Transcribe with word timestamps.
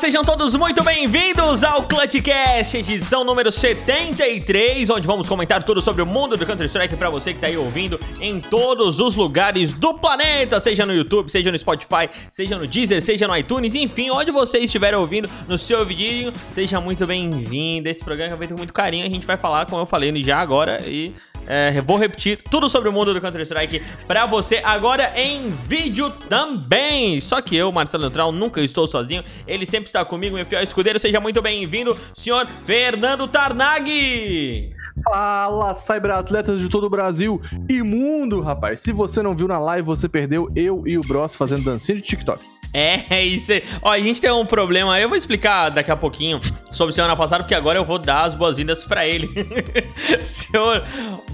Sejam 0.00 0.24
todos 0.24 0.54
muito 0.54 0.82
bem-vindos 0.82 1.62
ao 1.62 1.82
Clutchcast, 1.82 2.74
edição 2.74 3.22
número 3.22 3.52
73, 3.52 4.88
onde 4.88 5.06
vamos 5.06 5.28
comentar 5.28 5.62
tudo 5.62 5.82
sobre 5.82 6.00
o 6.00 6.06
mundo 6.06 6.38
do 6.38 6.46
Counter-Strike 6.46 6.96
pra 6.96 7.10
você 7.10 7.34
que 7.34 7.38
tá 7.38 7.48
aí 7.48 7.58
ouvindo 7.58 8.00
em 8.18 8.40
todos 8.40 8.98
os 8.98 9.14
lugares 9.14 9.74
do 9.74 9.92
planeta, 9.92 10.58
seja 10.58 10.86
no 10.86 10.94
YouTube, 10.94 11.30
seja 11.30 11.52
no 11.52 11.58
Spotify, 11.58 12.08
seja 12.30 12.56
no 12.56 12.66
Deezer, 12.66 13.02
seja 13.02 13.28
no 13.28 13.36
iTunes, 13.36 13.74
enfim, 13.74 14.08
onde 14.08 14.30
você 14.30 14.60
estiver 14.60 14.94
ouvindo 14.94 15.28
no 15.46 15.58
seu 15.58 15.84
vidinho, 15.84 16.32
seja 16.50 16.80
muito 16.80 17.06
bem-vindo. 17.06 17.86
Esse 17.86 18.02
programa 18.02 18.36
é 18.36 18.38
feito 18.38 18.54
com 18.54 18.58
muito 18.58 18.72
carinho, 18.72 19.04
a 19.04 19.10
gente 19.10 19.26
vai 19.26 19.36
falar, 19.36 19.66
como 19.66 19.82
eu 19.82 19.86
falei 19.86 20.10
já 20.22 20.38
agora, 20.38 20.80
e 20.86 21.14
é, 21.46 21.80
vou 21.80 21.96
repetir 21.96 22.40
tudo 22.48 22.68
sobre 22.68 22.88
o 22.88 22.92
mundo 22.92 23.12
do 23.12 23.20
Counter-Strike 23.20 23.82
pra 24.06 24.24
você 24.24 24.60
agora 24.62 25.12
em 25.16 25.50
vídeo 25.66 26.08
também. 26.28 27.20
Só 27.20 27.40
que 27.40 27.56
eu, 27.56 27.72
Marcelo 27.72 28.02
Neutral, 28.02 28.30
nunca 28.30 28.60
estou 28.60 28.86
sozinho. 28.86 29.24
Ele 29.48 29.66
sempre 29.66 29.89
está 29.90 30.04
comigo, 30.04 30.36
meu 30.36 30.46
fiel 30.46 30.62
escudeiro. 30.62 30.98
Seja 30.98 31.20
muito 31.20 31.42
bem-vindo, 31.42 31.98
senhor 32.14 32.46
Fernando 32.64 33.26
Tarnag. 33.26 34.74
Fala, 35.04 35.74
cyberatletas 35.74 36.60
de 36.60 36.68
todo 36.68 36.84
o 36.84 36.90
Brasil 36.90 37.40
e 37.68 37.82
mundo, 37.82 38.40
rapaz. 38.40 38.80
Se 38.80 38.92
você 38.92 39.22
não 39.22 39.34
viu 39.34 39.48
na 39.48 39.58
live, 39.58 39.86
você 39.86 40.08
perdeu 40.08 40.50
eu 40.54 40.86
e 40.86 40.96
o 40.96 41.00
Bros 41.00 41.34
fazendo 41.34 41.64
dancinha 41.64 41.96
de 41.96 42.02
TikTok. 42.02 42.40
É, 42.72 43.04
é 43.10 43.24
isso 43.24 43.52
aí. 43.52 43.64
Ó, 43.82 43.90
a 43.90 43.98
gente 43.98 44.20
tem 44.20 44.30
um 44.30 44.46
problema, 44.46 45.00
eu 45.00 45.08
vou 45.08 45.16
explicar 45.16 45.70
daqui 45.70 45.90
a 45.90 45.96
pouquinho 45.96 46.40
sobre 46.70 46.94
semana 46.94 47.16
passada, 47.16 47.42
porque 47.42 47.54
agora 47.54 47.78
eu 47.78 47.84
vou 47.84 47.98
dar 47.98 48.22
as 48.22 48.34
boas-vindas 48.34 48.84
pra 48.84 49.06
ele. 49.06 49.28
Senhor 50.22 50.84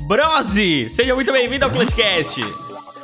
Brosi, 0.07 0.89
seja 0.89 1.15
muito 1.15 1.31
bem-vindo 1.31 1.65
ao 1.65 1.71
Clutchcast. 1.71 2.41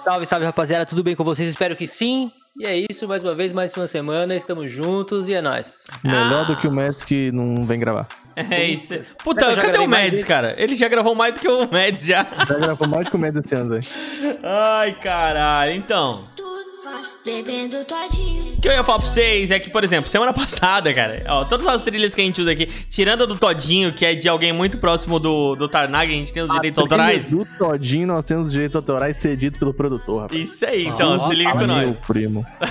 Salve, 0.02 0.26
salve 0.26 0.46
rapaziada, 0.46 0.86
tudo 0.86 1.02
bem 1.02 1.14
com 1.14 1.24
vocês? 1.24 1.48
Espero 1.48 1.76
que 1.76 1.86
sim. 1.86 2.32
E 2.62 2.64
é 2.66 2.86
isso, 2.88 3.08
mais 3.08 3.24
uma 3.24 3.34
vez, 3.34 3.52
mais 3.52 3.76
uma 3.76 3.88
semana, 3.88 4.36
estamos 4.36 4.70
juntos 4.70 5.28
e 5.28 5.34
é 5.34 5.42
nóis. 5.42 5.82
Melhor 6.04 6.42
Ah. 6.42 6.44
do 6.44 6.56
que 6.56 6.68
o 6.68 6.72
Mads 6.72 7.02
que 7.02 7.32
não 7.32 7.66
vem 7.66 7.80
gravar. 7.80 8.06
É 8.36 8.64
isso. 8.66 8.94
Puta, 9.18 9.52
cadê 9.56 9.78
o 9.80 9.88
Mads, 9.88 10.22
cara? 10.22 10.54
Ele 10.56 10.76
já 10.76 10.86
gravou 10.86 11.12
mais 11.12 11.34
do 11.34 11.40
que 11.40 11.48
o 11.48 11.68
Mads 11.68 12.06
já. 12.06 12.24
Já 12.48 12.54
gravou 12.54 12.86
mais 12.86 13.08
que 13.08 13.16
o 13.16 13.18
Mads 13.18 13.44
esse 13.44 13.56
ano, 13.56 13.70
velho. 13.70 13.82
Ai, 14.44 14.92
caralho. 14.92 15.72
Então, 15.72 16.16
bebendo 17.24 17.84
todinho. 17.84 18.54
o 18.54 18.60
que 18.60 18.68
eu 18.68 18.72
ia 18.72 18.82
falar 18.84 18.98
pra 18.98 19.06
vocês 19.06 19.50
é 19.50 19.58
que, 19.58 19.70
por 19.70 19.84
exemplo, 19.84 20.10
semana 20.10 20.32
passada, 20.34 20.92
cara, 20.92 21.22
ó, 21.28 21.44
todas 21.44 21.66
as 21.66 21.82
trilhas 21.84 22.14
que 22.14 22.20
a 22.20 22.24
gente 22.24 22.40
usa 22.40 22.50
aqui, 22.52 22.66
tirando 22.90 23.22
a 23.22 23.26
do 23.26 23.36
Todinho, 23.36 23.92
que 23.92 24.04
é 24.04 24.14
de 24.14 24.28
alguém 24.28 24.52
muito 24.52 24.78
próximo 24.78 25.18
do, 25.20 25.54
do 25.54 25.68
Tarnag, 25.68 26.10
a 26.12 26.14
gente 26.16 26.32
tem 26.32 26.42
os 26.42 26.50
direitos 26.50 26.78
autorais. 26.80 27.30
Do 27.30 27.46
Todinho, 27.58 28.06
nós 28.06 28.24
temos 28.24 28.46
os 28.46 28.52
direitos 28.52 28.74
autorais 28.76 29.16
cedidos 29.16 29.56
pelo 29.58 29.72
produtor, 29.72 30.22
rapaz. 30.22 30.40
Isso 30.40 30.66
aí, 30.66 30.86
então, 30.86 31.28
se 31.28 31.34
liga 31.34 31.52
com 31.52 31.58
Meu 31.58 31.66
nós. 31.66 31.96
primo. 32.06 32.44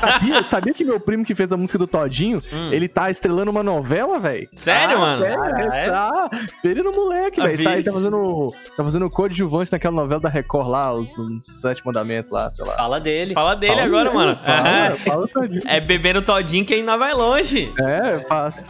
sabia, 0.00 0.48
sabia 0.48 0.74
que 0.74 0.84
meu 0.84 1.00
primo 1.00 1.24
que 1.24 1.34
fez 1.34 1.50
a 1.50 1.56
música 1.56 1.78
do 1.78 1.86
Todinho, 1.86 2.42
Hum. 2.52 2.70
ele 2.72 2.86
tá 2.88 3.10
estrelando 3.10 3.50
uma 3.50 3.62
novela, 3.62 4.18
velho? 4.20 4.48
Sério, 4.54 4.98
mano? 5.00 5.18
Sério, 5.18 5.38
Caralho. 5.38 5.72
essa. 5.72 6.30
Perino 6.62 6.92
moleque, 6.92 7.40
velho. 7.40 7.62
Tá, 7.64 7.72
ele 7.74 7.82
tá 7.82 7.92
fazendo, 7.92 8.52
tá 8.76 8.84
fazendo 8.84 9.10
coadjuvante 9.10 9.72
naquela 9.72 9.94
novela 9.96 10.20
da 10.20 10.28
Record 10.28 10.68
lá, 10.68 10.92
os, 10.94 11.16
os 11.18 11.44
Sete 11.46 11.84
Mandamentos 11.84 12.30
lá, 12.30 12.50
sei 12.50 12.64
lá. 12.64 12.74
Fala 12.76 13.00
dele. 13.00 13.34
Fala 13.34 13.55
dele 13.56 13.74
Fala 13.74 13.86
agora, 13.86 14.12
mano. 14.12 14.36
Fala, 14.36 14.88
Aham. 14.88 14.96
fala. 14.96 15.28
É 15.66 15.80
bebendo 15.80 16.22
Todinho 16.22 16.64
que 16.64 16.74
ainda 16.74 16.96
vai 16.96 17.12
longe. 17.14 17.72
É, 17.78 18.24
faço. 18.28 18.64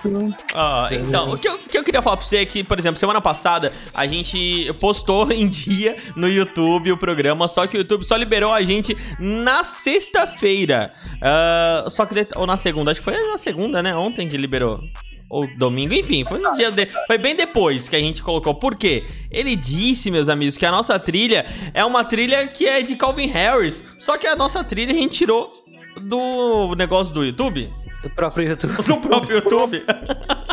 Ó, 0.54 0.88
então, 0.90 1.30
o 1.30 1.38
que, 1.38 1.48
eu, 1.48 1.58
que 1.58 1.76
eu 1.76 1.84
queria 1.84 2.00
falar 2.02 2.16
pra 2.16 2.26
você 2.26 2.38
é 2.38 2.46
que, 2.46 2.64
por 2.64 2.78
exemplo, 2.78 2.98
semana 2.98 3.20
passada 3.20 3.72
a 3.92 4.06
gente 4.06 4.72
postou 4.80 5.30
em 5.32 5.48
dia 5.48 5.96
no 6.14 6.28
YouTube 6.28 6.92
o 6.92 6.96
programa, 6.96 7.48
só 7.48 7.66
que 7.66 7.76
o 7.76 7.80
YouTube 7.80 8.04
só 8.04 8.16
liberou 8.16 8.52
a 8.52 8.62
gente 8.62 8.96
na 9.18 9.64
sexta-feira. 9.64 10.92
Ah, 11.20 11.84
só 11.88 12.06
que, 12.06 12.26
ou 12.36 12.46
na 12.46 12.56
segunda, 12.56 12.90
acho 12.90 13.00
que 13.00 13.04
foi 13.04 13.18
na 13.28 13.38
segunda, 13.38 13.82
né? 13.82 13.94
Ontem 13.94 14.28
que 14.28 14.36
liberou. 14.36 14.80
Ou 15.28 15.46
domingo, 15.56 15.92
enfim, 15.92 16.24
foi 16.24 16.38
no 16.38 16.52
dia 16.52 16.70
de... 16.70 16.86
Foi 17.06 17.18
bem 17.18 17.34
depois 17.34 17.88
que 17.88 17.96
a 17.96 17.98
gente 17.98 18.22
colocou. 18.22 18.54
Por 18.54 18.76
quê? 18.76 19.04
Ele 19.30 19.56
disse, 19.56 20.10
meus 20.10 20.28
amigos, 20.28 20.56
que 20.56 20.64
a 20.64 20.70
nossa 20.70 20.98
trilha 20.98 21.44
é 21.74 21.84
uma 21.84 22.04
trilha 22.04 22.46
que 22.46 22.66
é 22.66 22.80
de 22.80 22.94
Calvin 22.94 23.26
Harris. 23.26 23.82
Só 23.98 24.16
que 24.16 24.26
a 24.26 24.36
nossa 24.36 24.62
trilha 24.62 24.92
a 24.92 24.96
gente 24.96 25.18
tirou 25.18 25.50
do 26.00 26.74
negócio 26.76 27.12
do 27.12 27.24
YouTube. 27.24 27.68
Do 28.06 28.10
próprio 28.10 28.50
YouTube. 28.50 28.76
Do 28.86 28.96
próprio 28.98 29.36
YouTube. 29.38 29.82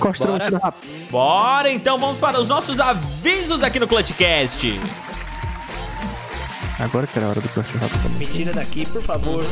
Costrão, 0.00 0.32
Bora. 0.36 0.58
rápido. 0.58 1.10
Bora 1.10 1.70
então, 1.70 1.98
vamos 1.98 2.18
para 2.18 2.40
os 2.40 2.48
nossos 2.48 2.80
avisos 2.80 3.62
aqui 3.62 3.78
no 3.78 3.86
Clutchcast. 3.86 4.80
Agora 6.78 7.06
que 7.06 7.16
era 7.16 7.26
a 7.26 7.30
hora 7.30 7.40
do 7.40 7.48
costrão 7.50 7.80
rápido 7.80 8.02
também. 8.02 8.18
Me 8.18 8.26
tira 8.26 8.52
daqui, 8.52 8.84
por 8.88 9.02
favor. 9.02 9.44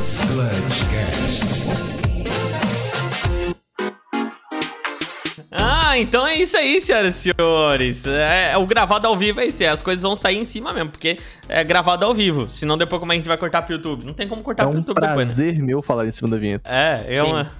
Ah, 5.91 5.97
então 5.99 6.25
é 6.25 6.37
isso 6.37 6.55
aí, 6.55 6.79
senhoras 6.79 7.15
e 7.25 7.33
senhores. 7.33 8.05
É, 8.07 8.55
o 8.55 8.65
gravado 8.65 9.05
ao 9.05 9.17
vivo 9.17 9.41
é 9.41 9.47
isso, 9.47 9.61
é, 9.61 9.67
as 9.67 9.81
coisas 9.81 10.01
vão 10.01 10.15
sair 10.15 10.37
em 10.37 10.45
cima 10.45 10.71
mesmo, 10.71 10.89
porque 10.89 11.19
é 11.49 11.61
gravado 11.65 12.05
ao 12.05 12.13
vivo. 12.13 12.49
Senão 12.49 12.77
depois 12.77 12.97
como 12.97 13.11
a 13.11 13.15
gente 13.15 13.27
vai 13.27 13.37
cortar 13.37 13.61
pro 13.63 13.75
YouTube? 13.75 14.05
Não 14.05 14.13
tem 14.13 14.25
como 14.25 14.41
cortar 14.41 14.63
É 14.63 14.65
pro 14.67 14.75
um 14.75 14.79
YouTube 14.79 15.01
depois, 15.01 15.27
né? 15.27 15.35
prazer 15.35 15.61
meu 15.61 15.81
falar 15.81 16.07
em 16.07 16.11
cima 16.11 16.29
da 16.29 16.37
vinheta. 16.37 16.71
É, 16.73 17.17
é 17.17 17.23
uma... 17.23 17.51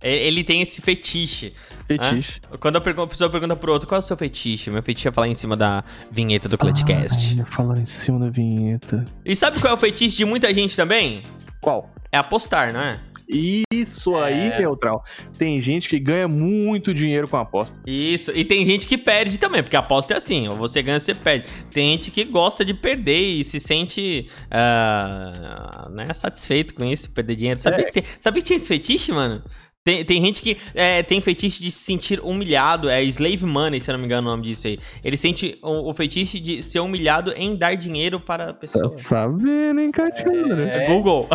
é- 0.00 0.16
Ele 0.26 0.44
tem 0.44 0.62
esse 0.62 0.80
fetiche. 0.80 1.52
Fetiche. 1.88 2.40
Hã? 2.52 2.56
Quando 2.58 2.76
a 2.76 2.80
pessoa 2.80 3.28
pergunta 3.28 3.56
pro 3.56 3.72
outro, 3.72 3.88
qual 3.88 3.96
é 3.96 3.98
o 3.98 4.06
seu 4.06 4.16
fetiche? 4.16 4.70
Meu 4.70 4.80
fetiche 4.82 5.08
é 5.08 5.12
falar 5.12 5.26
em 5.26 5.34
cima 5.34 5.56
da 5.56 5.82
vinheta 6.08 6.48
do 6.48 6.56
Clutchcast. 6.56 7.36
Ai, 7.40 7.44
falar 7.46 7.78
em 7.78 7.84
cima 7.84 8.20
da 8.20 8.30
vinheta. 8.30 9.04
E 9.24 9.34
sabe 9.34 9.58
qual 9.58 9.72
é 9.72 9.74
o 9.74 9.78
fetiche 9.78 10.16
de 10.18 10.24
muita 10.24 10.54
gente 10.54 10.76
também? 10.76 11.24
Qual? 11.60 11.90
É 12.12 12.18
apostar, 12.18 12.72
não 12.72 12.80
é? 12.80 13.00
Isso 13.32 14.14
aí, 14.16 14.50
neutral. 14.58 15.04
Tem 15.38 15.58
gente 15.60 15.88
que 15.88 15.98
ganha 15.98 16.28
muito 16.28 16.92
dinheiro 16.92 17.26
com 17.26 17.36
apostas. 17.36 17.84
Isso, 17.86 18.30
e 18.32 18.44
tem 18.44 18.64
gente 18.64 18.86
que 18.86 18.98
perde 18.98 19.38
também, 19.38 19.62
porque 19.62 19.76
aposta 19.76 20.14
é 20.14 20.16
assim, 20.18 20.48
ou 20.48 20.56
você 20.56 20.82
ganha 20.82 20.96
ou 20.96 21.00
você 21.00 21.14
perde. 21.14 21.48
Tem 21.70 21.90
gente 21.92 22.10
que 22.10 22.24
gosta 22.24 22.64
de 22.64 22.74
perder 22.74 23.20
e 23.20 23.44
se 23.44 23.58
sente 23.58 24.26
ah, 24.50 25.88
né, 25.90 26.12
satisfeito 26.14 26.74
com 26.74 26.84
isso, 26.84 27.10
perder 27.10 27.36
dinheiro. 27.36 27.58
Sabia, 27.58 27.80
É. 27.80 27.84
que, 27.84 27.92
tem, 27.92 28.04
sabia 28.20 28.42
que 28.42 28.46
tinha 28.46 28.56
esse 28.56 28.66
fetiche, 28.66 29.12
mano? 29.12 29.42
Tem, 29.84 30.04
tem 30.04 30.20
gente 30.20 30.40
que 30.42 30.56
é, 30.76 31.02
tem 31.02 31.20
fetiche 31.20 31.60
de 31.60 31.68
se 31.72 31.80
sentir 31.82 32.20
humilhado, 32.22 32.88
é 32.88 33.02
slave 33.02 33.44
money, 33.44 33.80
se 33.80 33.90
eu 33.90 33.94
não 33.94 33.98
me 33.98 34.06
engano 34.06 34.28
o 34.28 34.30
nome 34.30 34.44
disso 34.44 34.68
aí. 34.68 34.78
Ele 35.04 35.16
sente 35.16 35.58
o, 35.60 35.90
o 35.90 35.94
fetiche 35.94 36.38
de 36.38 36.62
ser 36.62 36.78
humilhado 36.78 37.32
em 37.36 37.56
dar 37.56 37.74
dinheiro 37.74 38.20
para 38.20 38.44
a 38.44 38.46
Tá 38.48 38.54
pessoa. 38.54 38.90
sabendo, 38.96 39.80
hein, 39.80 39.90
Catiana? 39.90 40.62
É 40.70 40.86
Google. 40.86 41.28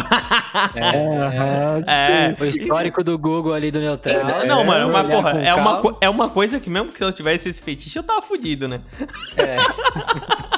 É. 0.75 1.27
É. 1.88 2.36
O 2.39 2.45
histórico 2.45 3.04
do 3.04 3.18
Google 3.18 3.54
ali 3.54 3.69
do 3.69 3.80
Neutral. 3.80 4.45
não, 4.48 4.63
mano, 4.63 4.92
mas 4.92 5.07
porra, 5.13 5.31
é 5.42 5.54
uma, 5.54 5.63
calma. 5.63 5.81
co- 5.81 5.98
é 6.01 6.10
uma 6.10 6.30
coisa 6.30 6.60
que 6.60 6.69
mesmo 6.69 6.89
que 6.92 6.98
se 6.98 7.04
eu 7.04 7.12
tivesse 7.12 7.50
esse 7.50 7.62
fetiche, 7.62 8.00
eu 8.00 8.04
tava 8.04 8.22
fudido, 8.22 8.68
né? 8.68 8.81
É. 9.36 9.57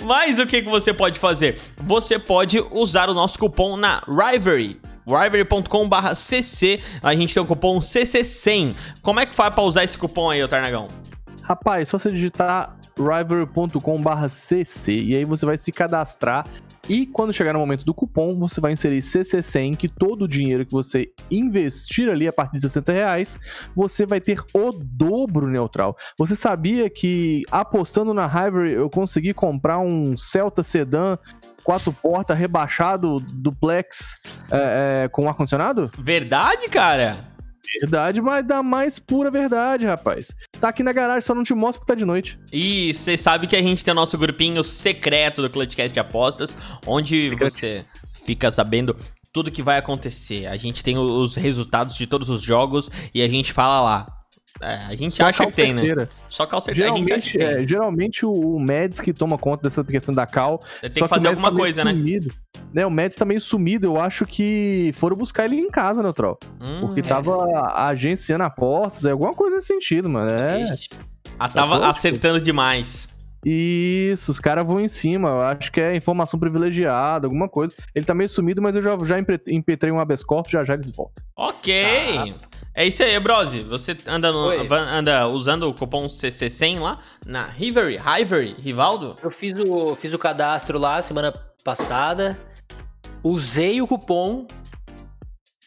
Mas 0.02 0.38
o 0.38 0.46
que, 0.46 0.62
que 0.62 0.68
você 0.68 0.92
pode 0.92 1.18
fazer? 1.18 1.58
Você 1.78 2.18
pode 2.18 2.58
usar 2.70 3.08
o 3.08 3.14
nosso 3.14 3.38
cupom 3.38 3.76
na 3.76 4.02
Rivalry. 4.08 4.78
Rivalry.com.br 5.06 6.14
CC, 6.14 6.80
a 7.02 7.14
gente 7.14 7.34
tem 7.34 7.42
o 7.42 7.46
cupom 7.46 7.78
CC100. 7.78 8.74
Como 9.02 9.20
é 9.20 9.26
que 9.26 9.34
faz 9.34 9.54
pra 9.54 9.62
usar 9.64 9.84
esse 9.84 9.98
cupom 9.98 10.30
aí, 10.30 10.42
ô 10.42 10.48
Tarnagão? 10.48 10.88
Rapaz, 11.42 11.88
só 11.90 11.98
você 11.98 12.10
digitar 12.10 12.76
rivalry.com/cc 12.96 14.92
e 14.92 15.16
aí 15.16 15.24
você 15.24 15.44
vai 15.44 15.58
se 15.58 15.70
cadastrar 15.72 16.46
e 16.88 17.06
quando 17.06 17.32
chegar 17.32 17.54
no 17.54 17.58
momento 17.58 17.84
do 17.84 17.94
cupom, 17.94 18.38
você 18.38 18.60
vai 18.60 18.72
inserir 18.72 18.98
CC100, 18.98 19.76
que 19.76 19.88
todo 19.88 20.22
o 20.22 20.28
dinheiro 20.28 20.66
que 20.66 20.72
você 20.72 21.10
investir 21.30 22.10
ali 22.10 22.28
a 22.28 22.32
partir 22.32 22.56
de 22.56 22.62
60 22.62 22.92
reais, 22.92 23.38
você 23.74 24.04
vai 24.04 24.20
ter 24.20 24.38
o 24.52 24.70
dobro 24.70 25.46
neutral. 25.46 25.96
Você 26.18 26.36
sabia 26.36 26.90
que 26.90 27.42
apostando 27.50 28.12
na 28.12 28.26
Rivalry 28.26 28.74
eu 28.74 28.90
consegui 28.90 29.32
comprar 29.32 29.78
um 29.78 30.14
Celta 30.16 30.62
Sedan 30.62 31.18
quatro 31.64 31.92
portas, 31.92 32.38
rebaixado, 32.38 33.20
duplex, 33.20 34.20
é, 34.50 35.04
é, 35.04 35.08
com 35.08 35.28
ar-condicionado? 35.28 35.90
Verdade, 35.98 36.68
cara? 36.68 37.16
Verdade, 37.80 38.20
mas 38.20 38.46
da 38.46 38.62
mais 38.62 38.98
pura 38.98 39.30
verdade, 39.30 39.86
rapaz. 39.86 40.36
Tá 40.60 40.68
aqui 40.68 40.82
na 40.82 40.92
garagem, 40.92 41.22
só 41.22 41.34
não 41.34 41.42
te 41.42 41.54
mostro 41.54 41.80
porque 41.80 41.92
tá 41.92 41.98
de 41.98 42.04
noite. 42.04 42.38
E 42.52 42.92
você 42.94 43.16
sabe 43.16 43.46
que 43.46 43.56
a 43.56 43.62
gente 43.62 43.82
tem 43.82 43.92
o 43.92 43.94
nosso 43.94 44.16
grupinho 44.16 44.62
secreto 44.62 45.42
do 45.42 45.50
Clutchcast 45.50 45.92
de 45.92 45.98
apostas, 45.98 46.54
onde 46.86 47.30
Secreto. 47.30 47.52
você 47.52 47.84
fica 48.12 48.52
sabendo 48.52 48.94
tudo 49.32 49.50
que 49.50 49.62
vai 49.62 49.78
acontecer. 49.78 50.46
A 50.46 50.56
gente 50.56 50.84
tem 50.84 50.96
os 50.96 51.34
resultados 51.34 51.96
de 51.96 52.06
todos 52.06 52.30
os 52.30 52.42
jogos 52.42 52.88
e 53.12 53.20
a 53.22 53.28
gente 53.28 53.52
fala 53.52 53.80
lá. 53.80 54.06
É, 54.60 54.76
a 54.86 54.94
gente 54.94 55.14
Só 55.14 55.26
acha 55.26 55.46
que 55.46 55.52
tem, 55.52 55.72
né? 55.72 56.08
Só 56.28 56.46
cal 56.46 56.60
certeza. 56.60 56.92
A 56.92 56.96
gente 56.96 57.12
acha 57.12 57.28
Geralmente, 57.28 57.62
é, 57.62 57.68
geralmente 57.68 58.26
o, 58.26 58.58
Mads 58.58 59.00
que 59.00 59.12
toma 59.12 59.36
conta 59.36 59.64
dessa 59.64 59.82
questão 59.82 60.14
da 60.14 60.26
cal. 60.26 60.60
Tem 60.80 60.90
que 60.90 61.08
fazer 61.08 61.28
alguma 61.28 61.50
tá 61.50 61.56
coisa, 61.56 61.84
né? 61.84 61.92
sumido. 61.92 62.32
né? 62.72 62.86
O 62.86 62.90
Mads 62.90 63.16
tá 63.16 63.24
meio 63.24 63.40
sumido. 63.40 63.86
Eu 63.86 64.00
acho 64.00 64.24
que 64.24 64.92
foram 64.94 65.16
buscar 65.16 65.46
ele 65.46 65.56
em 65.56 65.70
casa, 65.70 66.02
Neutral. 66.02 66.38
Hum, 66.60 66.80
Porque 66.80 67.00
é. 67.00 67.02
tava 67.02 67.72
agenciando 67.74 68.44
apostas, 68.44 69.04
é 69.04 69.10
alguma 69.10 69.32
coisa 69.32 69.56
nesse 69.56 69.68
sentido, 69.68 70.08
mano. 70.08 70.30
É. 70.30 70.64
Ah, 71.38 71.48
tava 71.48 71.88
acertando 71.88 72.40
demais. 72.40 73.08
Isso, 73.44 74.30
os 74.30 74.40
caras 74.40 74.66
vão 74.66 74.80
em 74.80 74.88
cima. 74.88 75.28
Eu 75.28 75.40
acho 75.42 75.70
que 75.70 75.80
é 75.80 75.94
informação 75.94 76.38
privilegiada, 76.40 77.26
alguma 77.26 77.48
coisa. 77.48 77.74
Ele 77.94 78.04
tá 78.04 78.14
meio 78.14 78.28
sumido, 78.28 78.62
mas 78.62 78.74
eu 78.76 78.82
já, 78.82 78.96
já 79.04 79.16
impetrei 79.48 79.92
um 79.92 79.98
habeas 80.00 80.24
corpus, 80.24 80.52
já 80.52 80.64
já 80.64 80.74
eles 80.74 80.90
voltam. 80.90 81.22
Ok. 81.36 82.34
É 82.74 82.86
isso 82.86 83.02
aí, 83.02 83.18
Brose. 83.20 83.62
Você 83.64 83.96
anda, 84.06 84.32
no- 84.32 84.48
anda 84.72 85.28
usando 85.28 85.64
o 85.68 85.74
cupom 85.74 86.06
CC100 86.06 86.78
lá 86.80 86.98
na 87.26 87.44
Rivery, 87.46 87.98
Rivery, 87.98 88.56
Rivaldo? 88.58 89.14
Eu 89.22 89.30
fiz 89.30 89.52
o, 89.58 89.94
fiz 89.94 90.12
o 90.12 90.18
cadastro 90.18 90.78
lá 90.78 91.00
semana 91.02 91.32
passada. 91.64 92.36
Usei 93.22 93.80
o 93.80 93.86
cupom. 93.86 94.46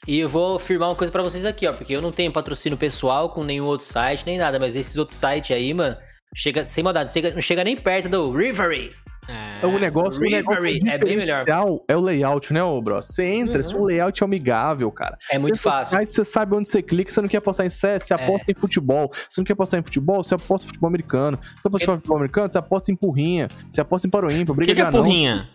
E 0.07 0.19
eu 0.19 0.29
vou 0.29 0.55
afirmar 0.55 0.87
uma 0.89 0.95
coisa 0.95 1.11
pra 1.11 1.21
vocês 1.21 1.43
aqui, 1.43 1.67
ó. 1.67 1.73
Porque 1.73 1.93
eu 1.93 2.01
não 2.01 2.11
tenho 2.13 2.31
patrocínio 2.31 2.77
pessoal 2.77 3.29
com 3.29 3.43
nenhum 3.43 3.65
outro 3.65 3.85
site, 3.85 4.25
nem 4.25 4.37
nada. 4.37 4.57
Mas 4.57 4.73
esses 4.75 4.95
outros 4.95 5.17
sites 5.17 5.51
aí, 5.55 5.73
mano, 5.73 5.97
chega, 6.35 6.65
sem 6.67 6.83
maldade, 6.83 7.11
chega, 7.11 7.31
não 7.31 7.41
chega 7.41 7.63
nem 7.63 7.75
perto 7.75 8.09
do 8.09 8.31
Rivery. 8.31 8.91
É. 9.29 9.65
É, 9.65 9.67
o 9.67 9.77
negócio, 9.77 10.21
o 10.21 10.23
negócio 10.23 10.65
é 10.87 10.97
bem 10.97 11.17
melhor. 11.17 11.43
É 11.87 11.95
o 11.97 11.99
layout, 11.99 12.53
né, 12.53 12.63
ô 12.63 12.81
bro? 12.81 13.01
Você 13.01 13.25
entra, 13.25 13.61
Uhum. 13.61 13.81
o 13.81 13.85
layout 13.85 14.23
é 14.23 14.25
amigável, 14.25 14.89
cara. 14.89 15.17
É 15.29 15.37
muito 15.37 15.57
Você 15.57 15.63
fácil. 15.63 15.97
Aí 15.97 16.05
você 16.05 16.23
sabe 16.23 16.55
onde 16.55 16.69
você 16.69 16.81
clica, 16.81 17.11
você 17.11 17.19
não 17.21 17.27
quer 17.27 17.37
apostar 17.37 17.65
em 17.65 17.69
CS, 17.69 18.05
você 18.05 18.13
aposta 18.13 18.49
em 18.49 18.55
futebol. 18.55 19.11
Você 19.29 19.41
não 19.41 19.45
quer 19.45 19.51
apostar 19.53 19.79
em 19.81 19.83
futebol, 19.83 20.23
você 20.23 20.33
aposta 20.35 20.65
em 20.65 20.67
futebol 20.69 20.87
americano. 20.87 21.37
Você 21.55 21.67
aposta 21.67 21.91
em 21.91 21.95
futebol 21.97 22.17
americano, 22.17 22.49
você 22.49 22.57
aposta 22.57 22.91
em 22.91 22.95
porrinha. 22.95 23.47
Você 23.69 23.81
aposta 23.81 24.07
em 24.07 24.09
paroímpa, 24.09 24.53
O 24.53 24.55
briga 24.55 24.71
que, 24.71 24.75
que 24.75 24.81
é 24.81 24.85
anão. 24.85 25.03
porrinha? 25.03 25.49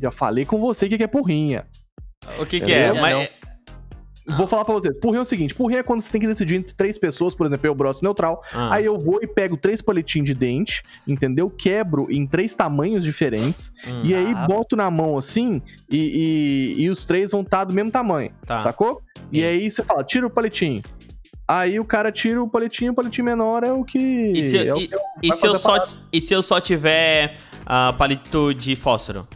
Já 0.00 0.10
falei 0.12 0.44
com 0.44 0.60
você 0.60 0.86
o 0.86 0.88
que 0.88 0.98
que 0.98 1.04
é 1.04 1.08
porrinha. 1.08 1.66
O 2.38 2.46
que, 2.46 2.60
que 2.60 2.72
é? 2.72 2.90
Entendeu? 2.90 3.28
Vou 4.26 4.46
falar 4.46 4.64
pra 4.64 4.74
vocês. 4.74 4.96
Porrinha 5.00 5.18
é 5.20 5.22
o 5.22 5.24
seguinte: 5.24 5.54
porrinha 5.54 5.80
é 5.80 5.82
quando 5.82 6.00
você 6.00 6.10
tem 6.12 6.20
que 6.20 6.26
decidir 6.28 6.54
entre 6.56 6.72
três 6.74 6.96
pessoas, 6.98 7.34
por 7.34 7.44
exemplo, 7.46 7.66
eu, 7.66 7.74
Brosso 7.74 8.04
neutral. 8.04 8.40
Ah. 8.54 8.74
Aí 8.74 8.84
eu 8.84 8.96
vou 8.98 9.18
e 9.22 9.26
pego 9.26 9.56
três 9.56 9.82
palitinhos 9.82 10.26
de 10.26 10.34
dente, 10.34 10.82
entendeu? 11.08 11.50
Quebro 11.50 12.06
em 12.10 12.26
três 12.26 12.54
tamanhos 12.54 13.02
diferentes. 13.04 13.72
Hum, 13.86 14.00
E 14.04 14.14
aí 14.14 14.32
Ah. 14.36 14.46
boto 14.46 14.76
na 14.76 14.90
mão 14.90 15.18
assim, 15.18 15.60
e, 15.90 16.74
e, 16.78 16.82
e 16.84 16.90
os 16.90 17.04
três 17.04 17.32
vão 17.32 17.40
estar 17.42 17.64
do 17.64 17.74
mesmo 17.74 17.90
tamanho, 17.90 18.30
Tá. 18.46 18.58
sacou? 18.58 19.02
E 19.32 19.40
Sim. 19.40 19.44
aí 19.44 19.70
você 19.70 19.82
fala, 19.82 20.04
tira 20.04 20.26
o 20.26 20.30
palitinho. 20.30 20.80
Aí 21.48 21.78
o 21.80 21.84
cara 21.84 22.12
tira 22.12 22.40
o 22.42 22.48
palitinho, 22.48 22.92
o 22.92 22.94
palitinho 22.94 23.24
menor 23.24 23.64
é 23.64 23.72
o 23.72 23.84
que. 23.84 23.98
E 23.98 24.48
se, 24.48 24.56
é 24.58 24.62
e- 24.64 24.68
eu- 24.68 24.76
e 25.22 25.28
vai 25.28 25.36
se 25.36 25.46
eu 25.46 25.50
fazer 25.56 25.58
só, 25.58 25.84
e 26.12 26.20
se 26.20 26.32
eu 26.32 26.42
só 26.42 26.60
tiver 26.60 27.34
ah, 27.66 27.92
palito 27.92 28.54
de 28.54 28.76
fósforo? 28.76 29.26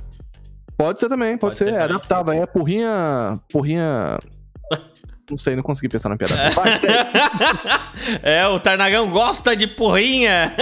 Pode 0.79 1.01
ser 1.01 1.09
também, 1.09 1.31
pode, 1.39 1.41
Pode 1.53 1.59
ser. 1.59 1.65
ser 1.65 1.75
é 1.75 1.83
adaptável. 1.83 2.33
É 2.35 2.47
porrinha. 2.47 3.35
Porrinha. 3.51 4.19
Não 5.29 5.37
sei, 5.37 5.57
não 5.57 5.63
consegui 5.65 5.89
pensar 5.89 6.09
na 6.09 6.17
piada. 6.17 6.35
Vai, 6.51 6.79
é, 8.23 8.47
o 8.47 8.61
Tarnagão 8.61 9.11
gosta 9.11 9.57
de 9.57 9.67
porrinha. 9.67 10.55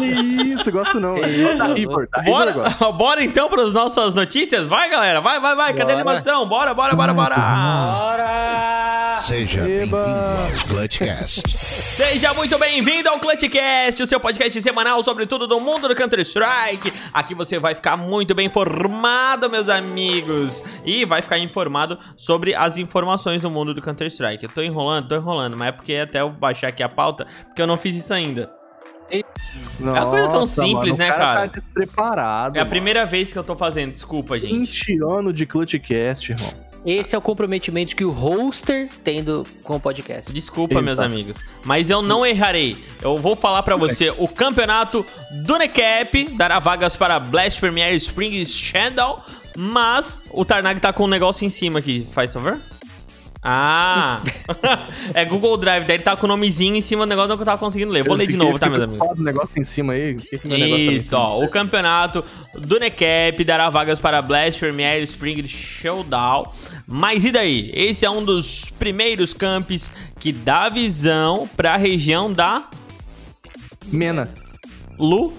Isso, 0.00 0.70
gosto 0.70 1.00
não. 1.00 1.16
Isso, 1.18 1.58
Tá 1.58 1.66
tá 1.66 1.74
River 1.74 2.08
Bora, 2.24 2.50
agora. 2.52 2.70
bora 2.94 3.24
então 3.24 3.48
para 3.48 3.62
as 3.64 3.72
nossas 3.72 4.14
notícias? 4.14 4.66
Vai, 4.68 4.88
galera, 4.88 5.20
vai, 5.20 5.40
vai, 5.40 5.56
vai. 5.56 5.74
Cadê 5.74 5.94
a 5.94 5.96
Bora. 5.96 6.10
animação? 6.10 6.46
Bora, 6.48 6.72
bora, 6.74 6.94
bora, 6.94 7.12
bora. 7.12 7.34
Bora! 7.36 8.77
Seja 9.20 9.64
bem-vindo 9.64 9.96
ao 9.96 10.66
Clutchcast. 10.68 11.42
Seja 11.50 12.32
muito 12.34 12.58
bem-vindo 12.58 13.08
ao 13.08 13.18
Clutchcast, 13.18 14.02
o 14.02 14.06
seu 14.06 14.20
podcast 14.20 14.62
semanal 14.62 15.02
sobre 15.02 15.26
tudo 15.26 15.46
do 15.46 15.58
mundo 15.58 15.88
do 15.88 15.94
Counter-Strike. 15.94 16.92
Aqui 17.12 17.34
você 17.34 17.58
vai 17.58 17.74
ficar 17.74 17.96
muito 17.96 18.34
bem 18.34 18.46
informado, 18.46 19.50
meus 19.50 19.68
amigos. 19.68 20.62
E 20.84 21.04
vai 21.04 21.20
ficar 21.20 21.38
informado 21.38 21.98
sobre 22.16 22.54
as 22.54 22.78
informações 22.78 23.42
do 23.42 23.50
mundo 23.50 23.74
do 23.74 23.82
Counter-Strike. 23.82 24.44
Eu 24.44 24.50
tô 24.50 24.62
enrolando, 24.62 25.08
tô 25.08 25.16
enrolando, 25.16 25.56
mas 25.56 25.68
é 25.68 25.72
porque 25.72 25.94
até 25.96 26.20
eu 26.20 26.30
baixar 26.30 26.68
aqui 26.68 26.82
a 26.82 26.88
pauta, 26.88 27.26
porque 27.46 27.60
eu 27.60 27.66
não 27.66 27.76
fiz 27.76 27.96
isso 27.96 28.14
ainda. 28.14 28.50
uma 29.80 30.06
coisa 30.06 30.28
tão 30.28 30.40
Nossa, 30.40 30.62
simples, 30.62 30.96
mano, 30.96 30.98
né, 30.98 31.10
o 31.10 31.16
cara? 31.16 31.48
Tá 31.48 31.60
despreparado. 31.60 32.56
É 32.56 32.60
a 32.60 32.64
mano. 32.64 32.70
primeira 32.70 33.04
vez 33.04 33.32
que 33.32 33.38
eu 33.38 33.44
tô 33.44 33.56
fazendo, 33.56 33.92
desculpa, 33.92 34.38
gente. 34.38 34.94
20 34.94 35.02
anos 35.02 35.34
de 35.34 35.44
Clutchcast, 35.44 36.32
irmão. 36.32 36.67
Esse 36.88 37.14
é 37.14 37.18
o 37.18 37.20
comprometimento 37.20 37.94
que 37.94 38.02
o 38.02 38.10
hoster 38.10 38.88
tem 39.04 39.22
do, 39.22 39.46
com 39.62 39.76
o 39.76 39.80
podcast. 39.80 40.32
Desculpa, 40.32 40.72
Eita. 40.72 40.82
meus 40.82 40.98
amigos, 40.98 41.44
mas 41.62 41.90
eu 41.90 42.00
não 42.00 42.24
errarei. 42.24 42.78
Eu 43.02 43.18
vou 43.18 43.36
falar 43.36 43.62
pra 43.62 43.76
você 43.76 44.08
o 44.16 44.26
campeonato 44.26 45.04
do 45.44 45.58
NECAP 45.58 46.30
dará 46.34 46.58
vagas 46.58 46.96
para 46.96 47.20
Blast 47.20 47.60
Premier 47.60 47.92
Spring 47.96 48.42
Scandal, 48.46 49.22
mas 49.54 50.22
o 50.30 50.46
Tarnag 50.46 50.80
tá 50.80 50.90
com 50.90 51.04
um 51.04 51.08
negócio 51.08 51.44
em 51.44 51.50
cima 51.50 51.78
aqui, 51.80 52.08
faz 52.10 52.32
favor? 52.32 52.58
Ah, 53.42 54.20
é 55.14 55.24
Google 55.24 55.56
Drive, 55.56 55.84
daí 55.84 55.96
ele 55.96 56.02
tá 56.02 56.16
com 56.16 56.26
o 56.26 56.28
nomezinho 56.28 56.74
em 56.74 56.80
cima 56.80 57.06
do 57.06 57.08
negócio, 57.08 57.36
que 57.36 57.42
eu 57.42 57.46
tava 57.46 57.58
conseguindo 57.58 57.92
ler. 57.92 58.02
Vou 58.02 58.16
ler 58.16 58.26
de 58.26 58.36
novo, 58.36 58.58
tá, 58.58 58.68
meus 58.68 58.82
amigos? 58.82 59.16
do 59.16 59.22
negócio 59.22 59.60
em 59.60 59.64
cima 59.64 59.92
aí. 59.92 60.16
Que 60.16 60.38
que 60.38 60.48
tá 60.48 60.56
Isso, 60.56 61.16
ó. 61.16 61.42
O 61.42 61.48
campeonato 61.48 62.24
do 62.54 62.80
NECAP 62.80 63.44
dará 63.44 63.70
vagas 63.70 63.98
para 63.98 64.20
Blast 64.20 64.58
Premier 64.58 65.02
Spring 65.02 65.46
Showdown. 65.46 66.50
Mas 66.86 67.24
e 67.24 67.30
daí? 67.30 67.70
Esse 67.72 68.04
é 68.04 68.10
um 68.10 68.24
dos 68.24 68.70
primeiros 68.78 69.32
campos 69.32 69.92
que 70.18 70.32
dá 70.32 70.68
visão 70.68 71.48
pra 71.56 71.76
região 71.76 72.32
da 72.32 72.68
Mena. 73.86 74.28
Lu. 74.98 75.32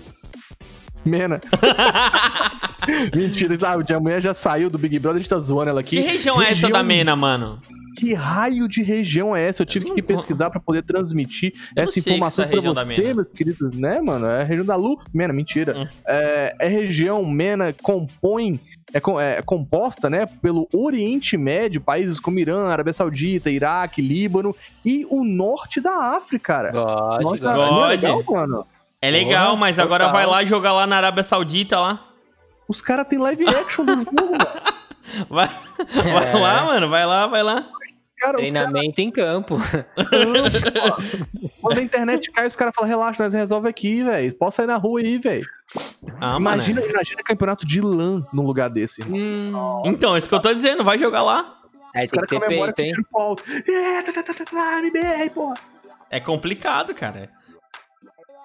Mena. 1.06 1.40
Mentira, 3.14 3.58
ah, 3.62 3.96
a 3.96 4.00
mulher 4.00 4.22
já 4.22 4.34
saiu 4.34 4.70
do 4.70 4.78
Big 4.78 5.00
Brother, 5.00 5.18
a 5.18 5.20
gente 5.20 5.30
tá 5.30 5.40
zoando 5.40 5.70
ela 5.70 5.82
aqui. 5.82 5.98
Que 5.98 6.08
região 6.08 6.42
é 6.42 6.52
essa 6.52 6.70
da 6.70 6.84
Mena, 6.84 7.16
mano? 7.16 7.62
Que 8.00 8.14
raio 8.14 8.66
de 8.68 8.82
região 8.82 9.36
é 9.36 9.44
essa? 9.46 9.64
Eu 9.64 9.66
tive 9.66 9.90
Eu 9.90 9.96
que 9.96 10.02
pesquisar 10.02 10.50
pra 10.50 10.60
poder 10.60 10.84
transmitir 10.84 11.52
essa 11.76 12.00
informação 12.00 12.46
é 12.46 12.48
a 12.48 12.52
região 12.52 12.74
pra 12.74 12.84
da 12.84 12.90
você, 12.90 13.02
Mena. 13.02 13.16
meus 13.16 13.34
queridos, 13.34 13.76
né, 13.78 14.00
mano? 14.02 14.26
É 14.28 14.42
a 14.42 14.44
região 14.46 14.66
da 14.66 14.76
Lu. 14.78 14.98
Mena, 15.14 15.34
mentira. 15.34 15.78
Hum. 15.78 15.88
É, 16.08 16.56
é 16.60 16.68
região 16.70 17.26
Mena 17.26 17.76
compõe. 17.84 18.58
É, 18.94 19.38
é 19.38 19.42
composta, 19.42 20.10
né, 20.10 20.26
pelo 20.42 20.68
Oriente 20.74 21.38
Médio, 21.38 21.82
países 21.82 22.20
como 22.20 22.40
Irã, 22.40 22.68
Arábia 22.70 22.94
Saudita, 22.94 23.50
Iraque, 23.52 24.02
Líbano 24.02 24.56
e 24.86 25.06
o 25.12 25.24
norte 25.26 25.80
da 25.82 26.16
África, 26.16 26.54
cara. 26.54 26.72
God, 26.72 27.22
Norte 27.22 27.42
da 27.42 27.54
God. 27.56 27.66
África. 27.68 28.08
É 28.08 28.12
legal, 28.12 28.24
mano. 28.28 28.66
É 29.02 29.12
legal, 29.12 29.48
Porra, 29.50 29.60
mas 29.60 29.78
agora 29.78 30.06
total. 30.06 30.18
vai 30.22 30.26
lá 30.26 30.46
jogar 30.46 30.72
lá 30.72 30.88
na 30.88 30.96
Arábia 30.98 31.24
Saudita 31.24 31.80
lá. 31.80 32.06
Os 32.68 32.82
caras 32.82 33.08
têm 33.08 33.20
live 33.20 33.46
action 33.48 33.84
do 33.86 33.96
jogo, 33.96 34.12
mano. 34.16 34.38
Vai, 35.28 35.50
vai 36.14 36.32
É. 36.34 36.38
lá, 36.38 36.66
mano, 36.66 36.88
vai 36.88 37.04
lá, 37.04 37.26
vai 37.26 37.42
lá. 37.42 37.66
Cara, 38.20 38.38
Treinamento 38.38 39.00
em 39.02 39.10
campo. 39.12 39.58
Quando 41.62 41.78
a 41.78 41.82
internet 41.82 42.30
cai, 42.32 42.48
os 42.48 42.56
caras 42.56 42.74
falam, 42.76 42.90
relaxa, 42.90 43.24
nós 43.24 43.34
resolve 43.34 43.70
aqui, 43.70 44.04
velho. 44.04 44.36
Posso 44.36 44.58
sair 44.58 44.68
na 44.68 44.76
rua 44.76 45.00
aí, 45.00 45.18
velho. 45.18 45.48
Ah, 46.20 46.38
imagina, 46.38 46.82
mano. 46.82 46.94
imagina 46.94 47.24
campeonato 47.24 47.66
de 47.66 47.80
LAN 47.80 48.26
num 48.34 48.44
lugar 48.44 48.70
desse. 48.70 49.02
Hum, 49.04 49.52
Então, 49.86 50.16
é 50.16 50.20
isso 50.20 50.28
que 50.28 50.36
eu 50.36 50.42
tô 50.42 50.54
dizendo, 50.54 50.84
vai 50.84 50.98
jogar 51.00 51.24
lá. 51.24 51.60
aí 51.96 52.04
Os 52.06 52.10
tem 52.12 52.20
que 52.22 52.28
caras 52.28 52.30
ter 52.30 52.40
comemoram 52.40 52.74
peito, 52.74 53.04
com 53.10 53.36
hein? 53.38 53.74
É, 53.76 54.02
tá, 54.02 54.12
tá, 54.12 54.24
tá, 54.24 54.34
tá, 54.34 54.46
tá, 54.46 54.80
MBR, 54.80 55.30
porra. 55.30 55.56
É 56.10 56.20
complicado, 56.20 56.94
cara. 56.94 57.30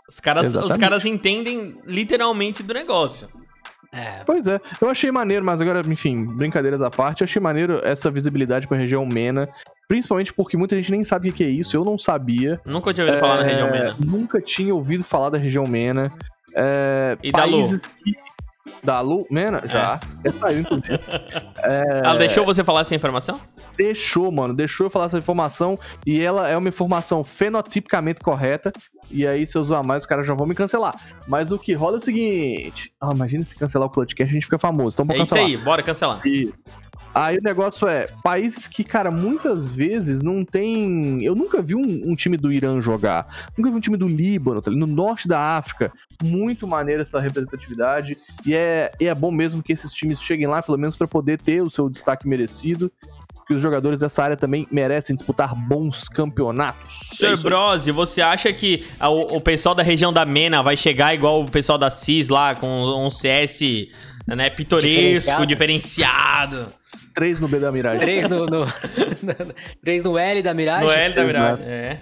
Os 0.08 0.20
caras, 0.20 0.54
os 0.54 0.76
caras 0.76 1.04
entendem 1.04 1.74
literalmente 1.86 2.62
do 2.62 2.74
negócio. 2.74 3.28
É, 3.94 4.22
Pois 4.26 4.46
é, 4.46 4.60
eu 4.80 4.88
achei 4.90 5.10
maneiro, 5.10 5.44
mas 5.44 5.60
agora, 5.60 5.80
enfim, 5.86 6.24
brincadeiras 6.24 6.82
à 6.82 6.90
parte, 6.90 7.20
eu 7.22 7.24
achei 7.24 7.40
maneiro 7.40 7.80
essa 7.84 8.10
visibilidade 8.10 8.66
pra 8.66 8.76
região 8.76 9.06
MENA, 9.06 9.48
principalmente 9.88 10.32
porque 10.32 10.56
muita 10.56 10.74
gente 10.76 10.90
nem 10.90 11.04
sabe 11.04 11.30
o 11.30 11.32
que 11.32 11.44
é 11.44 11.48
isso, 11.48 11.76
eu 11.76 11.84
não 11.84 11.96
sabia. 11.96 12.60
Nunca 12.66 12.92
tinha 12.92 13.06
ouvido 13.06 13.20
falar 13.20 13.36
na 13.36 13.42
É, 13.44 13.48
região 13.50 13.70
Mena. 13.70 13.96
Nunca 14.04 14.40
tinha 14.40 14.74
ouvido 14.74 15.04
falar 15.04 15.30
da 15.30 15.38
região 15.38 15.64
MENA. 15.66 16.12
É, 16.54 17.16
E 17.22 17.30
da 17.32 17.44
Lu? 17.44 17.52
países 17.52 17.80
que... 18.02 18.23
Da 18.82 19.00
Lu 19.00 19.26
Mena? 19.30 19.62
Já. 19.66 20.00
Saiu, 20.38 20.60
inclusive. 20.60 20.98
É, 21.66 22.00
Ela 22.04 22.16
deixou 22.18 22.44
você 22.44 22.62
falar 22.62 22.82
essa 22.82 22.94
informação? 22.94 23.40
deixou, 23.76 24.30
mano. 24.30 24.52
Deixou 24.54 24.86
eu 24.86 24.90
falar 24.90 25.06
essa 25.06 25.16
informação. 25.18 25.78
E 26.06 26.20
ela 26.20 26.48
é 26.48 26.56
uma 26.56 26.68
informação 26.68 27.24
fenotipicamente 27.24 28.20
correta. 28.20 28.70
E 29.10 29.26
aí, 29.26 29.46
se 29.46 29.56
eu 29.56 29.62
usar 29.62 29.82
mais, 29.82 30.02
os 30.02 30.06
caras 30.06 30.26
já 30.26 30.34
vão 30.34 30.46
me 30.46 30.54
cancelar. 30.54 30.94
Mas 31.26 31.50
o 31.52 31.58
que 31.58 31.72
rola 31.72 31.96
é 31.96 31.98
o 31.98 32.00
seguinte. 32.00 32.92
Ah, 33.00 33.10
imagina 33.14 33.42
se 33.44 33.56
cancelar 33.56 33.88
o 33.88 33.90
Clutchcast, 33.90 34.30
a 34.30 34.34
gente 34.34 34.44
fica 34.44 34.58
famoso. 34.58 34.94
Então, 35.02 35.04
É 35.14 35.16
vamos 35.16 35.24
isso 35.30 35.34
cancelar. 35.34 35.58
aí, 35.58 35.64
bora 35.64 35.82
cancelar. 35.82 36.20
Isso. 36.26 36.52
Aí 37.14 37.38
o 37.38 37.42
negócio 37.42 37.86
é, 37.86 38.06
países 38.24 38.66
que, 38.66 38.82
cara, 38.82 39.10
muitas 39.10 39.70
vezes 39.70 40.22
não 40.22 40.44
tem. 40.44 41.24
Eu 41.24 41.34
nunca 41.34 41.62
vi 41.62 41.74
um, 41.74 42.10
um 42.10 42.14
time 42.16 42.36
do 42.36 42.52
Irã 42.52 42.80
jogar. 42.80 43.48
Nunca 43.56 43.70
vi 43.70 43.76
um 43.76 43.80
time 43.80 43.96
do 43.96 44.08
Líbano, 44.08 44.60
tá 44.60 44.70
no 44.70 44.86
norte 44.86 45.28
da 45.28 45.38
África. 45.56 45.92
Muito 46.22 46.66
maneira 46.66 47.02
essa 47.02 47.20
representatividade. 47.20 48.16
E 48.44 48.54
é, 48.54 48.90
e 49.00 49.06
é 49.06 49.14
bom 49.14 49.30
mesmo 49.30 49.62
que 49.62 49.72
esses 49.72 49.92
times 49.92 50.20
cheguem 50.20 50.46
lá, 50.48 50.60
pelo 50.60 50.76
menos, 50.78 50.96
pra 50.96 51.06
poder 51.06 51.40
ter 51.40 51.62
o 51.62 51.70
seu 51.70 51.88
destaque 51.88 52.26
merecido. 52.26 52.90
Que 53.46 53.52
os 53.52 53.60
jogadores 53.60 54.00
dessa 54.00 54.22
área 54.24 54.36
também 54.38 54.66
merecem 54.70 55.14
disputar 55.14 55.54
bons 55.54 56.08
campeonatos. 56.08 57.10
É 57.12 57.16
Sr. 57.16 57.26
aí. 57.26 57.36
Brose, 57.36 57.90
você 57.92 58.22
acha 58.22 58.50
que 58.54 58.86
a- 58.98 59.10
o, 59.10 59.36
o 59.36 59.40
pessoal 59.40 59.74
da 59.74 59.82
região 59.82 60.10
da 60.12 60.24
Mena 60.24 60.62
vai 60.62 60.76
chegar 60.78 61.14
igual 61.14 61.42
o 61.42 61.50
pessoal 61.50 61.76
da 61.76 61.90
CIS 61.90 62.30
lá, 62.30 62.54
com 62.54 62.66
um 62.66 63.10
CS 63.10 63.60
né, 64.26 64.48
pitoresco, 64.48 64.88
Diferenciado. 65.44 65.46
diferenciado? 65.46 66.72
Três 67.14 67.38
no 67.40 67.46
B 67.48 67.58
da 67.58 67.70
Miragem. 67.70 68.00
Três 68.00 68.28
no, 68.28 68.46
no, 68.46 68.66
três 69.82 70.02
no 70.02 70.18
L 70.18 70.42
da 70.42 70.52
Mirage. 70.54 70.84
No 70.84 70.90
L 70.90 71.14
da 71.14 71.22
Exato. 71.24 71.26
Miragem. 71.62 71.66
É. 71.66 72.00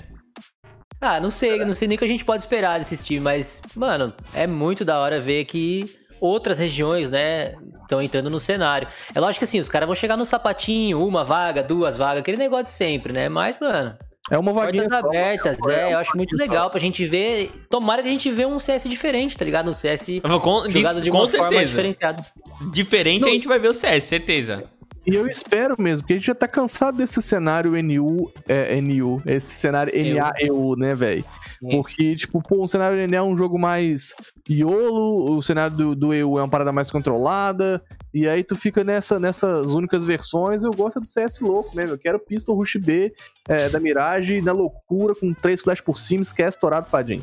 Ah, 1.01 1.19
não 1.21 1.31
sei, 1.31 1.65
não 1.65 1.75
sei 1.75 1.89
nem 1.89 1.97
o 1.97 1.99
que 1.99 2.05
a 2.05 2.09
gente 2.09 2.25
pode 2.25 2.43
esperar 2.45 2.79
desses 2.79 3.05
times, 3.05 3.23
mas, 3.23 3.63
mano, 3.75 4.13
é 4.33 4.47
muito 4.47 4.85
da 4.85 4.99
hora 5.01 5.19
ver 5.19 5.45
que 5.47 5.85
outras 6.21 6.61
regiões, 6.61 7.11
né, 7.11 7.55
estão 7.83 8.01
entrando 8.01 8.31
no 8.31 8.39
cenário. 8.39 8.87
É 9.13 9.19
lógico 9.19 9.41
que 9.41 9.45
assim, 9.45 9.59
os 9.59 9.69
caras 9.69 9.87
vão 9.89 9.97
chegar 9.97 10.17
no 10.17 10.25
sapatinho, 10.25 11.05
uma 11.05 11.25
vaga, 11.25 11.61
duas 11.63 11.97
vagas, 11.97 12.21
aquele 12.21 12.37
negócio 12.37 12.65
de 12.67 12.71
sempre, 12.71 13.13
né? 13.13 13.29
Mas, 13.29 13.59
mano, 13.59 13.97
É 14.31 14.39
uma 14.39 14.53
vaguinha 14.53 14.85
portas 14.89 15.01
só, 15.01 15.09
abertas, 15.09 15.57
é 15.69 15.73
é, 15.81 15.85
uma 15.87 15.91
eu 15.95 15.99
acho 15.99 16.17
muito 16.17 16.37
só. 16.37 16.41
legal 16.41 16.71
pra 16.71 16.79
gente 16.79 17.05
ver. 17.05 17.51
Tomara 17.69 18.01
que 18.01 18.09
a 18.09 18.13
gente 18.13 18.31
vê 18.31 18.47
um 18.47 18.61
CS 18.61 18.89
diferente, 18.89 19.37
tá 19.37 19.45
ligado? 19.45 19.69
Um 19.69 19.75
CS 19.75 20.07
Com, 20.41 20.69
de- 20.69 20.75
jogado 20.75 21.01
de 21.01 21.11
com 21.11 21.19
uma 21.19 21.27
forma 21.27 21.49
certeza. 21.51 21.67
diferenciada. 21.69 22.25
Diferente 22.73 23.29
a 23.29 23.33
gente 23.33 23.49
vai 23.49 23.59
ver 23.59 23.69
o 23.71 23.75
CS, 23.75 24.05
certeza. 24.05 24.63
E 25.05 25.15
eu 25.15 25.27
espero 25.27 25.75
mesmo, 25.79 26.03
porque 26.03 26.13
a 26.13 26.17
gente 26.17 26.27
já 26.27 26.35
tá 26.35 26.47
cansado 26.47 26.97
desse 26.97 27.21
cenário 27.21 27.73
NU, 27.83 28.31
é, 28.49 28.81
NU, 28.81 29.21
esse 29.27 29.55
cenário 29.55 29.93
NA-EU, 29.93 30.77
né, 30.77 30.95
velho? 30.95 31.25
Sim. 31.59 31.71
Porque, 31.71 32.15
tipo, 32.15 32.41
pô, 32.41 32.63
o 32.63 32.69
cenário 32.69 33.09
NA 33.09 33.17
é 33.17 33.23
um 33.23 33.37
jogo 33.37 33.59
mais 33.59 34.15
YOLO, 34.49 35.37
o 35.37 35.43
cenário 35.43 35.77
do, 35.77 35.95
do 35.97 36.15
EU 36.15 36.39
é 36.39 36.43
uma 36.43 36.49
parada 36.49 36.71
mais 36.71 36.91
controlada, 36.91 37.83
e 38.15 38.29
aí 38.29 38.43
tu 38.45 38.55
fica 38.57 38.83
nessa, 38.85 39.19
nessas 39.19 39.69
únicas 39.71 40.05
versões. 40.05 40.63
Eu 40.63 40.71
gosto 40.73 41.01
do 41.01 41.07
CS 41.07 41.41
louco 41.41 41.75
mesmo, 41.75 41.95
eu 41.95 41.99
quero 41.99 42.19
Pistol 42.19 42.55
Rush 42.57 42.77
B 42.77 43.13
é, 43.49 43.69
da 43.69 43.79
Mirage 43.81 44.41
na 44.43 44.53
loucura, 44.53 45.15
com 45.15 45.33
três 45.33 45.61
flash 45.61 45.81
por 45.81 45.97
cima, 45.99 46.23
esquece 46.23 46.59
torado 46.59 46.89
padinho. 46.91 47.23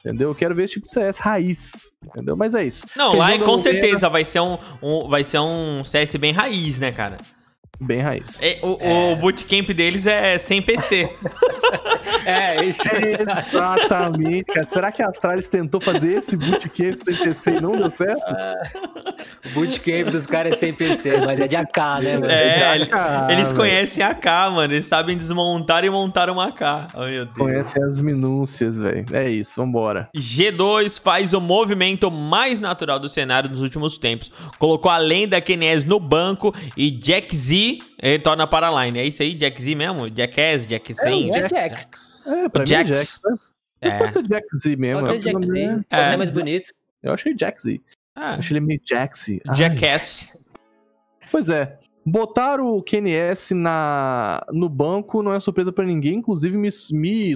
Entendeu? 0.00 0.30
Eu 0.30 0.34
quero 0.34 0.54
ver 0.54 0.64
esse 0.64 0.74
tipo 0.74 0.86
de 0.86 0.92
CS 0.92 1.18
raiz. 1.18 1.72
Entendeu? 2.02 2.34
Mas 2.36 2.54
é 2.54 2.64
isso. 2.64 2.86
Não, 2.96 3.12
Região 3.18 3.38
lá 3.40 3.44
com 3.44 3.58
certeza 3.58 4.08
vai 4.08 4.24
ser 4.24 4.40
um, 4.40 4.56
um- 4.82 5.08
vai 5.08 5.22
ser 5.22 5.38
um 5.40 5.84
CS 5.84 6.16
bem 6.16 6.32
raiz, 6.32 6.78
né, 6.78 6.90
cara? 6.90 7.18
Bem 7.80 8.00
raiz. 8.00 8.42
É, 8.42 8.58
o, 8.62 9.12
o 9.12 9.16
bootcamp 9.16 9.68
deles 9.70 10.06
é 10.06 10.38
sem 10.38 10.60
PC. 10.60 11.10
É, 12.24 12.64
isso. 12.64 12.82
Exatamente, 13.50 14.44
cara. 14.44 14.66
Será 14.66 14.92
que 14.92 15.02
a 15.02 15.06
Astralis 15.08 15.48
tentou 15.48 15.80
fazer 15.80 16.18
esse 16.18 16.36
bootcamp 16.36 16.98
sem 17.04 17.14
PC 17.16 17.50
e 17.56 17.60
não 17.60 17.76
deu 17.76 17.90
certo? 17.92 18.20
O 19.46 19.48
bootcamp 19.54 20.10
dos 20.10 20.26
caras 20.26 20.52
é 20.52 20.56
sem 20.56 20.72
PC, 20.74 21.18
mas 21.24 21.40
é 21.40 21.48
de 21.48 21.56
AK, 21.56 21.76
né, 22.02 22.14
mano? 22.18 22.26
É, 22.30 22.74
ele- 22.76 22.88
Ah, 22.92 23.28
eles 23.30 23.48
velho. 23.48 23.56
conhecem 23.60 24.04
AK, 24.04 24.26
mano. 24.52 24.72
Eles 24.74 24.86
sabem 24.86 25.16
desmontar 25.16 25.84
e 25.84 25.90
montar 25.90 26.28
uma 26.28 26.48
AK. 26.48 26.88
Oh, 26.94 27.04
meu 27.06 27.24
Deus. 27.24 27.36
Conhece 27.38 27.82
as 27.82 28.00
minúcias, 28.00 28.80
velho. 28.80 29.04
É 29.12 29.30
isso, 29.30 29.60
vambora. 29.60 30.08
G2 30.14 31.00
faz 31.00 31.32
o 31.32 31.40
movimento 31.40 32.10
mais 32.10 32.58
natural 32.58 32.98
do 32.98 33.08
cenário 33.08 33.48
nos 33.48 33.62
últimos 33.62 33.96
tempos. 33.96 34.30
Colocou 34.58 34.90
a 34.90 34.98
lenda 34.98 35.40
KNS 35.40 35.86
no 35.86 35.98
banco 36.00 36.54
e 36.76 36.90
Jack 36.90 37.34
Z 37.34 37.69
retorna 38.08 38.46
para 38.46 38.68
a 38.68 38.84
line. 38.86 38.98
É 38.98 39.04
isso 39.04 39.22
aí, 39.22 39.34
Jack 39.34 39.60
Z 39.60 39.74
mesmo? 39.74 40.08
Jackass, 40.08 40.66
Jack 40.66 40.92
Z? 40.92 41.08
É, 41.08 41.38
é 41.38 41.48
Jax. 41.48 42.22
É, 42.26 42.48
pra 42.48 42.62
O 42.64 42.66
mim 42.68 42.74
é 42.74 42.86
Jax. 42.86 42.88
Jax. 42.88 43.20
né? 43.24 43.36
Mas 43.82 43.94
É. 43.94 43.98
pode 43.98 44.12
ser 44.12 44.22
Jack 44.24 44.46
Z 44.56 44.76
mesmo. 44.76 45.00
Pode 45.00 45.12
é 45.18 45.20
ser 45.20 45.32
Jack 45.32 45.46
Z. 45.46 45.52
dele. 45.52 45.82
É. 45.90 46.00
É. 46.12 46.16
mais 46.16 46.30
bonito. 46.30 46.72
Eu 47.02 47.12
achei 47.12 47.34
Jack 47.34 47.62
Z. 47.62 47.80
Ah, 48.14 48.34
Achei 48.34 48.56
ele 48.56 48.64
meio 48.66 48.80
Jack 48.84 49.16
Z. 49.18 49.40
Ai. 49.48 49.56
Jackass. 49.56 50.36
Pois 51.30 51.48
é. 51.48 51.78
Botar 52.04 52.60
o 52.60 52.82
KNS 52.82 53.54
na, 53.54 54.44
no 54.52 54.68
banco 54.68 55.22
não 55.22 55.32
é 55.32 55.40
surpresa 55.40 55.70
pra 55.72 55.84
ninguém, 55.84 56.14
inclusive 56.16 56.56
me, 56.56 56.68
me 56.92 57.34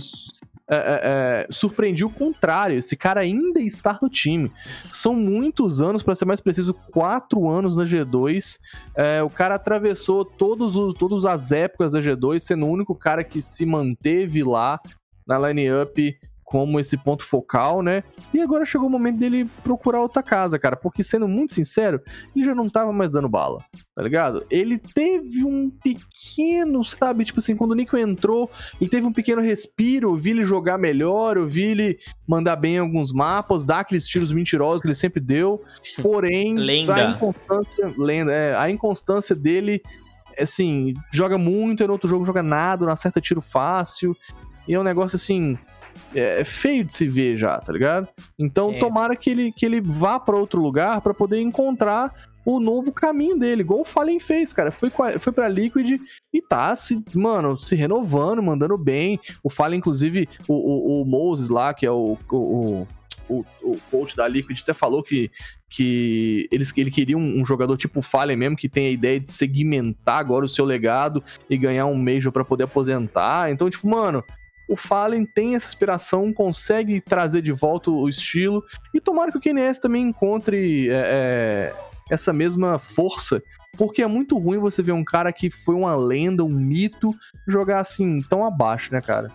é, 0.68 0.76
é, 0.76 1.00
é, 1.04 1.46
surpreendi 1.50 2.04
o 2.04 2.10
contrário. 2.10 2.78
Esse 2.78 2.96
cara 2.96 3.20
ainda 3.20 3.60
está 3.60 3.98
no 4.00 4.08
time. 4.08 4.50
São 4.90 5.14
muitos 5.14 5.82
anos, 5.82 6.02
pra 6.02 6.14
ser 6.14 6.24
mais 6.24 6.40
preciso, 6.40 6.72
quatro 6.74 7.48
anos 7.48 7.76
na 7.76 7.84
G2. 7.84 8.58
É, 8.94 9.22
o 9.22 9.28
cara 9.28 9.56
atravessou 9.56 10.24
todos 10.24 10.76
os, 10.76 10.94
todas 10.94 11.26
as 11.26 11.52
épocas 11.52 11.92
da 11.92 12.00
G2, 12.00 12.38
sendo 12.40 12.66
o 12.66 12.70
único 12.70 12.94
cara 12.94 13.22
que 13.22 13.42
se 13.42 13.66
manteve 13.66 14.42
lá 14.42 14.80
na 15.26 15.38
line-up 15.38 16.18
como 16.44 16.78
esse 16.78 16.96
ponto 16.96 17.24
focal, 17.24 17.82
né? 17.82 18.04
E 18.32 18.40
agora 18.40 18.64
chegou 18.66 18.86
o 18.86 18.90
momento 18.90 19.18
dele 19.18 19.48
procurar 19.62 20.00
outra 20.00 20.22
casa, 20.22 20.58
cara. 20.58 20.76
Porque, 20.76 21.02
sendo 21.02 21.26
muito 21.26 21.54
sincero, 21.54 22.00
ele 22.36 22.44
já 22.44 22.54
não 22.54 22.68
tava 22.68 22.92
mais 22.92 23.10
dando 23.10 23.28
bala, 23.28 23.58
tá 23.94 24.02
ligado? 24.02 24.44
Ele 24.50 24.78
teve 24.78 25.44
um 25.44 25.70
pequeno, 25.70 26.84
sabe? 26.84 27.24
Tipo 27.24 27.40
assim, 27.40 27.56
quando 27.56 27.72
o 27.72 27.74
Nico 27.74 27.96
entrou, 27.96 28.50
ele 28.80 28.90
teve 28.90 29.06
um 29.06 29.12
pequeno 29.12 29.40
respiro. 29.40 30.10
Eu 30.10 30.16
vi 30.16 30.30
ele 30.30 30.44
jogar 30.44 30.78
melhor, 30.78 31.36
eu 31.36 31.48
vi 31.48 31.64
ele 31.64 31.98
mandar 32.28 32.56
bem 32.56 32.76
em 32.76 32.78
alguns 32.78 33.10
mapas, 33.10 33.64
dar 33.64 33.80
aqueles 33.80 34.06
tiros 34.06 34.32
mentirosos 34.32 34.82
que 34.82 34.88
ele 34.88 34.94
sempre 34.94 35.20
deu. 35.20 35.62
Porém, 36.02 36.54
Lenda. 36.54 36.94
a 36.94 37.10
inconstância, 37.10 37.92
lenda, 37.96 38.32
é, 38.32 38.54
a 38.54 38.70
inconstância 38.70 39.34
dele, 39.34 39.80
assim, 40.38 40.92
joga 41.12 41.38
muito, 41.38 41.82
e 41.82 41.86
no 41.86 41.92
outro 41.94 42.08
jogo 42.08 42.24
joga 42.24 42.42
nada, 42.42 42.84
não 42.84 42.92
acerta 42.92 43.20
tiro 43.20 43.40
fácil. 43.40 44.14
E 44.66 44.74
é 44.74 44.80
um 44.80 44.84
negócio 44.84 45.16
assim. 45.16 45.58
É 46.14 46.44
feio 46.44 46.84
de 46.84 46.92
se 46.92 47.06
ver 47.06 47.36
já, 47.36 47.58
tá 47.58 47.72
ligado? 47.72 48.08
Então, 48.38 48.72
Sim. 48.72 48.78
tomara 48.78 49.16
que 49.16 49.30
ele, 49.30 49.52
que 49.52 49.66
ele 49.66 49.80
vá 49.80 50.18
pra 50.20 50.36
outro 50.36 50.60
lugar 50.60 51.00
pra 51.00 51.12
poder 51.12 51.40
encontrar 51.40 52.14
o 52.44 52.60
novo 52.60 52.92
caminho 52.92 53.38
dele, 53.38 53.62
igual 53.62 53.80
o 53.80 53.84
Fallen 53.84 54.20
fez, 54.20 54.52
cara. 54.52 54.70
Foi, 54.70 54.90
foi 54.90 55.32
pra 55.32 55.48
Liquid 55.48 55.98
e 56.32 56.42
tá, 56.42 56.76
se, 56.76 57.02
mano, 57.14 57.58
se 57.58 57.74
renovando, 57.74 58.42
mandando 58.42 58.76
bem. 58.76 59.18
O 59.42 59.48
Fallen, 59.48 59.78
inclusive, 59.78 60.28
o, 60.46 60.52
o, 60.52 61.02
o 61.02 61.04
Moses 61.06 61.48
lá, 61.48 61.72
que 61.72 61.86
é 61.86 61.90
o, 61.90 62.18
o, 62.30 62.86
o, 63.28 63.44
o 63.62 63.78
coach 63.90 64.14
da 64.14 64.28
Liquid, 64.28 64.60
até 64.60 64.74
falou 64.74 65.02
que, 65.02 65.30
que 65.70 66.46
eles, 66.52 66.72
ele 66.76 66.90
queria 66.90 67.16
um, 67.16 67.40
um 67.40 67.46
jogador 67.46 67.76
tipo 67.76 68.00
o 68.00 68.02
Fallen 68.02 68.36
mesmo, 68.36 68.56
que 68.56 68.68
tem 68.68 68.88
a 68.88 68.90
ideia 68.90 69.18
de 69.18 69.30
segmentar 69.30 70.18
agora 70.18 70.44
o 70.44 70.48
seu 70.48 70.64
legado 70.64 71.24
e 71.48 71.56
ganhar 71.56 71.86
um 71.86 71.96
Major 71.96 72.30
pra 72.30 72.44
poder 72.44 72.64
aposentar. 72.64 73.50
Então, 73.50 73.70
tipo, 73.70 73.88
mano, 73.88 74.22
o 74.68 74.76
Fallen 74.76 75.26
tem 75.26 75.54
essa 75.54 75.68
inspiração, 75.68 76.32
consegue 76.32 77.00
trazer 77.00 77.42
de 77.42 77.52
volta 77.52 77.90
o 77.90 78.08
estilo. 78.08 78.64
E 78.92 79.00
tomara 79.00 79.30
que 79.30 79.38
o 79.38 79.40
KNS 79.40 79.80
também 79.80 80.02
encontre 80.02 80.88
é, 80.88 80.92
é, 80.92 81.74
essa 82.10 82.32
mesma 82.32 82.78
força. 82.78 83.42
Porque 83.76 84.02
é 84.02 84.06
muito 84.06 84.38
ruim 84.38 84.58
você 84.58 84.82
ver 84.82 84.92
um 84.92 85.04
cara 85.04 85.32
que 85.32 85.50
foi 85.50 85.74
uma 85.74 85.96
lenda, 85.96 86.44
um 86.44 86.48
mito, 86.48 87.12
jogar 87.46 87.80
assim 87.80 88.22
tão 88.22 88.44
abaixo, 88.44 88.92
né, 88.92 89.00
cara? 89.00 89.30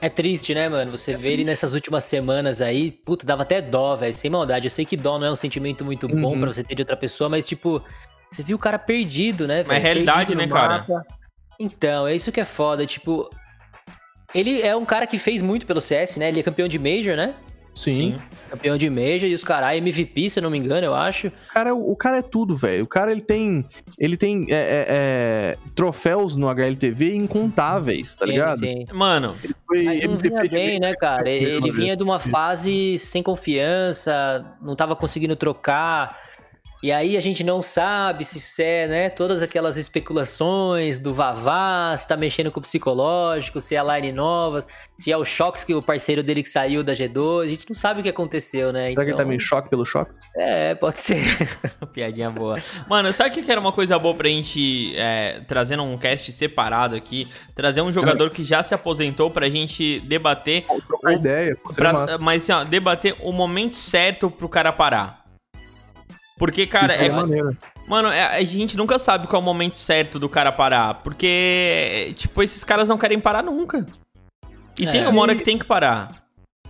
É 0.00 0.08
triste, 0.08 0.54
né, 0.54 0.68
mano? 0.68 0.90
Você 0.96 1.16
vê 1.16 1.32
ele 1.32 1.44
nessas 1.44 1.72
últimas 1.72 2.04
semanas 2.04 2.60
aí, 2.60 2.90
puta, 2.90 3.24
dava 3.26 3.42
até 3.42 3.60
dó, 3.62 3.96
velho, 3.96 4.12
sem 4.12 4.30
maldade. 4.30 4.66
Eu 4.66 4.70
sei 4.70 4.84
que 4.84 4.96
dó 4.96 5.18
não 5.18 5.26
é 5.26 5.30
um 5.30 5.36
sentimento 5.36 5.84
muito 5.84 6.06
bom 6.08 6.32
Uhum. 6.34 6.40
pra 6.40 6.52
você 6.52 6.62
ter 6.62 6.74
de 6.74 6.82
outra 6.82 6.96
pessoa, 6.96 7.30
mas 7.30 7.46
tipo, 7.46 7.82
você 8.30 8.42
viu 8.42 8.56
o 8.56 8.60
cara 8.60 8.78
perdido, 8.78 9.46
né, 9.46 9.62
velho? 9.62 9.76
É 9.76 9.78
realidade, 9.80 10.34
né, 10.34 10.46
no 10.46 10.52
cara? 10.54 10.78
mapa. 10.78 11.06
Então, 11.58 12.06
é 12.06 12.14
isso 12.14 12.30
que 12.30 12.40
é 12.40 12.44
foda, 12.44 12.84
tipo, 12.86 13.28
ele 14.34 14.60
é 14.62 14.76
um 14.76 14.84
cara 14.84 15.06
que 15.06 15.18
fez 15.18 15.40
muito 15.40 15.66
pelo 15.66 15.80
CS, 15.80 16.16
né? 16.16 16.28
Ele 16.28 16.40
é 16.40 16.42
campeão 16.42 16.68
de 16.68 16.78
Major, 16.78 17.16
né? 17.16 17.34
Sim. 17.78 18.18
Campeão 18.50 18.76
de 18.76 18.90
Major 18.90 19.28
e 19.28 19.34
os 19.34 19.44
caras 19.44 19.76
MVP, 19.76 20.30
se 20.30 20.40
eu 20.40 20.42
não 20.42 20.50
me 20.50 20.58
engano, 20.58 20.84
eu 20.84 20.94
acho. 20.94 21.28
O 21.28 21.52
cara, 21.52 21.74
o 21.74 21.96
cara 21.96 22.18
é 22.18 22.22
tudo, 22.22 22.56
velho. 22.56 22.82
O 22.82 22.88
cara 22.88 23.12
ele 23.12 23.20
tem, 23.20 23.64
ele 23.96 24.16
tem 24.16 24.46
é, 24.50 24.54
é, 24.54 24.86
é, 24.88 25.58
troféus 25.76 26.34
no 26.34 26.48
HLTV 26.48 27.14
incontáveis, 27.14 28.16
tá 28.16 28.26
Sim, 28.26 28.32
ligado? 28.32 28.58
sim. 28.58 28.84
Mano, 28.92 29.36
Foi 29.64 29.84
Mas 29.84 30.00
não 30.00 30.14
MVP 30.14 30.28
vinha 30.28 30.42
de 30.42 30.48
bem, 30.48 30.80
né, 30.80 30.92
cara? 30.94 31.30
Ele, 31.30 31.52
ele 31.52 31.70
vinha 31.70 31.96
de 31.96 32.02
uma 32.02 32.18
fase 32.18 32.98
sem 32.98 33.22
confiança, 33.22 34.44
não 34.60 34.74
tava 34.74 34.96
conseguindo 34.96 35.36
trocar. 35.36 36.27
E 36.80 36.92
aí 36.92 37.16
a 37.16 37.20
gente 37.20 37.42
não 37.42 37.60
sabe 37.60 38.24
se 38.24 38.62
é, 38.62 38.86
né, 38.86 39.10
todas 39.10 39.42
aquelas 39.42 39.76
especulações 39.76 40.98
do 41.00 41.12
Vavá, 41.12 41.94
se 41.96 42.06
tá 42.06 42.16
mexendo 42.16 42.52
com 42.52 42.60
o 42.60 42.62
psicológico, 42.62 43.60
se 43.60 43.74
é 43.74 43.78
a 43.78 43.96
line 43.96 44.12
nova, 44.12 44.64
se 44.96 45.10
é 45.10 45.16
o 45.16 45.24
Shox, 45.24 45.64
que 45.64 45.74
o 45.74 45.82
parceiro 45.82 46.22
dele 46.22 46.42
que 46.42 46.48
saiu 46.48 46.84
da 46.84 46.92
G2, 46.92 47.42
a 47.44 47.46
gente 47.48 47.64
não 47.68 47.74
sabe 47.74 48.00
o 48.00 48.02
que 48.02 48.08
aconteceu, 48.08 48.72
né? 48.72 48.90
Será 48.90 49.04
que 49.04 49.10
ele 49.10 49.16
tá 49.16 49.24
meio 49.24 49.36
em 49.36 49.40
choque 49.40 49.68
pelo 49.68 49.84
choques? 49.84 50.20
É, 50.36 50.74
pode 50.74 51.00
ser. 51.00 51.18
Piadinha 51.92 52.30
boa. 52.30 52.62
Mano, 52.88 53.12
sabe 53.12 53.30
o 53.40 53.44
que 53.44 53.50
era 53.50 53.60
uma 53.60 53.72
coisa 53.72 53.98
boa 53.98 54.14
pra 54.14 54.28
gente, 54.28 54.94
é, 54.96 55.40
trazendo 55.48 55.82
um 55.82 55.96
cast 55.98 56.30
separado 56.30 56.94
aqui, 56.94 57.26
trazer 57.56 57.80
um 57.82 57.92
jogador 57.92 58.30
que 58.30 58.44
já 58.44 58.62
se 58.62 58.72
aposentou 58.74 59.30
pra 59.30 59.48
gente 59.48 60.00
debater, 60.00 60.64
O- 60.68 61.10
ideia, 61.10 61.56
pô, 61.56 61.72
seria 61.72 61.90
pra- 61.90 62.18
mas 62.20 62.42
assim, 62.42 62.52
ó, 62.52 62.62
debater 62.64 63.16
o 63.20 63.32
momento 63.32 63.74
certo 63.74 64.30
pro 64.30 64.48
cara 64.48 64.70
parar. 64.72 65.24
Porque, 66.38 66.66
cara, 66.66 66.94
é, 66.94 67.06
é 67.06 67.10
maneiro. 67.10 67.56
Mano, 67.86 68.08
é- 68.08 68.36
a 68.36 68.44
gente 68.44 68.76
nunca 68.76 68.98
sabe 68.98 69.26
qual 69.26 69.40
é 69.40 69.42
o 69.42 69.44
momento 69.44 69.78
certo 69.78 70.18
do 70.18 70.28
cara 70.28 70.52
parar. 70.52 70.94
Porque, 71.02 72.12
tipo, 72.16 72.42
esses 72.42 72.62
caras 72.62 72.88
não 72.88 72.98
querem 72.98 73.18
parar 73.18 73.42
nunca. 73.42 73.84
E 74.78 74.86
É. 74.86 74.92
tem 74.92 75.06
uma 75.06 75.20
hora 75.22 75.34
que 75.34 75.42
tem 75.42 75.58
que 75.58 75.64
parar. 75.64 76.08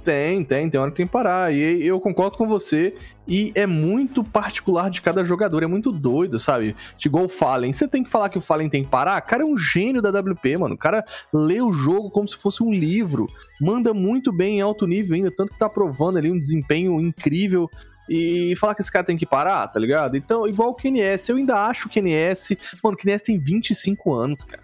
Tem, 0.05 0.43
tem, 0.43 0.71
tem 0.71 0.81
hora 0.81 0.91
que 0.91 0.97
tem 0.97 1.07
que 1.07 1.13
parar. 1.13 1.53
E 1.53 1.85
eu 1.85 2.01
concordo 2.01 2.37
com 2.39 2.47
você. 2.47 2.95
E 3.27 3.53
é 3.55 3.67
muito 3.67 4.25
particular 4.25 4.89
de 4.89 5.03
cada 5.03 5.23
jogador, 5.23 5.63
é 5.63 5.67
muito 5.67 5.93
doido, 5.93 6.39
sabe? 6.39 6.75
Igual 7.05 7.25
o 7.27 7.29
Fallen. 7.29 7.71
Você 7.75 7.87
tem 7.87 8.03
que 8.03 8.09
falar 8.09 8.31
que 8.31 8.39
o 8.39 8.41
Fallen 8.41 8.71
tem 8.71 8.83
que 8.85 8.89
parar? 8.89 9.21
O 9.21 9.27
cara 9.27 9.43
é 9.43 9.47
um 9.47 9.55
gênio 9.55 10.01
da 10.01 10.09
WP, 10.09 10.57
mano. 10.57 10.77
O 10.77 10.79
cara 10.79 11.05
lê 11.31 11.61
o 11.61 11.71
jogo 11.71 12.11
como 12.11 12.27
se 12.27 12.37
fosse 12.39 12.63
um 12.63 12.73
livro. 12.73 13.27
Manda 13.61 13.93
muito 13.93 14.33
bem 14.33 14.59
em 14.59 14.61
alto 14.63 14.87
nível 14.87 15.15
ainda, 15.15 15.31
tanto 15.31 15.53
que 15.53 15.59
tá 15.59 15.69
provando 15.69 16.17
ali 16.17 16.31
um 16.31 16.39
desempenho 16.39 16.99
incrível. 17.03 17.69
E 18.09 18.55
falar 18.57 18.75
que 18.75 18.81
esse 18.83 18.91
cara 18.93 19.05
tem 19.05 19.17
que 19.17 19.27
parar, 19.27 19.67
tá 19.69 19.79
ligado? 19.79 20.17
Então, 20.17 20.47
igual 20.49 20.71
o 20.71 20.75
KNS, 20.75 21.29
eu 21.31 21.37
ainda 21.37 21.57
acho 21.67 21.89
o 21.89 21.91
KNS. 21.91 22.57
Mano, 22.83 22.95
o 22.95 22.99
KNS 22.99 23.23
tem 23.25 23.39
25 23.39 24.15
anos, 24.15 24.45
cara. 24.45 24.63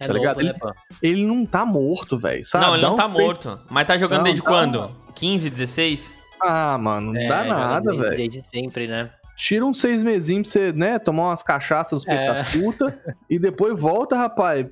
É 0.00 0.06
Tá 0.06 0.14
novo, 0.14 0.18
ligado? 0.18 0.42
né, 0.42 0.52
pô? 0.52 0.72
Ele 1.02 1.26
não 1.26 1.44
tá 1.46 1.64
morto, 1.64 2.16
velho. 2.18 2.44
sabe? 2.44 2.64
não, 2.66 2.74
ele 2.74 2.82
não 2.84 2.94
um 2.94 2.96
tá 2.96 3.08
morto. 3.08 3.58
Mas 3.70 3.86
tá 3.86 3.98
jogando 3.98 4.18
Não, 4.18 4.24
desde 4.24 4.42
tá, 4.42 4.48
quando? 4.48 4.90
15, 5.14 5.50
16? 5.50 6.18
Ah, 6.40 6.76
mano, 6.78 7.12
não 7.12 7.20
É, 7.20 7.28
dá 7.28 7.44
nada, 7.44 7.92
velho. 7.96 8.16
Desde 8.16 8.42
sempre, 8.46 8.86
né? 8.86 9.10
Tira 9.36 9.64
uns 9.64 9.80
seis 9.80 10.02
mesinhos 10.02 10.52
pra 10.52 10.60
você, 10.60 10.72
né, 10.72 10.98
tomar 10.98 11.28
umas 11.30 11.42
cachaças 11.42 12.04
dos 12.04 12.08
É. 12.08 12.32
peitos 12.32 12.54
da 12.54 12.60
puta 12.60 13.16
e 13.30 13.38
depois 13.38 13.78
volta, 13.78 14.14
rapaz. 14.16 14.66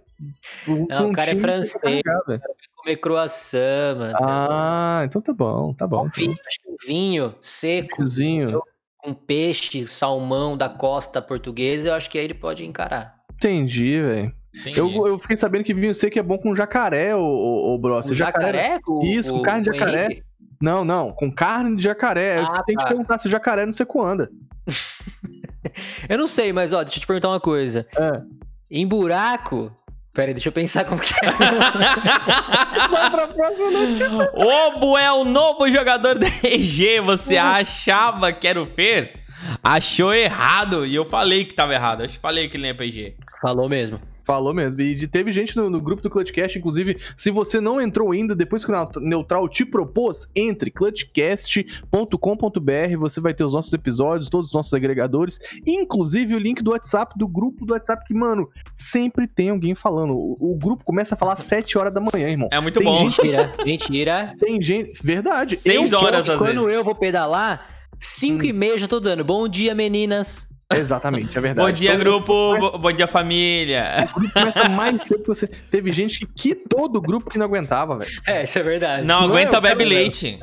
um- 0.69 0.87
Não, 0.87 1.09
o 1.09 1.13
cara 1.13 1.31
é 1.31 1.35
tá 1.35 1.41
francês. 1.41 1.81
carregado. 1.81 2.41
Comer 2.83 2.97
croissant, 2.97 3.97
mano. 3.99 4.13
lá. 4.21 5.01
Ah, 5.01 5.05
então 5.05 5.21
tá 5.21 5.33
bom, 5.33 5.75
tá 5.75 5.87
bom. 5.87 6.07
Um 6.07 6.11
vinho, 6.11 6.37
acho 6.47 6.61
que 6.63 6.71
um 6.71 6.77
vinho 6.87 7.35
seco, 7.41 8.03
com 8.99 9.15
peixe, 9.15 9.87
salmão 9.87 10.57
da 10.57 10.69
costa 10.69 11.21
portuguesa, 11.23 11.91
eu 11.91 11.95
acho 11.95 12.11
que 12.11 12.19
aí 12.19 12.25
ele 12.25 12.35
pode 12.35 12.65
encarar. 12.65 13.17
Entendi, 13.35 14.01
velho. 14.01 14.35
Eu, 14.77 15.07
eu 15.07 15.19
fiquei 15.19 15.37
sabendo 15.37 15.63
que 15.65 15.73
vinho 15.73 15.95
seco 15.95 16.19
é 16.19 16.23
bom 16.23 16.37
com 16.37 16.55
jacaré, 16.55 17.15
ô, 17.15 17.21
ô, 17.21 17.75
ô 17.75 17.79
bro. 17.79 17.99
O 17.99 18.03
Você 18.03 18.15
jacaré? 18.15 18.79
com- 18.83 19.05
Isso, 19.05 19.33
com- 19.33 19.43
carne 19.43 19.63
de 19.63 19.71
com 19.71 19.77
jacaré. 19.77 20.05
Henrique? 20.07 20.23
Não, 20.61 20.85
não, 20.85 21.13
com 21.13 21.31
carne 21.31 21.77
de 21.77 21.83
jacaré. 21.83 22.39
Ah, 22.41 22.57
eu 22.59 22.65
tenho 22.65 22.79
que 22.79 22.85
tá. 22.85 22.89
perguntar 22.89 23.19
se 23.19 23.29
jacaré 23.29 23.65
não 23.65 23.73
seco 23.73 24.03
anda. 24.05 24.31
Eu 26.09 26.19
não 26.19 26.27
sei, 26.27 26.53
mas 26.53 26.73
ó, 26.73 26.83
deixa 26.83 26.99
eu 26.99 27.01
te 27.03 27.07
perguntar 27.07 27.29
uma 27.29 27.41
coisa. 27.41 27.81
É. 27.97 28.13
Em 28.71 28.87
buraco. 28.87 29.71
Pera 30.13 30.29
aí, 30.29 30.35
deixa 30.35 30.49
eu 30.49 30.53
pensar 30.53 30.85
como 30.85 31.01
que 31.01 31.15
é. 31.15 31.31
Vai 32.91 33.11
pra 33.11 33.29
próxima 33.29 33.71
notícia. 33.71 34.09
Obo 34.35 34.99
é 34.99 35.13
o 35.13 35.25
novo 35.25 35.71
jogador 35.71 36.19
da 36.19 36.27
EG. 36.43 37.01
Você 37.01 37.37
achava 37.37 38.33
que 38.33 38.49
era 38.49 38.61
o 38.61 38.67
Fer? 38.67 39.21
Achou 39.63 40.13
errado. 40.13 40.85
E 40.85 40.95
eu 40.95 41.07
falei 41.07 41.45
que 41.45 41.55
tava 41.55 41.75
errado. 41.75 42.03
Eu 42.03 42.11
falei 42.11 42.49
que 42.49 42.57
ele 42.57 42.63
nem 42.63 42.71
é 42.73 42.75
PG. 42.75 43.15
Falou 43.41 43.69
mesmo. 43.69 44.01
Falou 44.31 44.55
mesmo. 44.55 44.81
E 44.81 45.07
teve 45.09 45.33
gente 45.33 45.57
no, 45.57 45.69
no 45.69 45.81
grupo 45.81 46.03
do 46.03 46.09
Clutchcast, 46.11 46.59
inclusive, 46.59 46.99
se 47.17 47.31
você 47.31 47.61
não 47.61 47.81
entrou 47.81 48.13
ainda, 48.13 48.35
depois 48.35 48.65
que 48.65 48.71
o 48.71 48.75
Neut- 48.75 49.01
Neutral 49.01 49.49
te 49.49 49.65
propôs, 49.65 50.29
entre 50.37 50.71
clutchcast.com.br, 50.71 52.97
você 52.99 53.21
vai 53.21 53.35
ter 53.35 53.45
os 53.45 53.53
nossos 53.53 53.73
episódios, 53.73 54.29
todos 54.29 54.49
os 54.49 54.53
nossos 54.55 54.73
agregadores, 54.75 55.39
inclusive 55.67 56.35
o 56.35 56.39
link 56.39 56.63
do 56.63 56.71
WhatsApp, 56.73 57.13
do 57.17 57.27
grupo 57.27 57.65
do 57.65 57.73
WhatsApp, 57.73 58.05
que, 58.07 58.15
mano, 58.15 58.49
sempre 58.73 59.27
tem 59.27 59.51
alguém 59.51 59.75
falando. 59.75 60.15
O, 60.15 60.53
o 60.53 60.57
grupo 60.57 60.85
começa 60.85 61.15
a 61.15 61.19
falar 61.19 61.35
às 61.35 61.41
7 61.41 61.77
horas 61.79 61.93
da 61.93 62.01
manhã, 62.01 62.29
irmão. 62.29 62.49
É 62.53 62.61
muito 62.61 62.79
Tem 62.79 62.87
bom. 62.89 63.09
gente- 63.09 63.21
Mentira, 63.23 63.53
mentira. 63.65 64.35
Tem 64.39 64.61
gente. 64.63 64.95
Verdade. 65.05 65.57
Seis 65.57 65.93
eu, 65.93 65.99
horas 65.99 66.29
às 66.29 66.39
Quando 66.39 66.63
vezes. 66.65 66.75
eu 66.79 66.85
vou 66.85 66.95
pedalar, 66.95 67.67
5 67.99 68.45
e 68.45 68.53
meia 68.53 68.79
já 68.79 68.89
tô 68.89 69.01
dando. 69.01 69.25
Bom 69.25 69.49
dia, 69.49 69.75
meninas. 69.75 70.49
Exatamente, 70.73 71.37
é 71.37 71.41
verdade. 71.41 71.69
Bom 71.69 71.75
dia, 71.75 71.91
Então, 71.91 72.01
grupo. 72.01 72.57
Bo- 72.59 72.79
Bom 72.79 72.93
dia, 72.93 73.07
família. 73.09 74.09
Começa 74.13 74.69
mais 74.69 75.07
cedo 75.07 75.23
que 75.23 75.27
você. 75.29 75.47
Teve 75.71 75.91
gente 75.91 76.21
que 76.21 76.27
quitou 76.55 76.89
do 76.89 77.01
grupo 77.01 77.29
que 77.29 77.37
não 77.39 77.47
aguentava, 77.47 77.99
velho. 77.99 78.11
É, 78.27 78.45
isso 78.45 78.57
é 78.59 78.63
verdade. 78.63 79.05
Não, 79.05 79.23
Não 79.27 79.37
é, 79.37 79.43
aguenta, 79.43 79.59
o 79.59 79.63
cara- 79.63 79.75
bebe 79.75 79.85
leite. 79.85 80.37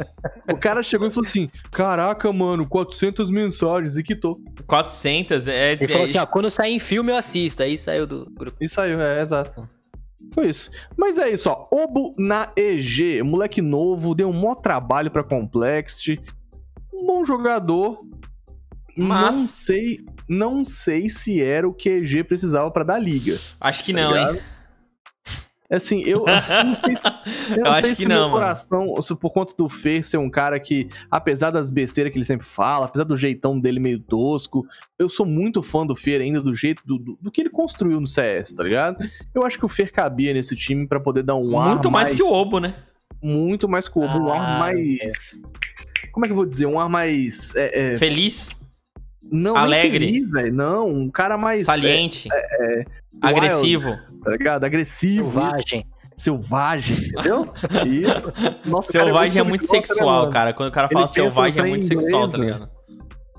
O 0.51 0.58
cara 0.58 0.84
chegou 0.84 1.08
e 1.08 1.12
falou 1.12 1.25
assim: 1.28 1.47
Caraca, 1.71 2.32
mano, 2.34 2.67
400 2.67 3.30
mensagens 3.32 3.95
e 3.95 4.04
quitou. 4.04 4.34
400 4.65 5.47
é... 5.47 5.71
Ele 5.73 5.88
falou 5.88 6.01
é- 6.01 6.06
assim, 6.10 6.17
ó, 6.17 6.25
quando 6.25 6.51
sair 6.51 6.73
em 6.73 6.80
filme 6.80 7.12
eu 7.12 7.15
assisto. 7.15 7.63
Aí 7.63 7.78
saiu 7.78 8.06
do 8.06 8.21
grupo. 8.32 8.58
E 8.60 8.67
saiu, 8.67 8.99
é, 9.01 9.21
exato. 9.21 9.65
Foi 10.34 10.47
isso. 10.49 10.71
Mas 10.97 11.17
é 11.17 11.30
isso, 11.30 11.49
ó. 11.49 11.63
Obo 11.71 12.12
na 12.17 12.51
EG. 12.58 13.23
Moleque 13.23 13.62
novo, 13.62 14.13
deu 14.13 14.30
um 14.30 14.34
maior 14.34 14.56
trabalho 14.56 15.10
pra 15.10 15.23
Complexity. 15.23 16.19
Um 16.93 17.06
bom 17.06 17.23
jogador. 17.23 17.95
Mas- 18.97 19.36
Não 19.36 19.45
sei, 19.45 19.99
não 20.27 20.63
sei 20.65 21.09
se 21.09 21.41
era 21.41 21.67
o 21.67 21.73
que 21.73 21.89
a 21.89 21.93
EG 21.97 22.23
precisava 22.23 22.69
pra 22.71 22.83
dar 22.83 22.99
liga. 22.99 23.37
Acho 23.59 23.83
que 23.83 23.93
tá 23.93 24.01
não, 24.01 24.15
hein? 24.15 24.27
ligado? 24.27 24.57
Assim, 25.69 26.01
eu, 26.03 26.23
eu 26.25 26.63
não 26.65 26.75
sei 26.75 26.95
se, 26.95 27.03
eu 27.05 27.57
não 27.63 27.65
Eu 27.67 27.75
sei 27.75 27.83
acho 27.83 27.87
se 27.87 27.95
que 27.97 28.07
meu 28.07 28.17
não, 28.17 28.29
mano. 28.29 28.39
coração, 28.39 29.01
se 29.01 29.15
por 29.15 29.31
conta 29.31 29.53
do 29.57 29.67
Fer 29.67 30.01
ser 30.01 30.15
um 30.15 30.29
cara 30.29 30.57
que, 30.61 30.87
apesar 31.11 31.51
das 31.51 31.69
besteiras 31.69 32.11
que 32.13 32.17
ele 32.17 32.23
sempre 32.23 32.47
fala, 32.47 32.85
apesar 32.85 33.03
do 33.03 33.17
jeitão 33.17 33.59
dele 33.59 33.77
meio 33.77 33.99
tosco, 33.99 34.65
eu 34.97 35.09
sou 35.09 35.25
muito 35.25 35.61
fã 35.61 35.85
do 35.85 35.93
Fer 35.93 36.21
ainda, 36.21 36.41
do 36.41 36.53
jeito, 36.53 36.81
do, 36.85 36.97
do, 36.97 37.17
do 37.21 37.29
que 37.29 37.41
ele 37.41 37.49
construiu 37.49 37.99
no 37.99 38.07
CS, 38.07 38.55
tá 38.55 38.63
ligado? 38.63 38.97
Eu 39.35 39.43
acho 39.45 39.59
que 39.59 39.65
o 39.65 39.69
Fer 39.69 39.91
cabia 39.91 40.33
nesse 40.33 40.55
time 40.55 40.87
pra 40.87 41.01
poder 41.01 41.23
dar 41.23 41.35
um 41.35 41.59
ar 41.59 41.71
Muito 41.71 41.91
mais 41.91 42.13
que 42.13 42.23
o 42.23 42.31
Obo, 42.31 42.59
né? 42.61 42.73
Muito 43.21 43.67
mais 43.67 43.89
que 43.89 43.99
o 43.99 44.03
Obo, 44.03 44.19
um 44.19 44.31
ar 44.31 44.55
Ah, 44.55 44.59
mais... 44.59 45.37
Como 46.13 46.25
é 46.25 46.29
que 46.29 46.31
eu 46.31 46.37
vou 46.37 46.45
dizer? 46.45 46.65
Um 46.65 46.79
ar 46.79 46.89
mais... 46.89 47.53
é, 47.57 47.93
é, 47.93 47.97
Feliz, 47.97 48.51
não, 49.31 49.55
alegre. 49.55 50.05
feliz, 50.05 50.29
velho, 50.29 50.53
não, 50.53 50.87
um 50.89 51.09
cara 51.09 51.37
mais... 51.37 51.65
saliente, 51.65 52.29
é, 52.31 52.85
agressivo. 53.21 53.89
é, 53.89 53.99
tá 54.23 54.31
ligado? 54.31 54.63
Agressivo. 54.63 55.31
Selvagem. 55.31 55.85
Selvagem, 56.15 56.97
entendeu? 56.97 57.47
Isso. 57.85 58.33
Nossa, 58.65 58.91
Selvagem 58.91 59.33
cara, 59.33 59.45
é 59.45 59.49
muito 59.49 59.67
poliglota, 59.67 59.87
né, 59.89 59.95
sexual, 59.95 60.19
mano? 60.21 60.31
cara. 60.31 60.53
Quando 60.53 60.69
o 60.69 60.71
cara 60.71 60.89
fala 60.89 61.07
selvagem, 61.07 61.61
é 61.61 61.65
muito 61.65 61.87
trem 61.87 61.99
sexual, 61.99 62.27
tá 62.27 62.37
inglês, 62.37 62.55
ligado? 62.55 62.77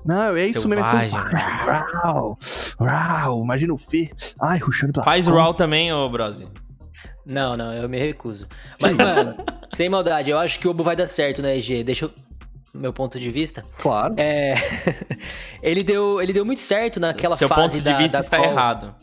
Não, 0.05 0.35
é 0.35 0.47
isso 0.47 0.67
mesmo. 0.67 0.85
é 0.85 0.87
Selvagem. 0.87 1.09
selvagem. 1.09 2.01
Rau, 2.01 2.33
rau, 2.79 3.39
imagina 3.43 3.73
o 3.73 3.77
Fê. 3.77 4.09
Ai, 4.41 4.57
ruxando 4.57 4.93
pelas 4.93 5.05
Faz 5.05 5.27
raw 5.27 5.53
também, 5.53 5.91
ô 5.91 6.07
Brose. 6.09 6.47
Não, 7.25 7.55
não, 7.55 7.73
eu 7.73 7.87
me 7.87 7.99
recuso. 7.99 8.47
Mas, 8.81 8.95
mano, 8.97 9.35
sem 9.73 9.89
maldade, 9.89 10.31
eu 10.31 10.37
acho 10.37 10.59
que 10.59 10.67
o 10.67 10.71
Obo 10.71 10.83
vai 10.83 10.95
dar 10.95 11.05
certo 11.05 11.41
na 11.41 11.53
EG. 11.53 11.83
Deixa 11.83 12.05
eu... 12.05 12.11
Meu 12.73 12.93
ponto 12.93 13.19
de 13.19 13.31
vista. 13.31 13.61
Claro. 13.77 14.13
É... 14.17 14.53
ele, 15.63 15.83
deu, 15.83 16.21
ele 16.21 16.33
deu 16.33 16.45
muito 16.45 16.61
certo 16.61 16.99
naquela 16.99 17.35
Seu 17.35 17.47
fase 17.47 17.61
ponto 17.61 17.77
de 17.77 17.81
da, 17.83 17.97
vista 17.97 18.17
da 18.17 18.21
está 18.23 18.37
call. 18.37 18.45
errado. 18.45 18.95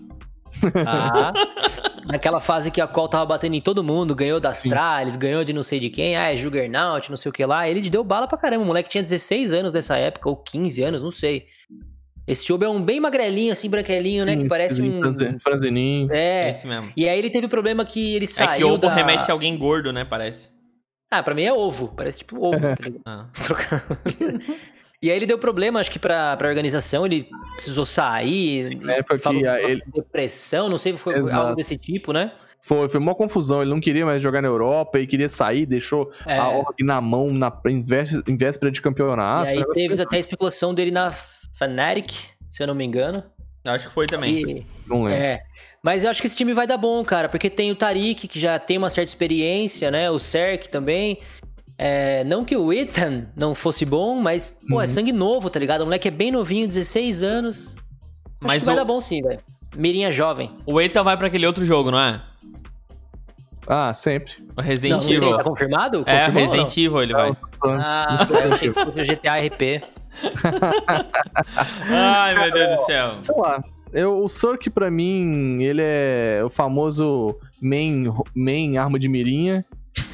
Ah, 0.87 1.33
naquela 2.07 2.41
fase 2.41 2.71
que 2.71 2.81
a 2.81 2.87
Call 2.87 3.09
tava 3.09 3.27
batendo 3.27 3.55
em 3.55 3.61
todo 3.61 3.85
mundo, 3.85 4.15
ganhou 4.15 4.41
das 4.41 4.57
Astralis, 4.59 5.15
ganhou 5.17 5.45
de 5.45 5.53
não 5.53 5.63
sei 5.63 5.79
de 5.79 5.91
quem, 5.91 6.17
ah, 6.17 6.33
é 6.33 6.37
Juggernaut, 6.37 7.11
não 7.11 7.17
sei 7.17 7.29
o 7.29 7.33
que 7.33 7.45
lá. 7.45 7.69
Ele 7.69 7.89
deu 7.91 8.03
bala 8.03 8.27
pra 8.27 8.39
caramba. 8.39 8.63
O 8.63 8.67
moleque 8.67 8.89
tinha 8.89 9.03
16 9.03 9.53
anos 9.53 9.73
nessa 9.73 9.97
época, 9.97 10.29
ou 10.29 10.37
15 10.37 10.83
anos, 10.83 11.03
não 11.03 11.11
sei. 11.11 11.47
Esse 12.27 12.53
Obo 12.53 12.65
é 12.65 12.69
um 12.69 12.83
bem 12.83 12.99
magrelinho, 12.99 13.53
assim, 13.53 13.71
branquelinho, 13.71 14.25
né? 14.25 14.37
Que 14.37 14.49
parece 14.49 14.83
um. 14.83 14.99
Franzi- 14.99 15.37
Franzininho. 15.41 16.09
É. 16.11 16.51
Esse 16.51 16.67
mesmo. 16.67 16.91
E 16.97 17.09
aí 17.09 17.17
ele 17.17 17.31
teve 17.31 17.47
o 17.47 17.49
problema 17.49 17.85
que 17.85 18.17
ele 18.17 18.27
saiu. 18.27 18.51
É 18.51 18.57
que 18.57 18.65
Obo 18.65 18.89
da... 18.89 18.95
remete 18.95 19.31
a 19.31 19.35
alguém 19.35 19.57
gordo, 19.57 19.93
né? 19.93 20.05
Parece. 20.05 20.56
Ah, 21.11 21.23
pra 21.23 21.35
mim 21.35 21.43
é 21.45 21.53
ovo. 21.53 21.89
Parece 21.97 22.19
tipo 22.19 22.37
ovo, 22.45 22.59
tá 22.61 22.85
ligado? 22.85 23.01
Ah. 23.07 23.27
E 25.03 25.11
aí 25.11 25.17
ele 25.19 25.27
deu 25.27 25.39
problema, 25.39 25.79
acho 25.79 25.91
que 25.91 25.99
pra, 25.99 26.35
pra 26.39 26.49
organização, 26.49 27.05
ele 27.05 27.29
precisou 27.55 27.85
sair. 27.85 28.75
na 28.81 28.95
época 28.95 29.19
falou 29.19 29.43
que 29.43 29.47
ele- 29.47 29.83
depressão, 29.95 30.71
não 30.71 30.79
sei, 30.79 30.97
foi 30.97 31.15
Exato. 31.19 31.37
algo 31.43 31.55
desse 31.55 31.77
tipo, 31.77 32.15
né? 32.15 32.33
Foi, 32.63 32.89
foi 32.89 32.99
uma 32.99 33.15
confusão. 33.15 33.61
Ele 33.61 33.71
não 33.71 33.79
queria 33.79 34.07
mais 34.07 34.23
jogar 34.23 34.41
na 34.41 34.49
Europa 34.49 34.99
e 34.99 35.07
queria 35.07 35.29
sair, 35.29 35.67
deixou 35.67 36.11
É. 36.27 36.39
a 36.39 36.49
org 36.49 36.75
na 36.83 36.99
mão 37.03 37.31
na, 37.31 37.53
em, 37.67 37.83
vés- 37.83 38.23
em 38.27 38.37
véspera 38.39 38.73
de 38.73 38.81
campeonato. 38.81 39.51
e 39.51 39.59
aí 39.59 39.65
teve 39.73 40.01
até 40.03 40.17
a 40.17 40.19
especulação 40.19 40.73
dele 40.75 40.91
na 40.91 41.13
Fnatic, 41.13 42.13
se 42.51 42.63
eu 42.63 42.67
não 42.67 42.75
me 42.75 42.85
engano. 42.85 43.23
Acho 43.69 43.89
que 43.89 43.93
foi 43.95 44.07
também. 44.07 44.35
E- 44.51 44.67
Não 44.87 45.03
lembro. 45.05 45.23
é. 45.23 45.43
Mas 45.87 46.03
eu 46.03 46.11
acho 46.11 46.21
que 46.21 46.27
esse 46.27 46.35
time 46.37 46.53
vai 46.53 46.67
dar 46.67 46.77
bom, 46.77 47.05
cara, 47.05 47.29
porque 47.29 47.49
tem 47.49 47.71
o 47.71 47.77
Tarik, 47.77 48.27
que 48.27 48.41
já 48.41 48.59
tem 48.59 48.77
uma 48.77 48.91
certa 48.91 49.09
experiência, 49.09 49.89
né? 49.89 50.11
O 50.11 50.19
Serk 50.19 50.69
também. 50.69 51.17
É, 51.79 52.25
não 52.25 52.45
que 52.45 52.57
o 52.57 52.73
Ethan 52.73 53.27
não 53.37 53.55
fosse 53.55 53.85
bom, 53.85 54.17
mas, 54.21 54.57
pô, 54.69 54.81
é 54.81 54.85
Uhum. 54.85 54.89
sangue 54.89 55.13
novo, 55.13 55.49
tá 55.49 55.61
ligado? 55.61 55.83
O 55.83 55.85
moleque 55.85 56.09
é 56.09 56.11
bem 56.11 56.33
novinho, 56.33 56.67
16 56.67 57.23
anos. 57.23 57.77
Acho 57.77 57.85
Mas 58.41 58.59
que 58.59 58.65
vai 58.65 58.75
o- 58.75 58.79
dar 58.79 58.85
bom 58.85 58.99
sim, 58.99 59.23
velho. 59.23 59.39
Mirinha 59.77 60.11
jovem. 60.11 60.51
O 60.67 60.81
Eita 60.81 61.05
vai 61.05 61.17
pra 61.17 61.29
aquele 61.29 61.47
outro 61.47 61.65
jogo, 61.65 61.93
não 61.93 62.01
é? 62.01 62.21
Ah, 63.69 63.95
sempre. 63.95 64.33
O 64.57 64.61
Resident 64.61 64.91
Não, 64.91 64.99
não 64.99 65.07
sei, 65.07 65.17
Evil. 65.19 65.37
tá 65.37 65.45
confirmado? 65.45 66.03
É, 66.05 66.19
Confirmou 66.27 66.43
ou 66.43 66.49
Resident 66.51 66.77
Evil 66.79 67.03
ele 67.03 67.13
vai. 67.13 67.33
Ah, 67.63 68.27
eu 68.29 68.53
achei 68.55 68.73
que 68.73 68.75
fosse 68.85 69.01
o 69.01 69.05
GTA 69.05 69.37
RP. 69.39 69.83
Ai, 71.89 72.35
meu 72.35 72.53
Deus 72.53 72.77
do 72.79 72.85
céu. 72.85 73.13
Sei 73.23 73.35
lá. 73.37 73.61
Eu, 73.93 74.23
o 74.25 74.29
Surk, 74.29 74.69
pra 74.71 74.91
mim, 74.91 75.63
ele 75.63 75.81
é 75.83 76.43
o 76.45 76.51
famoso 76.51 77.39
main, 77.63 78.05
main 78.35 78.77
arma 78.77 78.99
de 78.99 79.09
mirinha. 79.09 79.65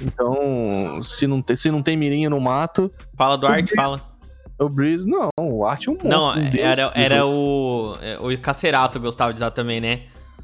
Então, 0.00 1.02
se 1.02 1.26
não, 1.26 1.42
tem, 1.42 1.56
se 1.56 1.70
não 1.70 1.82
tem 1.82 1.96
mirinha 1.96 2.30
no 2.30 2.40
mato, 2.40 2.90
Fala 3.16 3.36
do 3.36 3.46
Art, 3.46 3.68
fala. 3.74 4.00
o 4.58 4.68
Breeze, 4.68 5.08
não. 5.08 5.28
O 5.40 5.64
Art 5.64 5.86
é 5.86 5.90
um 5.90 5.94
monstro. 5.94 6.08
Não, 6.10 6.32
era, 6.58 6.92
era 6.94 7.26
o. 7.26 7.96
é, 8.00 8.16
O 8.20 8.38
Cacerato 8.40 9.00
gostava 9.00 9.32
de 9.32 9.38
usar 9.38 9.50
também, 9.50 9.80
né? 9.80 10.02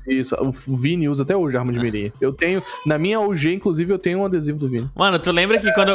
Isso, 0.09 0.35
o 0.41 0.77
Vini 0.77 1.09
usa 1.09 1.23
até 1.23 1.37
hoje 1.37 1.57
arma 1.57 1.73
de 1.73 1.79
mirinha. 1.79 2.11
Eu 2.21 2.33
tenho, 2.33 2.63
na 2.87 2.97
minha 2.99 3.21
OG, 3.21 3.55
inclusive, 3.55 3.93
eu 3.93 3.99
tenho 3.99 4.19
um 4.21 4.25
adesivo 4.25 4.59
do 4.59 4.69
Vini. 4.69 4.89
Mano, 4.95 5.19
tu 5.19 5.31
lembra 5.31 5.59
que 5.61 5.71
quando, 5.73 5.93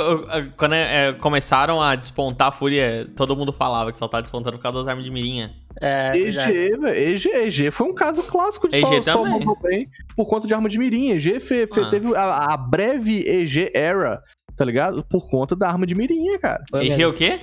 quando 0.56 0.74
é, 0.74 1.14
começaram 1.14 1.82
a 1.82 1.96
despontar 1.96 2.50
a 2.50 2.52
fúria, 2.52 3.08
todo 3.16 3.36
mundo 3.36 3.52
falava 3.52 3.92
que 3.92 3.98
só 3.98 4.08
tá 4.08 4.22
despontando 4.22 4.58
por 4.58 4.62
causa 4.64 4.78
das 4.80 4.88
armas 4.88 5.04
de 5.04 5.10
mirinha. 5.12 5.52
É, 5.82 6.12
verdade. 6.12 6.52
EG, 6.58 6.78
velho. 6.78 6.88
EG, 6.96 7.28
EG 7.30 7.72
foi 7.72 7.88
um 7.88 7.96
caso 7.96 8.22
clássico 8.24 8.70
de 8.70 8.76
EG 8.78 8.86
só, 8.86 9.02
só 9.02 9.18
também. 9.24 9.40
mandou 9.40 9.58
bem 9.62 9.84
por 10.16 10.28
conta 10.28 10.46
de 10.48 10.54
arma 10.54 10.70
de 10.70 10.78
mirinha. 10.78 11.16
EG 11.16 11.40
fe- 11.40 11.66
fe- 11.66 11.82
Ah. 11.82 11.90
teve 11.90 12.16
a, 12.16 12.54
a 12.54 12.58
breve 12.58 13.24
EG 13.28 13.72
era, 13.74 14.22
tá 14.56 14.64
ligado? 14.64 15.04
Por 15.10 15.28
conta 15.28 15.56
da 15.56 15.68
arma 15.68 15.88
de 15.88 15.96
mirinha, 15.96 16.38
cara. 16.40 16.64
Foi 16.70 16.82
EG 16.86 16.90
mesmo. 16.98 17.10
o 17.10 17.14
quê? 17.14 17.40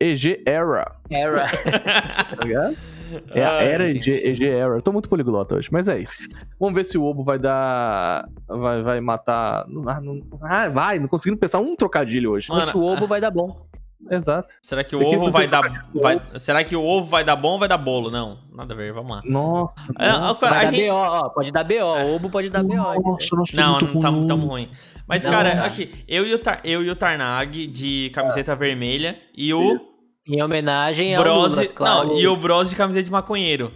EG 0.00 0.42
era, 0.46 0.96
Era. 1.10 1.46
tá 2.36 2.44
ligado? 2.44 2.76
É 3.30 3.44
a 3.44 3.50
Ai, 3.58 3.66
era 3.68 3.86
gente. 3.92 4.10
EG, 4.10 4.46
era. 4.48 4.74
Eu 4.76 4.82
tô 4.82 4.92
muito 4.92 5.08
poliglota 5.08 5.56
hoje, 5.56 5.68
mas 5.72 5.88
é 5.88 5.98
isso. 5.98 6.28
Vamos 6.58 6.74
ver 6.74 6.84
se 6.84 6.96
o 6.98 7.04
Obo 7.04 7.22
vai 7.22 7.38
dar. 7.38 8.28
Vai, 8.48 8.82
vai 8.82 9.00
matar. 9.00 9.64
Ah, 9.86 10.00
não- 10.00 10.20
ah, 10.42 10.68
vai, 10.68 10.98
não 10.98 11.08
conseguindo 11.08 11.38
pensar 11.38 11.58
um 11.60 11.74
trocadilho 11.76 12.30
hoje. 12.32 12.48
Mano, 12.48 12.60
Mas 12.64 12.74
o 12.74 12.82
ovo 12.82 13.06
vai 13.06 13.20
dar 13.20 13.30
bom. 13.30 13.66
Exato. 14.10 14.50
Será 14.60 14.82
que 14.82 14.96
o 14.96 14.98
Tem 14.98 15.10
que 15.10 15.16
ovo 15.16 15.30
vai 15.30 15.46
dar. 15.46 15.86
Vai, 15.94 16.20
será 16.36 16.64
que 16.64 16.74
o 16.74 16.82
ovo 16.84 17.06
vai 17.06 17.22
dar 17.22 17.36
bom 17.36 17.50
ou 17.52 17.58
vai 17.60 17.68
dar 17.68 17.78
bolo? 17.78 18.10
Não, 18.10 18.36
nada 18.52 18.74
a 18.74 18.76
ver, 18.76 18.92
vamos 18.92 19.16
lá. 19.16 19.22
Nossa, 19.24 19.92
É, 19.96 20.08
nossa. 20.10 20.46
a 20.48 20.50
Vai 20.50 20.66
gente- 20.74 20.86
dar 20.88 20.92
BO, 20.92 20.98
ó. 20.98 21.28
Pode 21.28 21.52
dar 21.52 21.64
BO. 21.64 21.74
O 21.84 22.14
ovo 22.16 22.28
pode 22.28 22.50
dar 22.50 22.64
BO. 22.64 22.74
Nossa, 22.74 23.36
nossa, 23.36 23.56
Não, 23.56 23.78
muito 23.78 24.00
não 24.00 24.10
ruim. 24.12 24.26
tamo 24.26 24.46
ruim. 24.48 24.70
Mas, 25.06 25.24
Não, 25.24 25.30
cara, 25.30 25.54
não. 25.54 25.64
aqui, 25.64 26.04
eu 26.08 26.26
e, 26.26 26.34
o 26.34 26.38
Tar- 26.38 26.60
eu 26.64 26.82
e 26.82 26.90
o 26.90 26.96
Tarnag 26.96 27.66
de 27.68 28.10
camiseta 28.12 28.56
vermelha 28.56 29.16
e 29.36 29.54
o 29.54 29.80
Em 30.26 30.42
homenagem 30.42 31.14
ao 31.16 31.22
Brose. 31.22 31.56
Lula, 31.56 31.66
claro. 31.68 32.08
Não, 32.08 32.18
e 32.18 32.26
o 32.28 32.36
Brose 32.36 32.70
de 32.70 32.76
camiseta 32.76 33.04
de 33.04 33.10
maconheiro. 33.12 33.72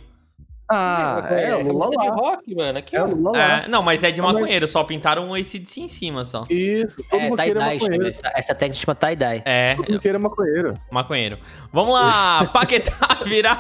Ah, 0.69 1.25
é, 1.31 1.55
o 1.55 1.63
Lula 1.63 1.91
camiseta 1.91 2.03
de 2.03 2.09
lá. 2.09 2.15
rock, 2.17 2.55
mano. 2.57 2.79
Aqui, 2.79 2.97
É 2.97 3.03
Lula 3.05 3.31
lá. 3.39 3.39
É, 3.65 3.69
não, 3.69 3.85
mas 3.85 4.03
é 4.03 4.11
de 4.11 4.21
maconheiro, 4.21 4.67
só 4.67 4.83
pintaram 4.83 5.29
um 5.29 5.35
ACDC 5.35 5.81
em 5.83 5.87
cima 5.89 6.25
só. 6.25 6.45
Isso, 6.51 6.97
todo 7.09 7.21
É, 7.21 7.29
roqueiro 7.29 7.61
é 7.61 7.73
maconheiro. 7.75 8.09
Essa, 8.09 8.33
essa 8.35 8.55
técnica 8.55 8.85
chama 8.85 8.95
tie-dye. 8.97 9.43
É, 9.45 9.75
Todo 9.77 9.93
roqueiro 9.93 10.17
é 10.17 10.21
maconheiro. 10.21 10.75
maconheiro. 10.91 11.39
Vamos 11.73 11.95
lá, 11.95 12.47
Paquetá 12.53 13.19
vira, 13.25 13.57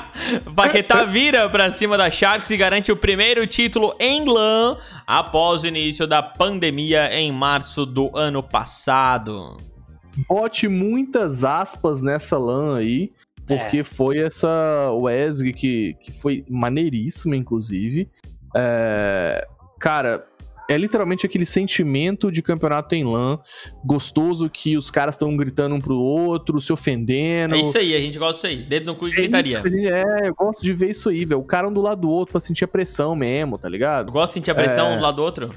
Paquetá 0.57 1.05
vira 1.05 1.49
pra 1.49 1.71
cima 1.71 1.97
da 1.97 2.11
Sharks 2.11 2.51
e 2.51 2.57
garante 2.57 2.91
o 2.91 2.97
primeiro 2.97 3.47
título 3.47 3.95
em 4.01 4.25
LAN 4.25 4.77
após 5.07 5.63
o 5.63 5.67
início 5.69 6.09
da 6.09 6.23
pandemia 6.25 7.15
em 7.15 7.31
março 7.31 7.87
do 7.87 8.11
ano 8.17 8.43
passado. 8.43 9.57
Bote 10.29 10.69
muitas 10.69 11.45
aspas 11.45 12.01
nessa 12.01 12.39
LAN 12.39 12.79
aí, 12.79 13.13
porque 13.47 13.85
foi 13.85 14.19
essa 14.19 14.91
WESG 14.93 15.53
que, 15.53 15.95
que 16.01 16.13
foi 16.13 16.45
maneiríssima, 16.49 17.37
inclusive. 17.37 18.09
É, 18.55 19.47
cara, 19.79 20.27
é 20.69 20.77
literalmente 20.77 21.25
aquele 21.25 21.47
sentimento 21.47 22.33
de 22.33 22.43
campeonato 22.43 22.95
em 22.95 23.05
LAN, 23.05 23.39
gostoso 23.85 24.51
que 24.51 24.77
os 24.77 24.91
caras 24.91 25.15
estão 25.15 25.37
gritando 25.37 25.75
um 25.75 25.81
pro 25.81 25.97
outro, 25.97 26.61
se 26.61 26.73
ofendendo. 26.73 27.55
É 27.55 27.61
isso 27.61 27.79
aí, 27.79 27.95
a 27.95 28.01
gente 28.01 28.19
gosta 28.19 28.49
disso 28.49 28.63
aí. 28.63 28.69
Dedo 28.69 28.87
no 28.87 28.97
cu 28.97 29.07
e 29.09 29.13
É 29.13 29.15
gritaria. 29.15 29.53
isso 29.53 29.67
É, 29.95 30.29
eu 30.29 30.35
gosto 30.35 30.63
de 30.65 30.73
ver 30.73 30.91
isso 30.91 31.09
aí, 31.09 31.25
velho. 31.25 31.41
O 31.41 31.45
cara 31.45 31.69
um 31.69 31.73
do 31.73 31.81
lado 31.81 32.01
do 32.01 32.11
outro 32.11 32.33
pra 32.33 32.41
sentir 32.41 32.65
a 32.65 32.69
pressão 32.69 33.15
mesmo, 33.15 33.59
tá 33.59 33.69
ligado? 33.69 34.11
Gosta 34.11 34.29
de 34.29 34.35
sentir 34.35 34.51
a 34.51 34.55
pressão 34.55 34.89
É. 34.89 34.95
um 34.95 34.97
do 34.97 35.03
lado 35.03 35.17
do 35.17 35.23
outro? 35.23 35.51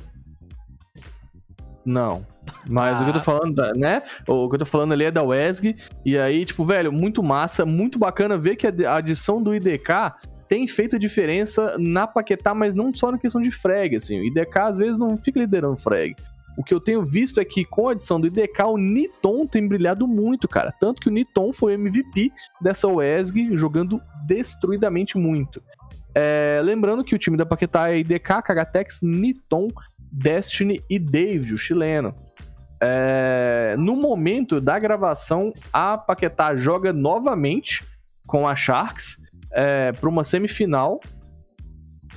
Não. 1.86 2.26
Mas 2.68 3.00
o 3.00 3.04
que 3.04 3.10
eu 3.10 3.14
tô 3.14 3.20
Ah. 3.20 3.24
falando, 3.24 3.74
né? 3.76 4.02
O 4.28 4.50
que 4.50 4.56
eu 4.56 4.60
tô 4.60 4.66
falando 4.66 4.94
ali 4.94 5.06
é 5.06 5.12
da 5.12 5.24
WESG. 5.24 5.76
E 6.06 6.18
aí, 6.18 6.46
tipo, 6.46 6.66
velho, 6.66 6.92
muito 6.92 7.22
massa, 7.24 7.66
muito 7.66 7.98
bacana 8.00 8.38
ver 8.38 8.56
que 8.56 8.68
a 8.68 8.96
adição 8.96 9.42
do 9.42 9.54
IDK 9.54 10.14
tem 10.48 10.68
feito 10.68 10.98
diferença 10.98 11.76
na 11.78 12.08
Paquetá, 12.08 12.54
mas 12.56 12.74
não 12.74 12.94
só 12.94 13.12
na 13.12 13.18
questão 13.20 13.40
de 13.40 13.52
frag, 13.52 13.96
assim. 13.96 14.20
O 14.20 14.24
IDK 14.26 14.60
às 14.60 14.78
vezes 14.78 14.98
não 15.00 15.18
fica 15.18 15.40
liderando 15.40 15.78
frag. 15.78 16.16
O 16.58 16.64
que 16.64 16.74
eu 16.74 16.80
tenho 16.82 17.06
visto 17.06 17.40
é 17.40 17.46
que 17.46 17.64
com 17.64 17.88
a 17.88 17.92
adição 17.92 18.20
do 18.20 18.28
IDK, 18.28 18.64
o 18.64 18.78
Niton 18.78 19.48
tem 19.48 19.66
brilhado 19.66 20.06
muito, 20.08 20.48
cara. 20.48 20.74
Tanto 20.78 21.00
que 21.00 21.08
o 21.08 21.12
Niton 21.12 21.54
foi 21.54 21.74
MVP 21.74 22.32
dessa 22.60 22.88
WESG, 22.88 23.56
jogando 23.56 24.02
destruidamente 24.26 25.18
muito. 25.18 25.62
É, 26.14 26.60
lembrando 26.64 27.04
que 27.04 27.16
o 27.16 27.20
time 27.20 27.38
da 27.38 27.46
Paquetá 27.46 27.92
é 27.92 28.00
IDK, 28.00 28.42
Kagatex, 28.44 29.02
Niton, 29.04 29.70
Destiny 30.12 30.84
e 30.90 30.98
David, 30.98 31.54
o 31.54 31.58
chileno. 31.58 32.14
É, 32.82 33.76
no 33.78 33.96
momento 33.96 34.62
da 34.62 34.80
gravação, 34.80 35.54
a 35.72 35.98
Paquetá 35.98 36.56
joga 36.56 36.94
novamente 36.94 37.86
com 38.26 38.48
a 38.48 38.56
Sharks 38.56 39.18
para 40.00 40.10
uma 40.10 40.24
semifinal 40.24 41.00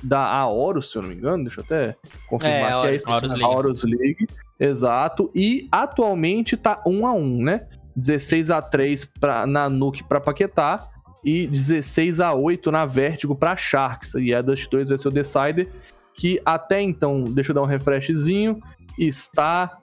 da 0.03 0.19
Aorus, 0.19 0.91
se 0.91 0.97
eu 0.97 1.01
não 1.01 1.09
me 1.09 1.15
engano. 1.15 1.43
Deixa 1.43 1.61
eu 1.61 1.65
até 1.65 1.95
confirmar 2.27 2.71
É, 2.71 2.81
que 2.81 2.87
é 2.87 2.95
isso. 2.95 3.09
Aorus 3.09 3.31
a 3.31 3.33
League. 3.33 3.43
Aorus 3.43 3.83
League. 3.83 4.27
Exato. 4.59 5.31
E 5.33 5.67
atualmente 5.71 6.55
tá 6.55 6.81
1 6.85 7.07
a 7.07 7.13
1 7.13 7.43
né? 7.43 7.67
16 7.95 8.51
a 8.51 8.61
3 8.61 9.05
pra, 9.05 9.47
na 9.47 9.69
Nuke 9.69 10.03
para 10.03 10.19
Paquetá 10.19 10.87
e 11.23 11.47
16 11.47 12.19
a 12.19 12.33
8 12.33 12.71
na 12.71 12.85
Vertigo 12.85 13.35
para 13.35 13.55
Sharks. 13.55 14.15
E 14.15 14.33
a 14.33 14.41
Dust 14.41 14.69
2 14.69 14.89
vai 14.89 14.97
ser 14.97 15.07
o 15.07 15.11
Decider, 15.11 15.69
que 16.15 16.41
até 16.45 16.81
então, 16.81 17.23
deixa 17.23 17.51
eu 17.51 17.55
dar 17.55 17.61
um 17.61 17.67
refreshzinho, 17.67 18.59
está 18.97 19.79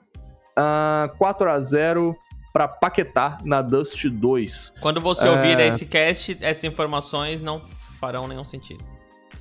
ah, 0.57 1.11
4 1.17 1.49
a 1.49 1.59
0 1.59 2.15
para 2.53 2.67
Paquetá 2.67 3.37
na 3.45 3.61
Dust 3.61 4.05
2. 4.05 4.73
Quando 4.81 4.99
você 4.99 5.27
É. 5.27 5.31
ouvir 5.31 5.59
esse 5.59 5.85
cast, 5.85 6.37
essas 6.41 6.63
informações 6.65 7.39
não 7.41 7.61
farão 7.99 8.27
nenhum 8.27 8.43
sentido. 8.45 8.83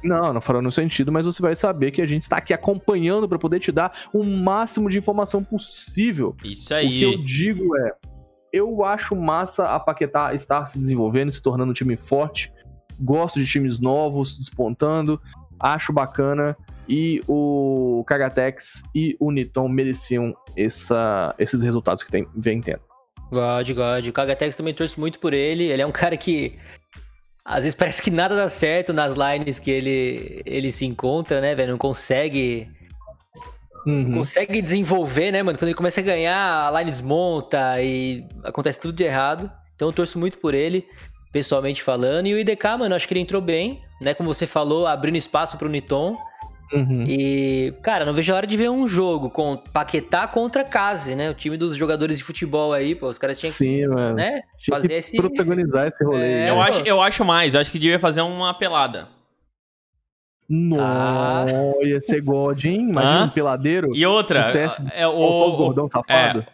Não, 0.03 0.33
não 0.33 0.40
fará 0.40 0.62
no 0.62 0.73
sentido, 0.73 1.12
mas 1.12 1.27
você 1.27 1.42
vai 1.42 1.55
saber 1.55 1.90
que 1.90 2.01
a 2.01 2.07
gente 2.07 2.23
está 2.23 2.37
aqui 2.38 2.55
acompanhando 2.55 3.29
para 3.29 3.38
poder 3.38 3.59
te 3.61 3.70
dar 3.70 3.92
o 4.14 4.25
máximo 4.25 4.88
de 4.88 4.99
informação 4.99 5.44
possível. 5.44 6.35
Isso 6.42 6.73
O 6.75 6.79
que 6.81 7.03
eu 7.03 7.11
aí. 7.11 7.16
digo 7.18 7.77
é, 7.77 7.92
eu 8.53 8.83
acho 8.85 9.14
massa 9.14 9.64
a 9.66 9.79
Paquetá 9.79 10.33
estar 10.33 10.66
se 10.66 10.79
desenvolvendo, 10.79 11.31
se 11.31 11.42
tornando 11.42 11.70
um 11.70 11.75
time 11.75 11.96
forte. 11.96 12.51
Gosto 12.99 13.38
de 13.40 13.46
times 13.46 13.79
novos, 13.79 14.38
despontando. 14.38 15.20
Acho 15.59 15.92
bacana. 15.92 16.57
E 16.92 17.22
o 17.29 18.03
Kagatex 18.05 18.83
e 18.92 19.16
o 19.20 19.31
Niton 19.31 19.68
mereciam 19.68 20.35
essa- 20.57 21.33
esses 21.38 21.62
resultados 21.62 22.03
que 22.03 22.11
tem, 22.11 22.26
vem 22.35 22.61
tendo. 22.61 22.81
God, 23.31 23.70
God. 23.70 24.09
O 24.09 24.12
Kagatex 24.12 24.57
também 24.57 24.74
torço 24.74 24.98
muito 24.98 25.20
por 25.20 25.33
ele. 25.33 25.64
Ele 25.70 25.81
é 25.83 25.87
um 25.87 25.92
cara 25.92 26.16
que. 26.16 26.59
Às 27.44 27.62
vezes 27.62 27.74
parece 27.76 28.03
que 28.03 28.11
nada 28.11 28.35
dá 28.35 28.48
certo 28.48 28.92
nas 28.92 29.14
lines 29.14 29.61
que 29.61 29.70
ele, 29.70 30.42
ele 30.44 30.72
se 30.72 30.85
encontra, 30.85 31.40
né, 31.40 31.55
velho? 31.55 31.70
Não 31.70 31.79
consegue. 31.79 32.68
Uhum. 33.87 34.12
Consegue 34.12 34.61
desenvolver, 34.61 35.31
né, 35.31 35.42
mano? 35.44 35.57
Quando 35.57 35.68
ele 35.68 35.76
começa 35.76 36.00
a 36.00 36.05
ganhar, 36.05 36.66
a 36.68 36.79
line 36.81 36.90
desmonta 36.90 37.81
e 37.81 38.26
acontece 38.44 38.81
tudo 38.81 38.92
de 38.94 39.05
errado. 39.05 39.48
Então 39.76 39.88
eu 39.88 39.92
torço 39.92 40.18
muito 40.18 40.38
por 40.38 40.55
ele, 40.55 40.85
pessoalmente 41.33 41.83
falando. 41.83 42.26
E 42.26 42.35
o 42.35 42.38
IDK, 42.38 42.64
mano, 42.79 42.94
acho 42.96 43.07
que 43.09 43.14
ele 43.14 43.20
entrou 43.20 43.40
bem, 43.40 43.81
né? 44.00 44.12
Como 44.12 44.33
você 44.35 44.46
falou, 44.46 44.87
abrindo 44.87 45.16
espaço 45.16 45.57
pro 45.57 45.68
Niton. 45.68 46.16
Uhum. 46.72 47.04
E, 47.09 47.74
cara, 47.83 48.04
não 48.04 48.14
vejo 48.14 48.33
a 48.33 48.37
hora 48.37 48.46
de 48.46 48.56
ver 48.56 48.70
um 48.70 48.87
jogo 48.87 49.28
com 49.28 49.56
Paquetá 49.56 50.28
contra 50.28 50.62
Case, 50.64 51.16
né? 51.16 51.28
O 51.28 51.35
time 51.35 51.56
dos 51.56 51.74
jogadores 51.74 52.16
de 52.18 52.22
futebol 52.24 52.72
aí, 52.72 52.94
pô. 52.94 53.09
Os 53.09 53.18
caras 53.18 53.40
tinham 53.40 53.50
que, 53.50 53.59
Sim, 53.59 53.87
mano. 53.88 54.14
né? 54.14 54.42
Tinha 54.62 54.76
fazer 54.76 54.88
que 54.88 54.94
esse- 54.94 55.16
protagonizar 55.16 55.88
esse 55.88 56.04
rolê. 56.04 56.22
É, 56.24 56.42
aí, 56.44 56.48
Eu 56.48 56.54
né? 56.56 56.62
acho, 56.62 56.80
eu 56.87 57.02
acho 57.02 57.24
mais, 57.24 57.54
eu 57.54 57.61
acho 57.61 57.72
que 57.72 57.78
devia 57.78 57.98
fazer 57.98 58.20
uma 58.22 58.54
pelada. 58.54 59.09
Nossa, 60.48 61.52
ia 61.83 62.00
ser 62.02 62.20
God, 62.22 62.64
hein? 62.64 62.88
Imagina 62.90 63.20
Hã? 63.20 63.24
um 63.26 63.28
peladeiro. 63.30 63.90
E 63.94 64.04
outra, 64.04 64.40
O 64.40 64.44
CS 64.44 64.83
é 64.92 65.02
Só 65.04 65.48
os 65.48 65.54
o, 65.54 65.56
gordão 65.56 65.88
safado. 65.88 66.44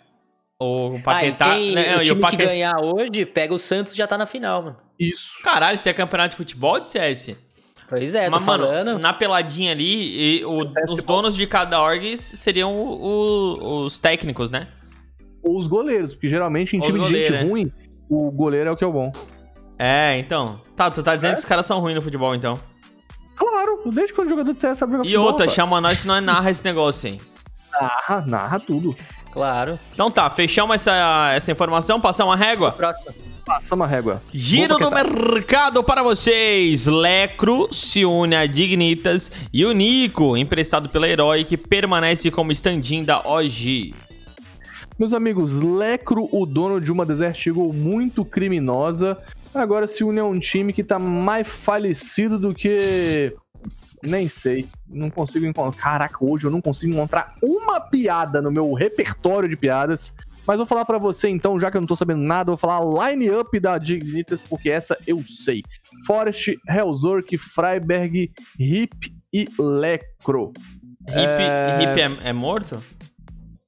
o 0.60 0.92
Ah, 0.94 0.98
e 0.98 1.02
Paquetá. 1.02 1.54
quem, 1.54 1.74
né, 1.74 1.96
o 1.96 2.00
e 2.02 2.04
time 2.04 2.12
o 2.12 2.14
que 2.16 2.20
Paquetá. 2.22 2.44
ganhar 2.44 2.78
hoje, 2.80 3.24
pega 3.24 3.54
o 3.54 3.58
Santos 3.58 3.94
e 3.94 3.96
já 3.96 4.06
tá 4.06 4.18
na 4.18 4.26
final, 4.26 4.62
mano. 4.62 4.76
Isso. 4.98 5.42
Caralho, 5.42 5.76
isso 5.76 5.88
é 5.88 5.92
campeonato 5.94 6.30
de 6.30 6.36
futebol 6.36 6.78
de 6.80 6.88
CS? 6.88 7.36
Pois 7.88 8.14
é, 8.14 8.28
Mas, 8.28 8.40
tô 8.40 8.46
mano, 8.46 8.64
falando. 8.64 8.98
na 8.98 9.12
peladinha 9.12 9.70
ali, 9.72 10.38
e 10.40 10.44
o- 10.44 10.62
É 10.62 10.64
os 10.84 10.90
futebol. 10.90 10.96
donos 11.22 11.36
de 11.36 11.46
cada 11.46 11.80
org 11.80 12.18
seriam 12.18 12.74
o- 12.76 13.02
o- 13.04 13.84
os 13.84 13.98
técnicos, 13.98 14.50
né? 14.50 14.68
ou 15.44 15.56
os 15.58 15.68
goleiros, 15.68 16.14
porque 16.14 16.28
geralmente 16.28 16.76
em 16.76 16.80
os 16.80 16.86
time 16.86 16.98
de 16.98 17.08
gente 17.08 17.30
né? 17.30 17.42
ruim, 17.44 17.72
o 18.10 18.32
goleiro 18.32 18.68
é 18.70 18.72
o 18.72 18.76
que 18.76 18.82
é 18.82 18.86
o 18.86 18.92
bom. 18.92 19.12
É, 19.78 20.16
então. 20.18 20.60
Tá, 20.74 20.90
tu 20.90 21.04
tá 21.04 21.14
dizendo 21.14 21.34
que 21.34 21.38
os 21.38 21.44
caras 21.44 21.64
são 21.66 21.78
ruins 21.78 21.94
no 21.94 22.02
futebol, 22.02 22.34
então. 22.34 22.58
Claro, 23.36 23.80
desde 23.86 24.12
quando 24.12 24.26
o 24.26 24.30
jogador 24.30 24.52
de 24.52 24.58
CS 24.58 24.76
sabe 24.78 24.92
jogar 24.92 25.04
E 25.04 25.06
futebol, 25.08 25.26
outra, 25.28 25.46
pá. 25.46 25.52
chama 25.52 25.80
nós 25.80 26.00
que 26.00 26.06
nós 26.08 26.20
narra 26.24 26.50
esse 26.50 26.64
negócio 26.64 27.08
aí. 27.10 27.20
Narra, 27.80 28.24
narra 28.26 28.58
tudo. 28.58 28.96
Claro. 29.32 29.78
Então 29.92 30.10
tá, 30.10 30.28
fechamos 30.30 30.74
essa, 30.74 31.30
essa 31.32 31.52
informação, 31.52 32.00
passamos 32.00 32.32
a 32.34 32.36
régua. 32.36 32.72
Próximo. 32.72 33.14
Passa 33.46 33.76
uma 33.76 33.86
régua. 33.86 34.20
Giro 34.34 34.76
do 34.76 34.90
mercado 34.90 35.84
para 35.84 36.02
vocês. 36.02 36.84
Lecro 36.84 37.72
se 37.72 38.04
une 38.04 38.34
a 38.34 38.44
Dignitas 38.44 39.30
e 39.52 39.64
o 39.64 39.70
Nico, 39.70 40.36
emprestado 40.36 40.88
pela 40.88 41.08
Herói, 41.08 41.44
que 41.44 41.56
permanece 41.56 42.28
como 42.28 42.50
stand-in 42.50 43.04
da 43.04 43.20
OG. 43.24 43.94
Meus 44.98 45.12
amigos, 45.12 45.60
Lecro, 45.60 46.28
o 46.32 46.44
dono 46.44 46.80
de 46.80 46.90
uma 46.90 47.06
Desert 47.06 47.46
Eagle 47.46 47.72
muito 47.72 48.24
criminosa, 48.24 49.16
agora 49.54 49.86
se 49.86 50.02
une 50.02 50.18
a 50.18 50.24
um 50.24 50.40
time 50.40 50.72
que 50.72 50.82
tá 50.82 50.98
mais 50.98 51.46
falecido 51.46 52.40
do 52.40 52.52
que. 52.52 53.32
Nem 54.02 54.28
sei. 54.28 54.66
Não 54.88 55.08
consigo 55.08 55.46
encontrar. 55.46 55.80
Caraca, 55.80 56.16
hoje 56.20 56.46
eu 56.46 56.50
não 56.50 56.60
consigo 56.60 56.92
encontrar 56.92 57.36
uma 57.40 57.80
piada 57.80 58.42
no 58.42 58.50
meu 58.50 58.72
repertório 58.72 59.48
de 59.48 59.56
piadas. 59.56 60.12
Mas 60.46 60.56
vou 60.58 60.66
falar 60.66 60.84
pra 60.84 60.98
você 60.98 61.28
então, 61.28 61.58
já 61.58 61.70
que 61.70 61.76
eu 61.76 61.80
não 61.80 61.88
tô 61.88 61.96
sabendo 61.96 62.22
nada, 62.22 62.50
vou 62.52 62.56
falar 62.56 62.78
a 62.78 63.08
line-up 63.10 63.58
da 63.58 63.78
Dignitas, 63.78 64.42
porque 64.42 64.70
essa 64.70 64.96
eu 65.06 65.22
sei. 65.26 65.62
Forest, 66.06 66.56
Hellzork, 66.68 67.36
Freiberg, 67.36 68.30
Hip 68.58 69.12
e 69.32 69.46
Lecro. 69.58 70.52
Hip 71.08 71.42
É- 71.42 71.82
Hip 71.82 72.00
é, 72.00 72.28
é 72.28 72.32
morto? 72.32 72.82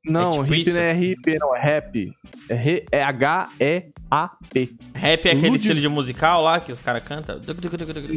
Não, 0.05 0.31
tipo 0.43 0.55
hip 0.55 0.71
não 0.73 0.81
é 0.81 0.97
hip, 0.99 1.39
não, 1.39 1.55
é 1.57 1.61
rap. 1.61 2.13
É, 2.49 2.85
é 2.93 3.03
H-E-A-P. 3.03 4.75
Rap 4.95 5.27
é 5.27 5.31
aquele 5.33 5.49
Lud- 5.51 5.57
estilo 5.61 5.81
de 5.81 5.89
musical 5.89 6.43
lá 6.43 6.61
que 6.61 6.73
os 6.73 6.79
caras 6.79 7.03
cantam? 7.05 7.39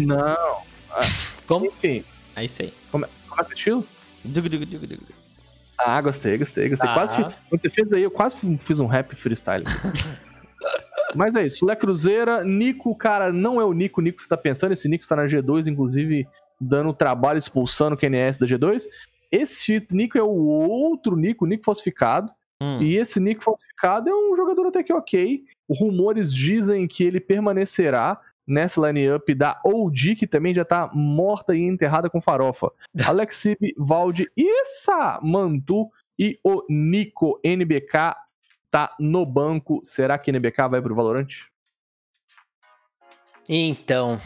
Não. 0.06 0.58
Como? 1.48 1.66
Enfim, 1.66 2.04
É 2.36 2.46
isso 2.46 2.62
aí. 2.62 2.74
como 2.92 3.06
é 3.06 3.10
que 3.10 3.42
é 3.42 3.44
o 3.44 3.54
estilo? 3.54 3.86
Ah, 5.86 6.02
gostei, 6.02 6.38
gostei, 6.38 6.70
gostei. 6.70 6.88
Tá. 6.88 6.94
Quase 6.94 7.16
Quando 7.16 7.62
você 7.62 7.70
fez 7.70 7.92
aí, 7.94 8.04
eu 8.04 8.12
quase 8.12 8.38
fiz 8.60 8.80
um 8.80 8.86
rap 8.86 9.16
freestyle. 9.16 9.66
Mas 11.16 11.36
é 11.36 11.46
isso. 11.46 11.66
Lé 11.66 11.76
Cruzeira, 11.76 12.44
Nico, 12.44 12.96
cara, 12.96 13.32
não 13.32 13.60
é 13.60 13.66
o 13.66 13.74
Nico, 13.74 14.02
Nico 14.02 14.18
que 14.18 14.24
você 14.24 14.30
tá 14.30 14.38
pensando. 14.38 14.72
Esse 14.72 14.88
Nico 14.88 15.04
está 15.04 15.16
na 15.16 15.26
G2, 15.26 15.68
inclusive 15.68 16.28
dando 16.60 16.94
trabalho, 16.94 17.38
expulsando 17.38 17.96
o 17.96 17.98
QNS 17.98 18.38
da 18.38 18.46
G2. 18.46 18.84
Esse 19.32 19.86
Nico 19.92 20.18
é 20.18 20.24
o 20.24 20.30
outro 20.30 21.16
Nico, 21.16 21.46
o 21.46 21.48
Nico 21.48 21.64
falsificado. 21.64 22.32
Hum. 22.62 22.82
E 22.82 22.96
esse 22.96 23.20
Nico 23.20 23.44
falsificado 23.44 24.10
é 24.10 24.14
um 24.14 24.36
jogador 24.36 24.68
até 24.68 24.84
que 24.84 24.94
ok. 24.94 25.44
Rumores 25.70 26.34
dizem 26.34 26.88
que 26.88 27.04
ele 27.04 27.20
permanecerá 27.20 28.20
nessa 28.52 28.82
line-up 28.88 29.34
da 29.34 29.60
OG, 29.66 30.16
que 30.16 30.28
também 30.28 30.54
já 30.54 30.66
tá 30.66 30.90
morta 30.94 31.56
e 31.56 31.62
enterrada 31.62 32.10
com 32.10 32.22
farofa. 32.22 32.72
Alex 33.06 33.36
Sib, 33.38 33.74
Valde, 33.78 34.30
Issa, 34.36 35.20
Mantu 35.24 35.90
e 36.20 36.38
o 36.44 36.64
Nico 36.70 37.40
NBK 37.44 38.16
tá 38.70 38.96
no 39.00 39.26
banco. 39.26 39.80
Será 39.84 40.18
que 40.18 40.32
NBK 40.32 40.68
vai 40.70 40.82
pro 40.82 40.94
Valorant? 40.96 41.30
Então. 43.50 44.20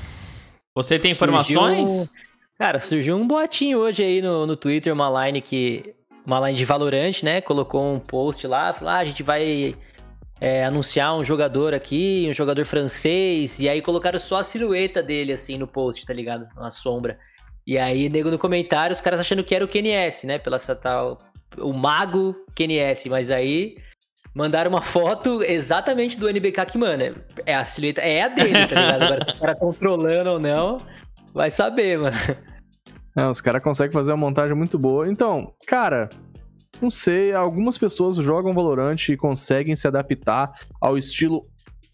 Você 0.75 0.99
tem 0.99 1.13
surgiu- 1.13 1.37
informações? 1.37 2.09
Cara, 2.57 2.79
surgiu 2.79 3.15
um 3.15 3.27
boatinho 3.27 3.79
hoje 3.79 4.03
aí 4.03 4.21
no, 4.21 4.45
no 4.45 4.55
Twitter, 4.55 4.93
uma 4.93 5.25
line 5.25 5.41
que. 5.41 5.95
Uma 6.25 6.39
line 6.39 6.57
de 6.57 6.65
Valorant, 6.65 7.21
né? 7.21 7.39
Colocou 7.39 7.93
um 7.93 7.99
post 7.99 8.47
lá, 8.47 8.73
falou: 8.73 8.93
ah, 8.93 8.97
a 8.97 9.05
gente 9.05 9.21
vai 9.21 9.75
é, 10.39 10.65
anunciar 10.65 11.15
um 11.17 11.23
jogador 11.23 11.73
aqui, 11.73 12.25
um 12.29 12.33
jogador 12.33 12.65
francês, 12.65 13.59
e 13.59 13.69
aí 13.69 13.81
colocaram 13.81 14.19
só 14.19 14.39
a 14.39 14.43
silhueta 14.43 15.01
dele, 15.01 15.31
assim, 15.31 15.57
no 15.57 15.67
post, 15.67 16.05
tá 16.05 16.13
ligado? 16.13 16.47
Uma 16.57 16.71
sombra. 16.71 17.17
E 17.65 17.77
aí, 17.77 18.09
nego 18.09 18.29
no 18.29 18.37
comentário, 18.37 18.93
os 18.93 19.01
caras 19.01 19.19
achando 19.19 19.43
que 19.43 19.55
era 19.55 19.65
o 19.65 19.67
KNS, 19.67 20.27
né? 20.27 20.37
Pela 20.37 20.57
essa 20.57 20.75
tal. 20.75 21.17
O 21.57 21.73
mago 21.73 22.35
KNS, 22.55 23.09
mas 23.09 23.31
aí. 23.31 23.77
Mandaram 24.35 24.69
uma 24.69 24.81
foto 24.81 25.41
exatamente 25.41 26.19
do 26.19 26.27
NBK 26.27 26.65
que, 26.65 26.77
mano, 26.77 27.15
é 27.45 27.55
a 27.55 27.63
silhueta, 27.63 28.01
é 28.01 28.21
a 28.21 28.27
dele, 28.27 28.67
tá 28.67 28.75
ligado? 28.75 29.03
Agora, 29.03 29.23
os 29.23 29.31
caras 29.31 29.55
estão 29.55 29.71
trolando 29.71 30.31
ou 30.31 30.39
não, 30.39 30.75
vai 31.33 31.49
saber, 31.49 31.97
mano. 31.97 32.17
É, 33.17 33.25
os 33.27 33.39
caras 33.39 33.63
conseguem 33.63 33.93
fazer 33.93 34.11
uma 34.11 34.17
montagem 34.17 34.53
muito 34.53 34.77
boa. 34.77 35.09
Então, 35.09 35.53
cara, 35.65 36.09
não 36.81 36.89
sei, 36.89 37.33
algumas 37.33 37.77
pessoas 37.77 38.15
jogam 38.17 38.53
Valorant 38.53 39.09
e 39.09 39.17
conseguem 39.17 39.75
se 39.75 39.87
adaptar 39.87 40.53
ao 40.79 40.97
estilo 40.97 41.45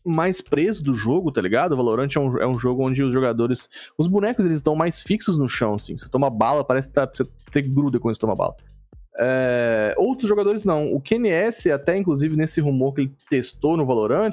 mais 0.04 0.42
preso 0.42 0.84
do 0.84 0.94
jogo, 0.94 1.32
tá 1.32 1.42
ligado? 1.42 1.74
O 1.74 1.78
Valorant 1.78 2.10
é 2.16 2.20
um, 2.20 2.38
é 2.40 2.48
um 2.48 2.58
jogo 2.58 2.86
onde 2.86 3.04
os 3.04 3.14
jogadores. 3.14 3.70
Os 3.98 4.08
bonecos 4.08 4.46
eles 4.46 4.58
estão 4.58 4.76
mais 4.76 5.02
fixos 5.02 5.38
no 5.38 5.48
chão, 5.48 5.76
assim. 5.76 5.96
Você 5.96 6.10
toma 6.10 6.30
bala, 6.30 6.64
parece 6.64 6.90
que 6.90 6.96
tá, 6.96 7.08
você 7.08 7.62
gruda 7.62 8.00
quando 8.00 8.16
você 8.16 8.22
toma 8.22 8.36
bala. 8.36 8.56
É, 9.20 9.94
outros 9.98 10.28
jogadores 10.28 10.66
não. 10.66 10.92
O 10.94 11.02
KNS, 11.02 11.70
até 11.72 11.96
inclusive 11.98 12.36
nesse 12.36 12.62
rumor 12.62 12.94
que 12.94 13.02
ele 13.02 13.14
testou 13.30 13.78
no 13.78 13.86
Valorant, 13.86 14.32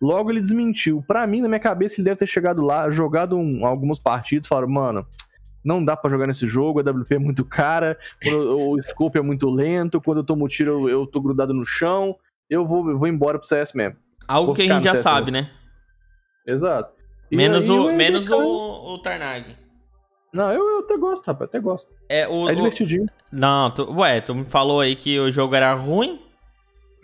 logo 0.00 0.30
ele 0.30 0.40
desmentiu. 0.40 1.02
Pra 1.06 1.26
mim, 1.26 1.40
na 1.40 1.48
minha 1.48 1.60
cabeça, 1.60 1.96
ele 1.96 2.04
deve 2.04 2.16
ter 2.16 2.26
chegado 2.26 2.60
lá, 2.62 2.90
jogado 2.90 3.38
um, 3.38 3.64
alguns 3.66 3.98
partidos, 3.98 4.48
falaram, 4.48 4.68
mano, 4.68 5.06
não 5.66 5.84
dá 5.84 5.96
pra 5.96 6.10
jogar 6.10 6.26
nesse 6.26 6.46
jogo, 6.46 6.78
a 6.80 6.82
WP 6.82 7.16
é 7.16 7.18
muito 7.18 7.44
cara, 7.44 7.98
eu- 8.22 8.70
o 8.70 8.82
scope 8.82 9.18
é 9.18 9.22
muito 9.22 9.50
lento, 9.50 10.00
quando 10.00 10.18
eu 10.18 10.24
tomo 10.24 10.46
tiro 10.48 10.88
eu, 10.88 11.00
eu 11.00 11.06
tô 11.06 11.20
grudado 11.20 11.52
no 11.52 11.64
chão, 11.64 12.16
eu 12.48 12.64
vou, 12.64 12.88
eu 12.90 12.98
vou 12.98 13.08
embora 13.08 13.38
pro 13.38 13.46
CS 13.48 13.74
mesmo. 13.74 13.96
Algo 14.28 14.54
que 14.54 14.62
a 14.62 14.64
gente 14.74 14.84
já 14.84 14.90
CS 14.92 15.02
sabe, 15.02 15.30
né? 15.30 15.50
Exato. 16.46 16.94
E 17.30 17.36
Menos, 17.36 17.64
aí 17.64 17.70
o, 17.70 17.92
menos 17.92 18.30
o, 18.30 18.94
o 18.94 18.98
Tarnag. 18.98 19.56
Não, 20.32 20.52
eu, 20.52 20.64
eu 20.64 20.78
até 20.80 20.96
gosto, 20.96 21.26
rapaz, 21.26 21.48
até 21.48 21.58
gosto. 21.58 21.90
É, 22.08 22.28
o, 22.28 22.48
É 22.48 22.52
o- 22.52 22.56
divertidinho. 22.56 23.06
Não, 23.32 23.70
tu, 23.70 23.90
ué, 24.00 24.20
tu 24.20 24.34
me 24.34 24.44
falou 24.44 24.80
aí 24.80 24.94
que 24.94 25.18
o 25.18 25.30
jogo 25.32 25.54
era 25.54 25.72
ruim? 25.74 26.20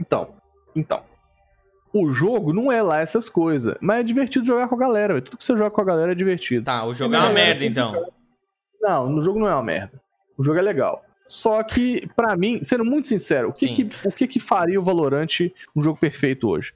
Então, 0.00 0.34
então. 0.76 1.02
O 1.94 2.08
jogo 2.10 2.52
não 2.52 2.70
é 2.72 2.80
lá 2.80 3.00
essas 3.00 3.28
coisas, 3.28 3.74
mas 3.80 4.00
é 4.00 4.02
divertido 4.02 4.44
jogar 4.46 4.66
com 4.68 4.74
a 4.74 4.78
galera, 4.78 5.14
velho. 5.14 5.24
Tudo 5.24 5.36
que 5.36 5.44
você 5.44 5.56
joga 5.56 5.70
com 5.70 5.80
a 5.80 5.84
galera 5.84 6.12
é 6.12 6.14
divertido. 6.14 6.64
Tá, 6.64 6.84
o 6.84 6.94
jogo 6.94 7.14
é 7.14 7.18
uma 7.18 7.26
Não, 7.28 7.34
merda, 7.34 7.64
é 7.64 7.66
então. 7.66 7.92
Não, 8.82 9.08
no 9.08 9.22
jogo 9.22 9.38
não 9.38 9.48
é 9.48 9.54
uma 9.54 9.62
merda. 9.62 10.00
O 10.36 10.42
jogo 10.42 10.58
é 10.58 10.62
legal. 10.62 11.04
Só 11.28 11.62
que, 11.62 12.06
pra 12.14 12.36
mim, 12.36 12.62
sendo 12.62 12.84
muito 12.84 13.06
sincero, 13.06 13.50
o 13.50 13.52
que, 13.52 13.68
Sim. 13.68 13.74
que, 13.74 14.08
o 14.08 14.12
que, 14.12 14.26
que 14.26 14.40
faria 14.40 14.78
o 14.78 14.84
Valorant 14.84 15.50
um 15.74 15.82
jogo 15.82 15.98
perfeito 15.98 16.48
hoje? 16.48 16.74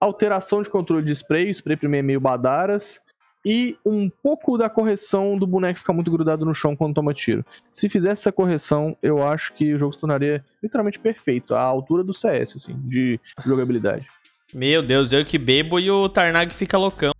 Alteração 0.00 0.60
de 0.62 0.70
controle 0.70 1.04
de 1.04 1.12
spray, 1.12 1.48
spray 1.50 1.76
primeiro 1.76 2.04
é 2.04 2.06
meio 2.08 2.20
badaras, 2.20 3.00
e 3.44 3.76
um 3.84 4.08
pouco 4.08 4.56
da 4.56 4.68
correção 4.68 5.38
do 5.38 5.46
boneco 5.46 5.78
ficar 5.78 5.92
muito 5.92 6.10
grudado 6.10 6.44
no 6.44 6.54
chão 6.54 6.74
quando 6.74 6.94
toma 6.94 7.12
tiro. 7.12 7.44
Se 7.70 7.88
fizesse 7.88 8.22
essa 8.22 8.32
correção, 8.32 8.96
eu 9.02 9.24
acho 9.24 9.52
que 9.54 9.74
o 9.74 9.78
jogo 9.78 9.92
se 9.92 10.00
tornaria 10.00 10.44
literalmente 10.62 10.98
perfeito, 10.98 11.54
à 11.54 11.60
altura 11.60 12.02
do 12.02 12.14
CS, 12.14 12.56
assim, 12.56 12.76
de 12.84 13.20
jogabilidade. 13.44 14.08
Meu 14.54 14.82
Deus, 14.82 15.12
eu 15.12 15.24
que 15.24 15.38
bebo 15.38 15.78
e 15.80 15.90
o 15.90 16.08
Tarnag 16.08 16.54
fica 16.54 16.76
loucão. 16.76 17.12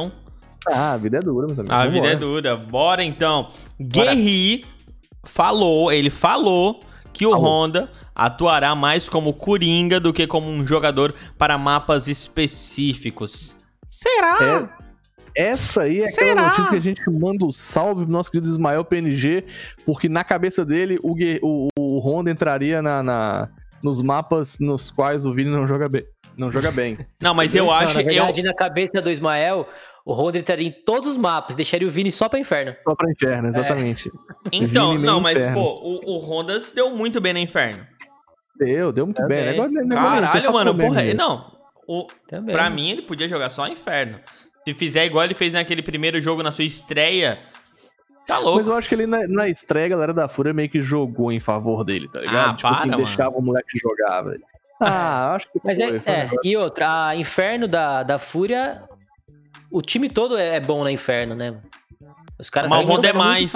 Ah, 0.68 0.92
a 0.92 0.96
vida 0.96 1.18
é 1.18 1.20
dura, 1.20 1.46
meus 1.46 1.58
amigos. 1.58 1.74
A 1.76 1.86
vida 1.86 2.06
é 2.08 2.16
dura. 2.16 2.56
Bora 2.56 3.02
então. 3.02 3.48
Guerri 3.80 4.64
falou, 5.24 5.90
ele 5.92 6.10
falou 6.10 6.80
que 7.12 7.26
o 7.26 7.30
Falou. 7.32 7.44
Honda 7.64 7.90
atuará 8.14 8.74
mais 8.74 9.08
como 9.08 9.32
coringa 9.34 9.98
do 10.00 10.12
que 10.12 10.26
como 10.26 10.48
um 10.48 10.66
jogador 10.66 11.14
para 11.36 11.58
mapas 11.58 12.08
específicos. 12.08 13.56
Será? 13.90 14.68
É, 15.36 15.50
essa 15.52 15.82
aí 15.82 16.00
é 16.00 16.04
aquela 16.08 16.28
Será? 16.28 16.42
notícia 16.48 16.70
que 16.70 16.76
a 16.76 16.80
gente 16.80 17.02
manda 17.10 17.44
o 17.44 17.52
salve 17.52 18.04
pro 18.04 18.12
nosso 18.12 18.30
querido 18.30 18.48
Ismael 18.50 18.84
PNG, 18.84 19.44
porque 19.84 20.08
na 20.08 20.24
cabeça 20.24 20.64
dele 20.64 20.98
o, 21.02 21.14
o, 21.42 21.68
o 21.78 21.98
Honda 22.00 22.30
entraria 22.30 22.80
na, 22.82 23.02
na- 23.02 23.48
nos 23.82 24.00
mapas 24.00 24.58
nos 24.60 24.90
quais 24.90 25.26
o 25.26 25.34
Vini 25.34 25.50
não 25.50 25.66
joga 25.66 25.88
bem. 25.88 26.04
Não 26.36 26.50
joga 26.50 26.70
bem. 26.70 26.96
Não, 27.20 27.34
mas 27.34 27.54
eu 27.54 27.66
Não, 27.66 27.72
acho. 27.72 27.98
na 27.98 28.02
verdade, 28.04 28.40
eu, 28.40 28.46
na 28.46 28.54
cabeça 28.54 29.02
do 29.02 29.10
Ismael, 29.10 29.68
o 30.04 30.12
Honda 30.12 30.38
entraria 30.38 30.66
em 30.68 30.72
todos 30.72 31.10
os 31.10 31.16
mapas, 31.16 31.54
deixaria 31.54 31.86
o 31.86 31.90
Vini 31.90 32.10
só 32.10 32.28
pra 32.28 32.38
inferno. 32.38 32.74
Só 32.78 32.94
pra 32.94 33.10
inferno, 33.10 33.48
exatamente. 33.48 34.10
então, 34.50 34.92
Vini 34.92 35.04
não, 35.06 35.20
mas 35.20 35.38
inferno. 35.38 35.54
pô, 35.54 35.80
o, 35.82 36.16
o 36.16 36.18
Honda 36.18 36.58
se 36.58 36.74
deu 36.74 36.90
muito 36.90 37.20
bem 37.20 37.32
no 37.32 37.38
inferno. 37.38 37.86
Deu, 38.58 38.92
deu 38.92 39.06
muito 39.06 39.16
Também. 39.16 39.38
bem. 39.38 39.46
Negócio, 39.52 39.72
negócio 39.72 39.96
é 39.98 40.24
Caralho, 40.24 40.52
mano, 40.52 40.70
comer 40.72 40.86
porra. 40.88 41.02
mesmo. 41.02 41.18
Não, 41.18 41.52
o, 41.88 42.06
Também. 42.28 42.54
pra 42.54 42.70
mim 42.70 42.90
ele 42.90 43.02
podia 43.02 43.28
jogar 43.28 43.50
só 43.50 43.66
inferno. 43.66 44.20
Se 44.66 44.74
fizer 44.74 45.04
igual 45.06 45.24
ele 45.24 45.34
fez 45.34 45.54
naquele 45.54 45.82
primeiro 45.82 46.20
jogo 46.20 46.42
na 46.42 46.52
sua 46.52 46.64
estreia, 46.64 47.40
tá 48.26 48.38
louco. 48.38 48.58
Mas 48.58 48.68
eu 48.68 48.76
acho 48.76 48.88
que 48.88 48.94
ele 48.94 49.06
na, 49.06 49.26
na 49.26 49.48
estreia, 49.48 49.86
a 49.86 49.88
galera 49.88 50.14
da 50.14 50.28
Fúria 50.28 50.52
meio 50.52 50.68
que 50.68 50.80
jogou 50.80 51.32
em 51.32 51.40
favor 51.40 51.82
dele, 51.84 52.08
tá 52.08 52.20
ligado? 52.20 52.50
Ah, 52.50 52.54
tipo 52.54 52.68
assim, 52.68 52.80
para, 52.82 52.90
mano. 52.92 53.04
deixava 53.04 53.36
o 53.36 53.42
moleque 53.42 53.78
jogar, 53.78 54.22
velho. 54.22 54.42
Ah, 54.80 55.34
acho 55.34 55.50
que 55.50 55.60
Mas 55.64 55.78
foi, 55.78 55.96
é, 55.96 56.00
foi 56.00 56.12
é, 56.12 56.16
negócio. 56.24 56.40
e 56.44 56.56
outra, 56.56 57.06
a 57.08 57.16
Inferno 57.16 57.66
da, 57.68 58.02
da 58.02 58.18
Fúria, 58.18 58.82
o 59.72 59.82
time 59.82 60.08
todo 60.08 60.36
é 60.36 60.60
bom 60.60 60.84
na 60.84 60.92
Inferno, 60.92 61.34
né? 61.34 61.56
Os 62.38 62.50
caras 62.50 62.70
Mas 62.70 62.86
o 62.86 62.92
Honda 62.92 63.08
é 63.08 63.12
mais. 63.12 63.54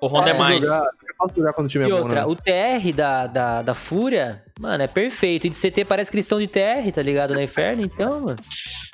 O 0.00 0.06
Honda 0.06 0.30
é 0.30 0.34
mais. 0.34 0.60
jogar, 0.60 0.90
fica 0.98 1.14
fácil 1.18 1.36
jogar 1.36 1.52
quando 1.52 1.66
o 1.66 1.68
time 1.68 1.84
E 1.84 1.86
é 1.86 1.90
bom, 1.90 2.02
outra, 2.02 2.20
né? 2.20 2.26
o 2.26 2.34
TR 2.34 2.94
da, 2.94 3.26
da, 3.26 3.62
da 3.62 3.74
Fúria, 3.74 4.42
mano, 4.58 4.82
é 4.82 4.86
perfeito. 4.86 5.46
E 5.46 5.50
de 5.50 5.56
CT 5.56 5.84
parece 5.84 6.10
que 6.10 6.16
eles 6.16 6.24
estão 6.24 6.40
de 6.40 6.46
TR, 6.46 6.90
tá 6.94 7.02
ligado? 7.02 7.34
Na 7.34 7.42
Inferno, 7.42 7.82
então, 7.82 8.20
mano. 8.22 8.36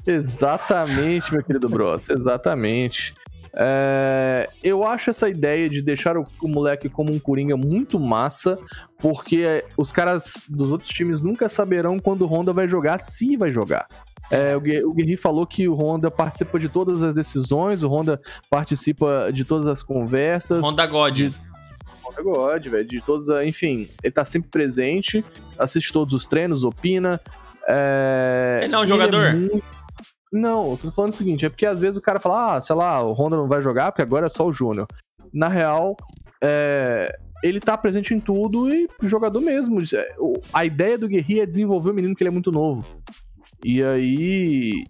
Exatamente, 0.07 1.33
meu 1.33 1.45
querido 1.45 1.69
Bros. 1.69 2.11
Exatamente. 2.11 3.15
É, 3.55 4.49
eu 4.63 4.83
acho 4.83 5.11
essa 5.11 5.29
ideia 5.29 5.69
de 5.69 5.83
deixar 5.83 6.17
o, 6.17 6.25
o 6.43 6.49
moleque 6.49 6.89
como 6.89 7.13
um 7.13 7.19
coringa 7.19 7.57
muito 7.57 8.01
massa, 8.01 8.59
porque 8.99 9.65
os 9.77 9.93
caras 9.93 10.47
dos 10.49 10.73
outros 10.73 10.91
times 10.91 11.21
nunca 11.21 11.49
saberão 11.49 11.99
quando 11.99 12.23
o 12.23 12.27
Honda 12.27 12.53
vai 12.53 12.67
jogar, 12.67 12.99
se 12.99 13.37
vai 13.37 13.53
jogar. 13.53 13.87
É, 14.31 14.57
o, 14.57 14.61
Gue- 14.61 14.85
o 14.85 14.93
Guerri 14.95 15.17
falou 15.17 15.47
que 15.47 15.69
o 15.69 15.75
Honda 15.75 16.11
participa 16.11 16.59
de 16.59 16.69
todas 16.69 17.03
as 17.03 17.15
decisões, 17.17 17.83
o 17.83 17.89
Honda 17.89 18.21
participa 18.49 19.31
de 19.33 19.45
todas 19.45 19.67
as 19.67 19.83
conversas. 19.83 20.63
Honda 20.65 20.87
God. 20.87 21.15
de- 21.15 21.35
Honda 22.05 22.23
God, 22.23 22.67
velho, 22.67 22.87
de 22.89 23.01
todos, 23.01 23.29
enfim, 23.47 23.89
ele 24.03 24.13
tá 24.13 24.25
sempre 24.25 24.51
presente, 24.51 25.25
assiste 25.59 25.93
todos 25.93 26.15
os 26.15 26.27
treinos, 26.27 26.65
opina. 26.65 27.21
é, 27.69 28.61
Ele 28.63 28.73
não 28.73 28.81
é 28.81 28.85
um 28.85 28.87
jogador? 28.87 29.35
muito- 29.35 29.63
Não, 30.33 30.71
eu 30.73 30.77
tô 30.79 30.91
falando 30.91 31.13
o 31.13 31.15
seguinte, 31.17 31.45
é 31.45 31.49
porque 31.51 31.67
às 31.67 31.79
vezes 31.79 31.97
o 31.99 32.03
cara 32.03 32.19
fala, 32.19 32.55
ah, 32.57 32.61
sei 32.61 32.75
lá, 32.75 33.03
o 33.03 33.13
Honda 33.13 33.37
não 33.37 33.47
vai 33.47 33.61
jogar 33.63 33.93
porque 33.93 34.03
agora 34.03 34.27
é 34.27 34.29
só 34.31 34.47
o 34.47 34.53
Júnior. 34.53 34.87
Na 35.33 35.47
real, 35.49 35.95
é, 36.43 37.15
ele 37.45 37.61
tá 37.61 37.77
presente 37.77 38.15
em 38.15 38.21
tudo 38.21 38.75
e 38.75 38.89
jogador 39.03 39.41
mesmo. 39.41 39.79
É, 39.95 40.15
A 40.53 40.65
ideia 40.65 40.97
do 40.97 41.07
Guerri 41.07 41.41
é 41.41 41.47
desenvolver 41.47 41.91
o 41.91 41.95
menino 41.95 42.15
que 42.17 42.23
ele 42.23 42.29
é 42.29 42.33
muito 42.33 42.51
novo. 42.51 42.85
E 43.65 43.83
aí, 43.83 44.85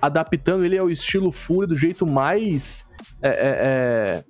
adaptando 0.00 0.64
ele 0.64 0.78
ao 0.78 0.90
estilo 0.90 1.30
Fúria 1.30 1.68
do 1.68 1.76
jeito 1.76 2.06
mais 2.06 2.86
é, 3.22 3.28
é, 3.28 3.34
é, 4.20 4.24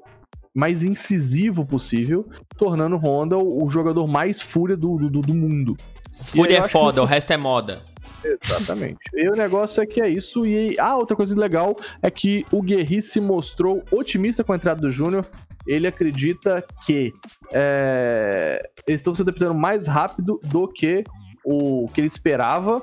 mais 0.55 0.85
incisivo 0.85 1.64
possível, 1.64 2.29
tornando 2.57 2.97
o 2.97 2.99
Honda 2.99 3.38
o, 3.38 3.69
jogador 3.69 4.07
mais 4.07 4.41
Fúria 4.41 4.77
do, 4.77 4.97
do, 4.97 5.21
do 5.21 5.35
mundo. 5.35 5.77
Fúria 6.23 6.59
é 6.59 6.62
que 6.62 6.69
foda, 6.69 7.03
o 7.03 7.05
resto 7.05 7.33
é 7.33 7.37
moda. 7.37 7.83
Exatamente. 8.25 8.99
E 9.14 9.29
o 9.29 9.37
negócio 9.37 9.83
é 9.83 9.87
que 9.87 10.01
é 10.01 10.09
isso. 10.09 10.45
E 10.45 10.79
ah, 10.79 10.97
outra 10.97 11.17
coisa 11.17 11.38
legal 11.38 11.77
é 12.03 12.11
que 12.11 12.45
o 12.51 12.61
Guerri 12.61 13.01
se 13.01 13.21
mostrou 13.21 13.85
otimista 13.91 14.43
com 14.43 14.53
a 14.53 14.57
entrada 14.57 14.81
do 14.81 14.91
Júnior. 14.91 15.25
Ele 15.67 15.87
acredita 15.87 16.64
que 16.85 17.12
é, 17.53 18.61
eles 18.87 19.01
estão 19.01 19.14
se 19.14 19.23
adaptando 19.23 19.55
mais 19.55 19.87
rápido 19.87 20.41
do 20.43 20.67
que 20.67 21.05
o 21.45 21.88
que 21.95 22.01
ele 22.01 22.09
esperava. 22.09 22.83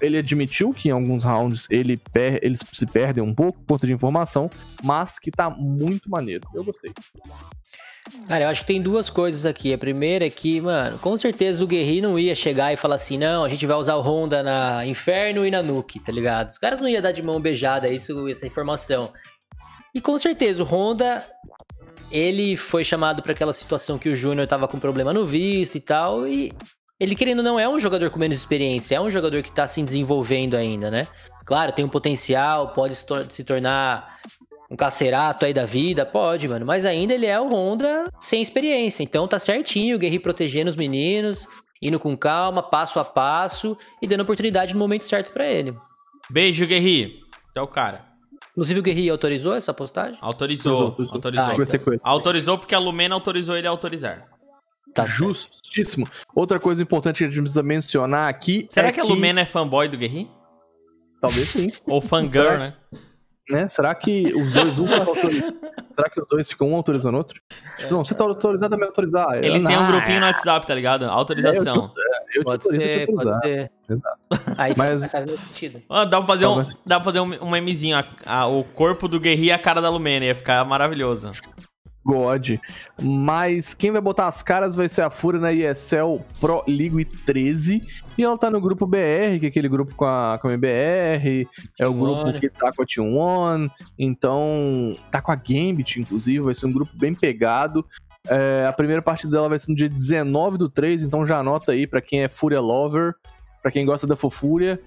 Ele 0.00 0.16
admitiu 0.18 0.72
que 0.72 0.88
em 0.88 0.92
alguns 0.92 1.24
rounds 1.24 1.66
ele 1.70 1.96
per- 1.96 2.38
eles 2.42 2.60
se 2.72 2.86
perdem 2.86 3.22
um 3.22 3.34
pouco 3.34 3.60
por 3.64 3.80
de 3.84 3.92
informação, 3.92 4.50
mas 4.82 5.18
que 5.18 5.30
tá 5.30 5.50
muito 5.50 6.08
maneiro. 6.10 6.48
Eu 6.54 6.64
gostei. 6.64 6.92
Cara, 8.26 8.44
eu 8.44 8.48
acho 8.48 8.62
que 8.62 8.66
tem 8.66 8.82
duas 8.82 9.08
coisas 9.08 9.46
aqui. 9.46 9.72
A 9.72 9.78
primeira 9.78 10.26
é 10.26 10.30
que, 10.30 10.60
mano, 10.60 10.98
com 10.98 11.16
certeza 11.16 11.62
o 11.62 11.66
Guerri 11.66 12.00
não 12.00 12.18
ia 12.18 12.34
chegar 12.34 12.72
e 12.72 12.76
falar 12.76 12.96
assim: 12.96 13.16
não, 13.16 13.44
a 13.44 13.48
gente 13.48 13.64
vai 13.66 13.76
usar 13.76 13.94
o 13.94 14.00
Honda 14.00 14.42
na 14.42 14.84
Inferno 14.86 15.46
e 15.46 15.50
na 15.50 15.62
Nuke, 15.62 16.00
tá 16.00 16.10
ligado? 16.10 16.48
Os 16.48 16.58
caras 16.58 16.80
não 16.80 16.88
iam 16.88 17.00
dar 17.00 17.12
de 17.12 17.22
mão 17.22 17.40
beijada 17.40 17.88
isso, 17.88 18.28
essa 18.28 18.46
informação. 18.46 19.12
E 19.94 20.00
com 20.00 20.18
certeza 20.18 20.62
o 20.64 20.66
Honda, 20.66 21.24
ele 22.10 22.56
foi 22.56 22.82
chamado 22.82 23.22
pra 23.22 23.32
aquela 23.32 23.52
situação 23.52 23.98
que 23.98 24.08
o 24.08 24.16
Júnior 24.16 24.46
tava 24.48 24.66
com 24.66 24.80
problema 24.80 25.12
no 25.12 25.24
visto 25.24 25.76
e 25.76 25.80
tal, 25.80 26.26
e 26.26 26.52
ele 27.00 27.14
querendo 27.16 27.38
ou 27.38 27.44
não 27.44 27.58
é 27.58 27.68
um 27.68 27.80
jogador 27.80 28.10
com 28.10 28.18
menos 28.18 28.38
experiência, 28.38 28.96
é 28.96 29.00
um 29.00 29.10
jogador 29.10 29.42
que 29.42 29.50
tá 29.52 29.66
se 29.66 29.82
desenvolvendo 29.82 30.54
ainda, 30.54 30.90
né? 30.90 31.06
Claro, 31.44 31.72
tem 31.72 31.84
um 31.84 31.88
potencial, 31.88 32.68
pode 32.68 32.94
se, 32.94 33.04
tor- 33.06 33.26
se 33.30 33.42
tornar 33.44 34.18
um 34.70 34.76
cacerato 34.76 35.44
aí 35.44 35.52
da 35.52 35.66
vida, 35.66 36.06
pode, 36.06 36.46
mano. 36.48 36.64
Mas 36.64 36.86
ainda 36.86 37.12
ele 37.12 37.26
é 37.26 37.38
o 37.40 37.48
Honda 37.48 38.04
sem 38.20 38.40
experiência. 38.40 39.02
Então 39.02 39.26
tá 39.28 39.38
certinho 39.38 39.96
o 39.96 39.98
Guerri 39.98 40.18
protegendo 40.18 40.70
os 40.70 40.76
meninos, 40.76 41.46
indo 41.82 41.98
com 41.98 42.16
calma, 42.16 42.62
passo 42.62 43.00
a 43.00 43.04
passo 43.04 43.76
e 44.00 44.06
dando 44.06 44.20
oportunidade 44.22 44.72
no 44.72 44.78
momento 44.78 45.02
certo 45.04 45.32
pra 45.32 45.46
ele. 45.46 45.76
Beijo, 46.30 46.66
Guerri. 46.66 47.20
É 47.54 47.60
o 47.60 47.66
cara. 47.66 48.06
Inclusive 48.52 48.80
o 48.80 48.82
Guerri 48.82 49.10
autorizou 49.10 49.54
essa 49.54 49.74
postagem? 49.74 50.16
Autorizou. 50.20 50.82
Autorizou. 50.84 51.14
Autorizou. 51.14 51.46
Ah, 51.50 51.54
ele. 51.54 52.00
Autorizou 52.02 52.58
porque 52.58 52.74
a 52.74 52.78
Lumena 52.78 53.14
autorizou 53.14 53.56
ele 53.56 53.66
a 53.66 53.70
autorizar. 53.70 54.28
Tá 54.94 55.06
certo. 55.06 55.18
Justíssimo. 55.32 56.06
Outra 56.34 56.58
coisa 56.60 56.82
importante 56.82 57.18
que 57.18 57.24
a 57.24 57.28
gente 57.28 57.38
precisa 57.40 57.62
mencionar 57.62 58.28
aqui. 58.28 58.66
Será 58.68 58.88
é 58.88 58.92
que 58.92 59.00
a 59.00 59.04
Lumena 59.04 59.40
é 59.40 59.46
fanboy 59.46 59.88
do 59.88 59.96
Guerri? 59.96 60.30
Talvez 61.20 61.48
sim. 61.48 61.70
Ou 61.86 62.00
fangirl, 62.00 62.44
Será? 62.44 62.58
né? 62.58 62.74
né? 63.50 63.68
Será 63.68 63.94
que 63.94 64.32
os 64.34 64.52
dois 64.52 64.78
um 64.78 64.84
tá 64.84 64.98
autorizando? 64.98 65.54
Será 65.90 66.08
que 66.10 66.20
os 66.20 66.28
dois 66.28 66.48
ficam 66.50 66.70
um 66.70 66.76
autorizando 66.76 67.14
o 67.14 67.18
outro? 67.18 67.40
Tipo, 67.78 67.92
não, 67.94 68.04
você 68.04 68.14
tá 68.14 68.24
autorizado 68.24 68.74
a 68.74 68.84
autorizar. 68.86 69.44
Eles 69.44 69.62
têm 69.64 69.76
um 69.78 69.86
grupinho 69.86 70.20
no 70.20 70.26
WhatsApp, 70.26 70.66
tá 70.66 70.74
ligado? 70.74 71.04
Autorização. 71.04 71.92
Eu 72.34 72.42
te 72.42 72.44
Pode 72.44 72.64
autorizo 72.64 72.74
a 72.74 72.88
te 72.88 72.92
ser, 72.94 73.06
pode 73.06 73.38
ser. 73.42 73.70
Exato. 73.90 74.18
Aí 74.56 74.74
Mas- 74.76 75.10
faz 75.10 75.30
sentido. 75.30 75.82
Ah, 75.88 76.04
dá 76.04 76.18
pra 76.18 76.26
fazer 76.26 76.46
um, 76.46 76.48
Talvez- 76.54 76.76
dá 76.86 76.96
pra 77.00 77.04
fazer 77.04 77.20
um, 77.20 77.44
um 77.44 77.50
memezinho. 77.50 77.96
a- 77.98 78.04
a- 78.24 78.46
o 78.46 78.64
corpo 78.64 79.06
do 79.06 79.20
Guerri 79.20 79.46
e 79.46 79.52
a 79.52 79.58
cara 79.58 79.80
da 79.82 79.90
Lumena. 79.90 80.24
Ia 80.24 80.34
ficar 80.34 80.64
maravilhoso. 80.64 81.30
God. 82.12 82.58
Mas 83.00 83.72
quem 83.72 83.90
vai 83.90 84.00
botar 84.00 84.26
as 84.26 84.42
caras 84.42 84.76
vai 84.76 84.88
ser 84.88 85.02
a 85.02 85.10
Fúria 85.10 85.40
na 85.40 85.52
ESL 85.52 86.20
Pro 86.38 86.62
League 86.68 87.04
13. 87.24 87.82
E 88.18 88.22
ela 88.22 88.36
tá 88.36 88.50
no 88.50 88.60
grupo 88.60 88.86
BR, 88.86 89.38
que 89.40 89.46
é 89.46 89.48
aquele 89.48 89.68
grupo 89.68 89.94
com 89.94 90.04
a, 90.04 90.38
com 90.40 90.48
a 90.48 90.52
MBR. 90.52 91.48
É 91.80 91.86
o 91.86 91.94
grupo 91.94 92.38
que 92.38 92.50
tá 92.50 92.70
com 92.72 92.82
a 92.82 92.86
Team 92.86 93.16
One. 93.16 93.70
Então, 93.98 94.94
tá 95.10 95.22
com 95.22 95.32
a 95.32 95.36
Gambit, 95.36 96.00
inclusive. 96.00 96.40
Vai 96.40 96.54
ser 96.54 96.66
um 96.66 96.72
grupo 96.72 96.92
bem 96.94 97.14
pegado. 97.14 97.84
É, 98.28 98.66
a 98.68 98.72
primeira 98.72 99.02
partida 99.02 99.32
dela 99.32 99.48
vai 99.48 99.58
ser 99.58 99.70
no 99.70 99.76
dia 99.76 99.88
19 99.88 100.58
do 100.58 100.68
3. 100.68 101.02
Então 101.02 101.24
já 101.24 101.38
anota 101.38 101.72
aí 101.72 101.86
pra 101.86 102.02
quem 102.02 102.22
é 102.22 102.28
Fúria 102.28 102.60
Lover. 102.60 103.14
Pra 103.62 103.70
quem 103.70 103.86
gosta 103.86 104.06
da 104.06 104.16
fofúria. 104.16 104.78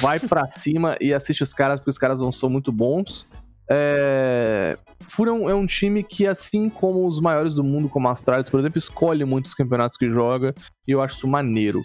Vai 0.00 0.18
pra 0.18 0.48
cima 0.50 0.96
e 1.00 1.14
assiste 1.14 1.42
os 1.42 1.54
caras, 1.54 1.78
porque 1.78 1.90
os 1.90 1.98
caras 1.98 2.20
vão 2.20 2.32
são 2.32 2.50
muito 2.50 2.72
bons. 2.72 3.26
É... 3.70 4.78
Fúria 5.08 5.30
é 5.30 5.34
um, 5.34 5.50
é 5.50 5.54
um 5.54 5.66
time 5.66 6.02
que, 6.02 6.26
assim 6.26 6.68
como 6.68 7.06
os 7.06 7.20
maiores 7.20 7.54
do 7.54 7.62
mundo, 7.64 7.88
como 7.88 8.08
Astralis, 8.08 8.50
por 8.50 8.58
exemplo, 8.60 8.78
escolhe 8.78 9.24
muitos 9.24 9.54
campeonatos 9.54 9.96
que 9.96 10.10
joga, 10.10 10.52
e 10.86 10.92
eu 10.92 11.00
acho 11.00 11.16
isso 11.16 11.28
maneiro. 11.28 11.80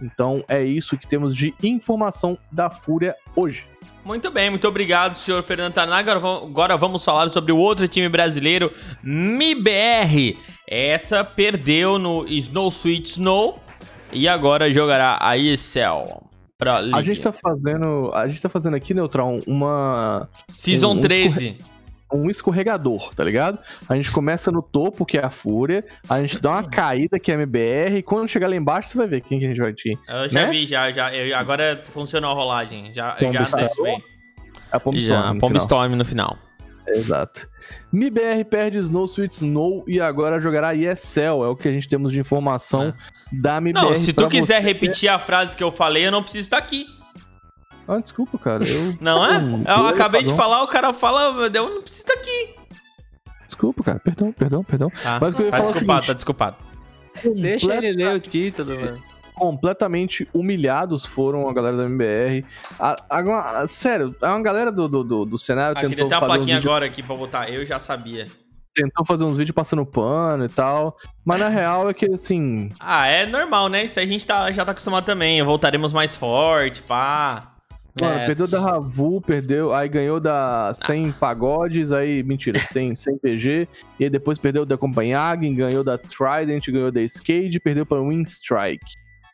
Então 0.00 0.44
é 0.46 0.62
isso 0.62 0.98
que 0.98 1.06
temos 1.06 1.34
de 1.34 1.54
informação 1.62 2.36
da 2.52 2.68
Fúria 2.68 3.14
hoje. 3.34 3.66
Muito 4.04 4.30
bem, 4.30 4.50
muito 4.50 4.68
obrigado, 4.68 5.16
senhor 5.16 5.42
Fernando 5.42 5.72
Tanaga. 5.72 6.12
Agora 6.12 6.20
vamos- 6.20 6.50
Agora 6.50 6.76
vamos 6.76 7.04
falar 7.04 7.28
sobre 7.30 7.50
o 7.50 7.56
outro 7.56 7.88
time 7.88 8.08
brasileiro, 8.08 8.70
MIBR. 9.02 10.36
Essa 10.68 11.24
perdeu 11.24 11.98
no 11.98 12.26
Snow 12.28 12.68
Sweet 12.68 13.10
Snow 13.12 13.58
e 14.12 14.28
agora 14.28 14.72
jogará 14.72 15.18
a 15.20 15.36
ESL. 15.38 16.25
Pra 16.58 16.76
A 16.78 17.02
gente 17.02 17.20
tá 17.20 17.32
fazendo. 17.32 18.10
A 18.14 18.26
gente 18.26 18.40
tá 18.40 18.48
fazendo 18.48 18.74
aqui, 18.76 18.94
Neutral, 18.94 19.40
uma. 19.46 20.28
Season 20.48 20.88
um- 20.94 20.98
um 20.98 21.00
13. 21.00 21.58
um 22.12 22.30
escorregador, 22.30 23.12
tá 23.14 23.22
ligado? 23.24 23.58
A 23.88 23.94
gente 23.96 24.10
começa 24.12 24.50
no 24.50 24.62
topo, 24.62 25.04
que 25.04 25.18
é 25.18 25.24
a 25.24 25.28
Fúria, 25.28 25.84
a 26.08 26.20
gente 26.22 26.38
dá 26.40 26.52
uma 26.52 26.62
caída, 26.62 27.18
que 27.18 27.30
é 27.30 27.34
a 27.34 27.36
MBR, 27.38 27.96
e 27.98 28.02
quando 28.02 28.28
chegar 28.28 28.48
lá 28.48 28.54
embaixo, 28.56 28.88
você 28.90 28.98
vai 28.98 29.06
ver 29.08 29.20
quem 29.22 29.38
que 29.38 29.44
a 29.44 29.48
gente 29.48 29.60
vai 29.60 29.72
ter. 29.74 29.98
Eu 30.08 30.28
já 30.28 30.42
né? 30.44 30.50
vi, 30.50 30.66
já, 30.66 30.90
já. 30.92 31.12
eu- 31.14 31.36
agora 31.36 31.82
funcionou 31.90 32.30
a 32.30 32.34
rolagem. 32.34 32.94
Já, 32.94 33.16
eu 33.20 33.26
Pombo 33.26 33.32
já 33.34 33.42
Storm. 33.42 33.62
antecipei. 33.64 34.04
A 34.72 34.80
Pomb 34.80 34.98
Já, 34.98 35.14
Storm. 35.16 35.34
no 35.34 35.40
Pomb 35.40 36.04
final. 36.04 36.38
Exato. 36.88 37.48
MIBR 37.92 38.44
perde 38.48 38.78
Snow 38.78 39.04
Sweet 39.06 39.34
Snow 39.34 39.84
e 39.88 40.00
agora 40.00 40.40
jogará 40.40 40.74
ESL, 40.74 41.44
é 41.44 41.48
o 41.48 41.56
que 41.56 41.68
a 41.68 41.72
gente 41.72 41.88
temos 41.88 42.12
de 42.12 42.20
informação 42.20 42.94
da 43.32 43.60
MIBR. 43.60 43.82
Não, 43.82 43.94
se 43.96 44.12
tu 44.12 44.28
quiser 44.28 44.60
você. 44.60 44.68
repetir 44.68 45.08
a 45.08 45.18
frase 45.18 45.56
que 45.56 45.64
eu 45.64 45.72
falei, 45.72 46.06
eu 46.06 46.12
não 46.12 46.22
preciso 46.22 46.44
estar 46.44 46.58
aqui. 46.58 46.86
Ah, 47.88 47.98
desculpa, 47.98 48.36
cara. 48.38 48.64
Eu... 48.66 48.96
Não 49.00 49.24
é? 49.24 49.36
Eu 49.36 49.76
eu- 49.82 49.86
acabei 49.86 50.20
de 50.22 50.26
perdão. 50.30 50.36
falar, 50.44 50.62
o 50.64 50.66
cara 50.66 50.92
fala, 50.92 51.22
eu 51.54 51.68
não 51.68 51.82
preciso 51.82 52.02
estar 52.02 52.14
aqui. 52.14 52.54
Desculpa, 53.46 53.82
cara. 53.84 54.00
Perdão, 54.00 54.32
perdão, 54.32 54.64
perdão. 54.64 54.90
Tá, 54.90 55.18
Mas 55.20 55.32
o 55.32 55.36
que 55.36 55.42
eu 55.42 55.46
ia 55.46 55.50
tá 55.52 55.58
falar 55.58 55.68
é 55.68 55.72
desculpado, 55.72 56.02
seguinte, 56.02 56.06
tá 56.08 56.14
desculpado. 56.14 56.56
Deixa 57.40 57.74
ele 57.76 57.92
ler 57.92 58.16
o 58.16 58.20
título, 58.20 58.74
mano. 58.80 59.02
Completamente 59.36 60.28
humilhados 60.34 61.04
foram 61.06 61.48
a 61.48 61.52
galera 61.52 61.76
da 61.76 61.84
MBR. 61.84 62.44
A, 62.78 62.96
a- 63.10 63.60
a- 63.60 63.66
sério, 63.66 64.14
é 64.20 64.26
uma 64.28 64.42
galera 64.42 64.72
do, 64.72 64.88
do, 64.88 65.04
do, 65.04 65.24
do 65.24 65.38
cenário 65.38 65.76
Aqui 65.76 65.88
tentou 65.88 66.08
tem 66.08 66.16
uma 66.16 66.20
fazer, 66.20 66.24
uns 66.24 66.36
plaquinha 66.36 66.56
vídeos, 66.56 66.64
agora 66.72 66.86
aqui 66.86 67.02
pra 67.02 67.14
botar. 67.16 67.50
Eu 67.50 67.64
já 67.64 67.78
sabia. 67.78 68.26
tentou 68.74 69.04
fazer 69.06 69.24
uns 69.24 69.36
vídeos 69.36 69.54
passando 69.54 69.84
pano 69.86 70.44
e 70.44 70.48
tal. 70.48 70.96
Mas 71.24 71.38
na 71.40 71.48
real 71.48 71.88
é 71.88 71.94
que, 71.94 72.06
assim, 72.06 72.70
Ah, 72.80 73.06
é 73.06 73.26
normal, 73.26 73.68
né? 73.68 73.84
Isso 73.84 73.98
aí 74.00 74.06
a 74.06 74.08
gente 74.08 74.26
tá, 74.26 74.50
já 74.52 74.64
tá 74.64 74.72
acostumado 74.72 75.04
também. 75.04 75.42
Voltaremos 75.42 75.92
mais 75.92 76.16
forte, 76.16 76.82
pá. 76.82 77.52
Mano, 77.98 78.18
É. 78.18 78.26
perdeu 78.26 78.46
da 78.46 78.60
Ravu, 78.60 79.22
perdeu, 79.22 79.72
aí 79.72 79.88
ganhou 79.88 80.20
da 80.20 80.70
100 80.74 81.12
pagodes, 81.12 81.92
aí, 81.92 82.22
mentira, 82.22 82.58
100, 82.60 82.94
100 82.94 83.16
PG, 83.16 83.66
e 83.98 84.04
aí 84.04 84.10
depois 84.10 84.36
perdeu 84.38 84.66
da 84.66 84.76
Copenhagen, 84.76 85.54
ganhou 85.54 85.82
da 85.82 85.96
Trident, 85.96 86.68
ganhou 86.70 86.92
da 86.92 87.00
Skade, 87.00 87.58
perdeu 87.58 87.86
pra 87.86 87.98
Wingstrike. 87.98 88.84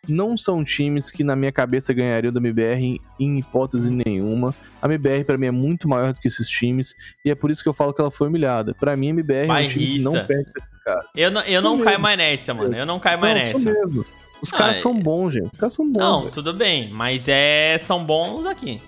Não 0.08 0.36
são 0.36 0.64
times 0.64 1.10
que 1.12 1.22
na 1.22 1.36
minha 1.36 1.52
cabeça 1.52 1.92
ganhariam 1.94 2.32
da 2.32 2.40
MBR 2.40 2.80
em, 2.84 3.00
em 3.20 3.38
hipótese 3.38 3.88
nenhuma. 3.90 4.52
A 4.80 4.86
MBR 4.86 5.24
pra 5.24 5.38
mim 5.38 5.46
é 5.46 5.50
muito 5.52 5.88
maior 5.88 6.12
do 6.12 6.20
que 6.20 6.26
esses 6.26 6.48
times 6.48 6.96
e 7.24 7.30
é 7.30 7.34
por 7.36 7.50
isso 7.52 7.62
que 7.62 7.68
eu 7.68 7.74
falo 7.74 7.94
que 7.94 8.00
ela 8.00 8.10
foi 8.10 8.26
humilhada. 8.28 8.74
Pra 8.74 8.96
mim 8.96 9.08
a 9.08 9.10
MBR 9.10 9.48
é 9.48 9.52
um 9.52 9.68
time 9.68 9.86
que 9.86 10.02
não 10.02 10.12
perde 10.26 10.44
pra 10.50 10.52
esses 10.58 10.76
caras. 10.78 11.06
Eu 11.16 11.30
não, 11.30 11.40
eu 11.42 11.62
não 11.62 11.72
mesmo. 11.76 11.84
caio 11.84 12.00
mais 12.00 12.18
nessa, 12.18 12.52
mano. 12.52 12.76
Eu 12.76 12.84
não 12.84 12.98
caio 12.98 13.20
mais 13.20 13.34
Não, 13.34 13.42
nessa. 13.42 13.72
mesmo. 13.84 14.04
Os 14.42 14.52
Ah, 14.52 14.58
caras 14.58 14.76
é- 14.78 14.80
são 14.80 14.92
bons, 14.98 15.34
gente. 15.34 15.46
Os 15.52 15.58
caras 15.58 15.74
são 15.74 15.84
bons. 15.86 16.00
Não, 16.00 16.18
velho. 16.22 16.32
tudo 16.32 16.52
bem, 16.52 16.88
mas 16.90 17.28
é 17.28 17.78
são 17.78 18.04
bons 18.04 18.44
aqui. 18.44 18.82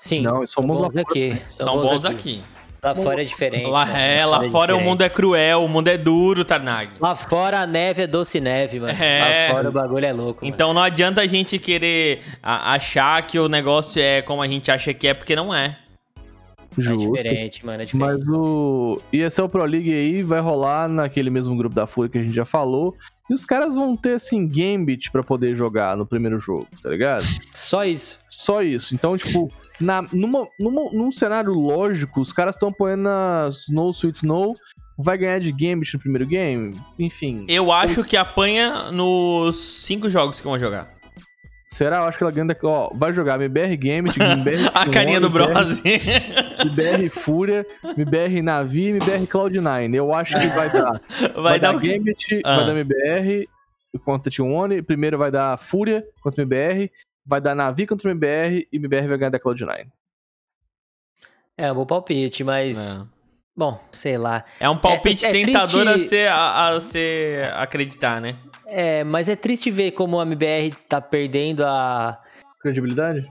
Sim. 0.00 0.20
Não, 0.20 0.46
são 0.46 0.66
bons 0.66 0.94
aqui. 0.96 1.40
São 1.48 1.80
bons 1.80 2.04
aqui. 2.04 2.42
Lá 2.84 2.94
fora 2.94 3.22
é 3.22 3.24
diferente. 3.24 3.66
Lá, 3.66 3.86
mano. 3.86 3.96
é, 3.98 4.26
lá 4.26 4.36
fora 4.50 4.74
o 4.74 4.76
diferente. 4.76 4.84
mundo 4.84 5.02
é 5.02 5.08
cruel, 5.08 5.64
o 5.64 5.68
mundo 5.68 5.88
é 5.88 5.96
duro, 5.96 6.44
Tarnag. 6.44 6.90
Lá 7.00 7.16
fora 7.16 7.60
a 7.60 7.66
neve 7.66 8.02
é 8.02 8.06
doce 8.06 8.38
neve, 8.40 8.78
mano. 8.78 8.92
É. 9.00 9.48
Lá 9.48 9.54
fora 9.54 9.68
o 9.68 9.72
bagulho 9.72 10.04
é 10.04 10.12
louco. 10.12 10.44
Então 10.44 10.74
não 10.74 10.82
adianta 10.82 11.22
a 11.22 11.26
gente 11.26 11.58
querer 11.58 12.20
achar 12.42 13.26
que 13.26 13.38
o 13.38 13.48
negócio 13.48 14.00
é 14.02 14.20
como 14.20 14.42
a 14.42 14.46
gente 14.48 14.70
acha 14.70 14.92
que 14.92 15.08
é, 15.08 15.14
porque 15.14 15.34
não 15.34 15.54
é. 15.54 15.68
mano. 15.68 15.76
é 16.76 16.82
Justo. 16.82 17.12
diferente, 17.12 17.64
mano. 17.64 17.82
É 17.82 17.84
diferente. 17.86 18.12
Mas 18.12 18.28
o 18.28 19.00
ESL 19.12 19.48
Pro 19.48 19.64
League 19.64 19.92
aí 19.92 20.22
vai 20.22 20.40
rolar 20.40 20.88
naquele 20.88 21.30
mesmo 21.30 21.56
grupo 21.56 21.74
da 21.74 21.86
FURIA 21.86 22.10
que 22.10 22.18
a 22.18 22.22
gente 22.22 22.34
já 22.34 22.44
falou. 22.44 22.94
E 23.30 23.32
os 23.32 23.46
caras 23.46 23.74
vão 23.74 23.96
ter, 23.96 24.14
assim, 24.14 24.46
Gambit 24.46 25.10
pra 25.10 25.22
poder 25.22 25.54
jogar 25.54 25.96
no 25.96 26.04
primeiro 26.04 26.38
jogo, 26.38 26.68
tá 26.82 26.90
ligado? 26.90 27.24
Só 27.52 27.82
isso. 27.84 28.18
Só 28.28 28.60
isso. 28.62 28.94
Então, 28.94 29.16
tipo, 29.16 29.50
na, 29.80 30.02
numa, 30.12 30.46
numa- 30.58 30.90
num 30.92 31.10
cenário 31.12 31.52
lógico, 31.52 32.20
os 32.20 32.32
caras 32.32 32.54
estão 32.54 32.68
apoiando 32.68 33.08
a 33.08 33.48
Snow 33.50 33.90
Sweet 33.90 34.18
Snow. 34.18 34.54
Vai 34.96 35.18
ganhar 35.18 35.40
de 35.40 35.50
Gambit 35.50 35.92
no 35.94 35.98
primeiro 36.00 36.26
game? 36.26 36.78
Enfim. 36.98 37.46
Eu 37.48 37.72
acho 37.72 38.04
que 38.04 38.16
apanha 38.16 38.92
nos 38.92 39.56
cinco 39.56 40.08
jogos 40.08 40.40
que 40.40 40.46
vão 40.46 40.56
jogar. 40.58 40.88
Será? 41.68 41.96
Eu 41.96 42.04
acho 42.04 42.16
que 42.16 42.22
ela 42.22 42.30
ganha. 42.32 42.56
Ó, 42.62 42.90
vai 42.94 43.12
jogar 43.12 43.34
MBR 43.40 43.76
Gambit, 43.76 44.16
MBR. 44.20 44.70
A 44.72 44.88
carinha 44.88 45.20
do 45.20 45.28
Bros. 45.28 45.82
MBR 45.84 47.08
Fúria, 47.10 47.66
MBR 47.96 48.42
Navi 48.42 48.82
e 48.84 48.88
MBR 48.90 49.26
Cloud9. 49.26 49.94
Eu 49.94 50.14
acho 50.14 50.38
que 50.38 50.46
vai 50.48 50.70
dar. 50.70 51.00
Vai 51.42 51.58
dar. 51.58 51.72
Gambit, 51.76 52.40
Ah. 52.44 52.56
vai 52.58 52.66
dar 52.66 52.72
MBR 52.76 53.48
contra 54.04 54.30
T1. 54.30 54.84
Primeiro 54.84 55.18
vai 55.18 55.32
dar 55.32 55.56
Fúria 55.58 56.04
contra 56.20 56.42
MBR. 56.42 56.90
Vai 57.26 57.40
dar 57.40 57.54
Navi 57.54 57.86
contra 57.86 58.10
MBR 58.10 58.66
e 58.70 58.76
MBR 58.76 59.08
vai 59.08 59.18
ganhar 59.18 59.30
da 59.30 59.40
Cloud9. 59.40 59.86
É 61.56 61.70
um 61.70 61.74
bom 61.74 61.86
palpite, 61.86 62.42
mas. 62.44 63.00
É. 63.00 63.04
Bom, 63.56 63.80
sei 63.92 64.18
lá. 64.18 64.44
É 64.58 64.68
um 64.68 64.76
palpite 64.76 65.24
É- 65.24 65.28
é- 65.28 65.30
é 65.42 65.44
tentador 65.46 65.86
a 65.86 65.92
triste- 65.92 66.08
ser, 66.08 66.28
a, 66.28 66.68
a 66.74 66.80
ser 66.80 67.52
acreditar, 67.54 68.20
né? 68.20 68.36
É, 68.66 69.04
mas 69.04 69.28
é 69.28 69.36
triste 69.36 69.70
ver 69.70 69.92
como 69.92 70.18
a 70.18 70.24
MBR 70.24 70.72
tá 70.88 71.00
perdendo 71.00 71.64
a. 71.64 72.20
Credibilidade? 72.60 73.30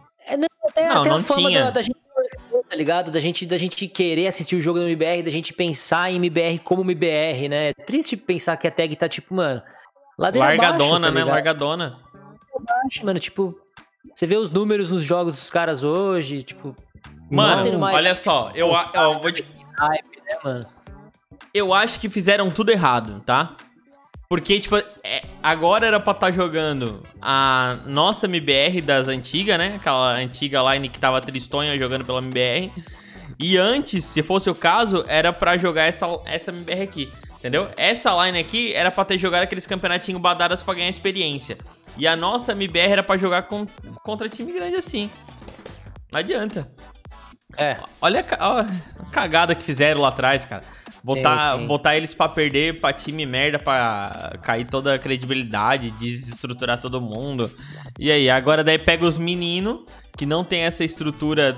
Até, 0.65 0.87
Não, 0.87 1.01
até 1.01 1.09
não 1.09 1.17
a 1.17 1.21
forma 1.21 1.49
tinha. 1.49 1.65
Da, 1.65 1.71
da 1.71 1.81
gente 1.81 1.97
torcer, 2.15 2.63
tá 2.69 2.75
ligado? 2.75 3.11
Da 3.11 3.19
gente, 3.19 3.45
da 3.45 3.57
gente 3.57 3.87
querer 3.87 4.27
assistir 4.27 4.55
o 4.55 4.61
jogo 4.61 4.79
da 4.79 4.85
MBR, 4.85 5.23
da 5.23 5.29
gente 5.29 5.53
pensar 5.53 6.09
em 6.09 6.15
MBR 6.15 6.59
como 6.59 6.81
MBR, 6.81 7.49
né? 7.49 7.69
É 7.69 7.73
triste 7.73 8.15
pensar 8.15 8.55
que 8.55 8.65
a 8.67 8.71
tag 8.71 8.95
tá 8.95 9.09
tipo, 9.09 9.33
mano. 9.35 9.61
Largadona, 10.17 10.69
abaixo, 10.69 11.01
tá 11.01 11.11
né? 11.11 11.23
Largadona. 11.25 11.99
Abaixo, 12.55 13.05
mano, 13.05 13.19
tipo. 13.19 13.59
Você 14.13 14.27
vê 14.27 14.35
os 14.37 14.49
números 14.51 14.89
nos 14.89 15.03
jogos 15.03 15.35
dos 15.35 15.49
caras 15.49 15.83
hoje, 15.83 16.43
tipo. 16.43 16.75
Mano, 17.29 17.79
mais- 17.79 17.95
olha 17.95 18.15
só, 18.15 18.51
eu, 18.53 18.75
a- 18.75 18.91
eu 18.93 19.15
vou 19.21 19.31
te 19.31 19.43
Hype, 19.79 20.21
né, 20.25 20.37
mano? 20.43 20.65
eu 21.53 21.73
acho 21.73 21.99
que 21.99 22.09
fizeram 22.09 22.49
tudo 22.51 22.71
errado, 22.71 23.19
tá? 23.25 23.55
Porque, 24.29 24.59
tipo, 24.59 24.75
é, 24.77 25.23
agora 25.41 25.85
era 25.85 25.99
pra 25.99 26.11
estar 26.13 26.31
jogando 26.31 27.03
a 27.21 27.77
nossa 27.85 28.25
MBR 28.27 28.81
das 28.81 29.07
antigas, 29.07 29.57
né? 29.57 29.75
Aquela 29.75 30.13
antiga 30.15 30.61
line 30.73 30.89
que 30.89 30.99
tava 30.99 31.19
tristonha 31.21 31.77
jogando 31.77 32.03
pela 32.05 32.19
MBR. 32.19 32.71
E 33.39 33.57
antes, 33.57 34.05
se 34.05 34.21
fosse 34.23 34.49
o 34.49 34.55
caso, 34.55 35.03
era 35.07 35.31
pra 35.33 35.57
jogar 35.57 35.83
essa, 35.83 36.07
essa 36.25 36.51
MBR 36.51 36.81
aqui, 36.81 37.13
entendeu? 37.37 37.67
Essa 37.77 38.11
line 38.25 38.39
aqui 38.39 38.73
era 38.73 38.89
pra 38.91 39.05
ter 39.05 39.17
jogado 39.17 39.43
aqueles 39.43 39.65
campeonatinhos 39.67 40.21
badadas 40.21 40.61
pra 40.63 40.73
ganhar 40.75 40.89
experiência. 40.89 41.57
E 41.97 42.07
a 42.07 42.15
nossa 42.15 42.53
MBR 42.53 42.91
era 42.91 43.03
pra 43.03 43.17
jogar 43.17 43.43
com, 43.43 43.67
contra 44.03 44.27
time 44.29 44.51
grande 44.51 44.75
assim. 44.75 45.09
Não 46.11 46.19
adianta. 46.19 46.67
É. 47.57 47.77
Olha 48.01 48.25
a, 48.39 48.65
cagada 49.11 49.53
que 49.55 49.63
fizeram 49.63 50.01
lá 50.01 50.09
atrás, 50.09 50.45
cara. 50.45 50.63
Botar, 51.03 51.55
Sim, 51.55 51.61
sim. 51.61 51.67
botar 51.67 51.97
eles 51.97 52.13
pra 52.13 52.29
perder 52.29 52.79
pra 52.79 52.93
time 52.93 53.25
merda, 53.25 53.59
pra 53.59 54.37
cair 54.41 54.65
toda 54.65 54.95
a 54.95 54.99
credibilidade, 54.99 55.91
desestruturar 55.91 56.79
todo 56.79 57.01
mundo. 57.01 57.51
E 57.99 58.09
aí, 58.09 58.29
agora 58.29 58.63
daí 58.63 58.79
pega 58.79 59.05
os 59.05 59.17
meninos, 59.17 59.81
que 60.15 60.25
não 60.25 60.45
tem 60.45 60.61
essa 60.61 60.83
estrutura 60.83 61.57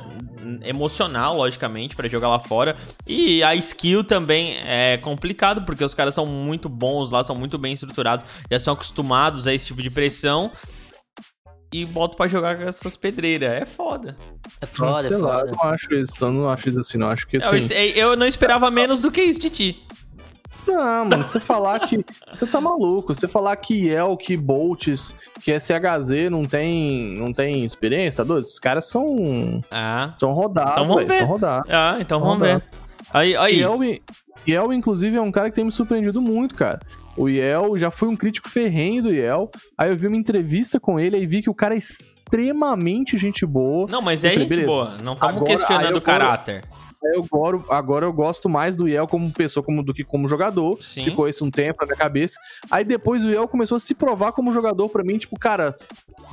emocional, 0.64 1.38
logicamente, 1.38 1.96
pra 1.96 2.08
jogar 2.08 2.28
lá 2.30 2.40
fora. 2.40 2.76
E 3.06 3.44
a 3.44 3.54
skill 3.56 4.04
também 4.04 4.58
é 4.66 4.98
complicado, 4.98 5.62
porque 5.62 5.84
os 5.84 5.94
caras 5.94 6.16
são 6.16 6.26
muito 6.26 6.68
bons 6.68 7.12
lá, 7.12 7.24
são 7.24 7.36
muito 7.36 7.58
bem 7.58 7.74
estruturados, 7.74 8.26
já 8.50 8.60
são 8.60 8.74
acostumados 8.74 9.46
a 9.46 9.54
esse 9.54 9.68
tipo 9.68 9.84
de 9.84 9.92
pressão. 9.92 10.52
E 11.82 11.86
boto 11.86 12.16
pra 12.16 12.26
jogar 12.28 12.56
com 12.56 12.64
essas 12.64 12.96
pedreiras. 12.96 13.50
É 13.50 13.66
foda. 13.66 14.16
É 14.62 14.66
foda, 14.66 15.04
Sei 15.04 15.14
é 15.14 15.18
lá, 15.18 15.40
foda. 15.40 15.52
eu 15.52 15.56
não 15.62 15.70
acho 15.74 15.94
isso, 15.94 16.26
eu 16.26 16.32
não 16.32 16.50
acho 16.50 16.70
isso 16.70 16.80
assim, 16.80 16.98
não. 16.98 17.10
Acho 17.10 17.28
que 17.28 17.36
Eu, 17.36 17.42
assim. 17.42 17.74
eu 17.96 18.16
não 18.16 18.26
esperava 18.26 18.72
menos 18.72 19.02
do 19.02 19.12
que 19.12 19.22
isso 19.22 19.42
de 19.42 19.50
ti. 19.50 19.84
Não, 20.66 21.06
mano, 21.06 21.24
você 21.24 21.40
falar 21.40 21.80
que. 21.80 22.04
Você 22.34 22.48
tá 22.48 22.62
maluco. 22.62 23.14
Você 23.14 23.28
falar 23.28 23.56
que 23.58 23.90
El, 23.90 24.16
que 24.18 24.38
Bolts, 24.38 25.16
que 25.44 25.52
SHZ 25.60 26.30
não 26.32 26.44
tem, 26.44 27.16
não 27.20 27.34
tem 27.34 27.64
experiência, 27.66 28.24
tá 28.24 28.28
doido? 28.28 28.46
Esses 28.46 28.58
caras 28.58 28.88
são. 28.88 29.62
Ah. 29.70 30.16
São 30.18 30.32
rodados, 30.32 30.72
Então 30.74 30.86
vamos. 30.88 31.16
São 31.16 31.26
rodados. 31.28 31.70
Ah, 31.72 31.98
então 32.00 32.20
vamos 32.20 32.40
Vamos 32.40 32.62
ver. 32.62 32.64
Aí, 33.14 33.36
aí. 33.36 33.60
Yel, 33.60 33.80
Yel, 34.48 34.74
inclusive, 34.74 35.18
é 35.18 35.22
um 35.22 35.32
cara 35.32 35.50
que 35.50 35.56
tem 35.56 35.66
me 35.66 35.72
surpreendido 35.72 36.22
muito, 36.22 36.56
cara. 36.56 36.80
O 37.18 37.30
Yel 37.30 37.78
já 37.78 37.90
foi 37.90 38.10
um 38.10 38.16
crítico 38.16 38.50
ferrenho 38.50 39.04
do 39.04 39.14
Yel. 39.14 39.50
Aí 39.78 39.90
eu 39.90 39.98
vi 39.98 40.08
uma 40.08 40.18
entrevista 40.18 40.80
com 40.80 41.00
ele 41.00 41.18
e 41.18 41.26
vi 41.26 41.42
que 41.42 41.50
o 41.50 41.54
cara 41.54 41.76
é 41.76 41.78
extremamente 41.78 43.18
gente 43.18 43.46
boa. 43.46 43.88
Não, 43.90 44.02
mas 44.02 44.24
é 44.24 44.32
falei, 44.32 44.48
gente 44.48 44.66
boa. 44.66 44.98
Não 45.04 45.14
estamos 45.14 45.44
questionando 45.44 45.98
o 45.98 46.02
caráter. 46.02 46.64
Aí 47.04 47.14
Eu 47.14 47.24
agora, 47.24 47.60
agora 47.70 48.06
eu 48.06 48.12
gosto 48.12 48.50
mais 48.50 48.76
do 48.76 48.88
Yel 48.88 49.08
como 49.08 49.32
pessoa 49.32 49.64
como, 49.64 49.84
do 49.84 49.94
que 49.94 50.04
como 50.04 50.28
jogador. 50.28 50.82
Sim. 50.82 51.04
Ficou 51.04 51.28
esse 51.28 51.44
um 51.44 51.52
tempo 51.52 51.80
na 51.82 51.88
minha 51.88 51.98
cabeça. 51.98 52.40
Aí 52.70 52.84
depois 52.84 53.24
o 53.24 53.30
Yel 53.30 53.48
começou 53.48 53.78
a 53.78 53.80
se 53.80 53.94
provar 53.94 54.32
como 54.32 54.52
jogador 54.52 54.90
pra 54.90 55.04
mim, 55.04 55.18
tipo, 55.18 55.40
cara, 55.40 55.76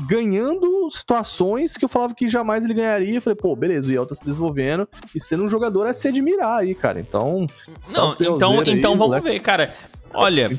ganhando 0.09 0.91
situações 0.91 1.77
que 1.77 1.85
eu 1.85 1.89
falava 1.89 2.15
que 2.15 2.27
jamais 2.27 2.65
ele 2.65 2.75
ganharia. 2.75 3.17
Eu 3.17 3.23
falei, 3.23 3.37
pô, 3.37 3.55
beleza, 3.55 3.89
o 3.89 3.93
Yel 3.93 4.07
tá 4.07 4.15
se 4.15 4.25
desenvolvendo. 4.25 4.89
E 5.15 5.21
sendo 5.21 5.45
um 5.45 5.49
jogador 5.49 5.87
é 5.87 5.93
se 5.93 6.09
admirar 6.09 6.61
aí, 6.61 6.75
cara. 6.75 6.99
Então. 6.99 7.47
Não, 7.95 8.17
então, 8.19 8.61
aí, 8.61 8.71
então 8.71 8.93
vamos 8.93 9.09
moleque. 9.09 9.29
ver, 9.29 9.41
cara. 9.41 9.75
Olha, 10.15 10.51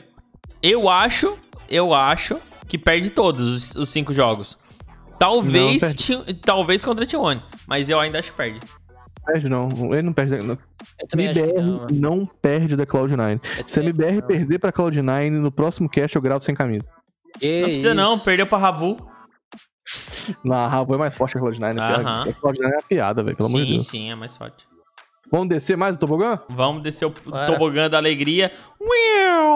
eu 0.63 0.89
acho, 0.89 1.37
eu 1.69 1.93
acho 1.93 2.37
que 2.67 2.77
perde 2.77 3.09
todos 3.11 3.45
os, 3.45 3.75
os 3.75 3.89
cinco 3.89 4.13
jogos. 4.13 4.57
Talvez, 5.19 5.81
Não, 5.81 5.93
ti- 5.93 6.33
talvez 6.43 6.83
contra 6.83 7.05
a 7.05 7.07
T1, 7.07 7.41
mas 7.67 7.87
eu 7.89 7.99
ainda 7.99 8.17
acho 8.19 8.31
que 8.31 8.37
perde. 8.37 8.59
Perde, 9.25 9.47
não. 9.47 9.69
Ele 9.93 10.01
não 10.01 10.11
perde. 10.11 10.35
Não. 10.37 10.57
MBR 11.13 11.61
não, 11.61 11.87
não, 11.93 12.25
perde 12.25 12.75
da 12.75 12.85
Cloud9. 12.85 13.39
Eu 13.59 13.63
Se 13.67 13.79
a 13.79 13.83
MBR 13.83 14.15
não. 14.19 14.27
perder 14.27 14.59
pra 14.59 14.71
Cloud9, 14.73 15.29
no 15.29 15.51
próximo 15.51 15.87
cast 15.87 16.15
eu 16.15 16.21
gravo 16.21 16.43
sem 16.43 16.53
camisa. 16.55 16.93
Que 17.39 17.61
Não 17.61 17.67
precisa 17.69 17.93
não, 17.93 18.15
isso. 18.15 18.25
perdeu 18.25 18.45
pra 18.45 18.57
Ravu. 18.57 18.97
Na 20.43 20.67
Rabo 20.67 20.95
é 20.95 20.97
mais 20.97 21.15
forte 21.15 21.33
que 21.33 21.37
a 21.37 21.41
Cloud9. 21.41 21.73
né? 21.73 21.81
Aham. 21.81 22.23
A 22.23 22.25
Cloud9 22.33 22.63
é 22.63 22.67
uma 22.67 22.81
piada, 22.81 23.23
velho. 23.23 23.37
Pelo 23.37 23.47
amor 23.49 23.61
de 23.61 23.65
Sim, 23.67 23.73
Deus. 23.73 23.87
sim, 23.87 24.11
é 24.11 24.15
mais 24.15 24.35
forte. 24.35 24.67
Vamos 25.31 25.49
descer 25.49 25.75
mais 25.77 25.95
o 25.95 25.99
tobogã? 25.99 26.39
Vamos 26.49 26.83
descer 26.83 27.05
o 27.05 27.09
Bora. 27.09 27.47
tobogã 27.47 27.89
da 27.89 27.97
alegria. 27.97 28.51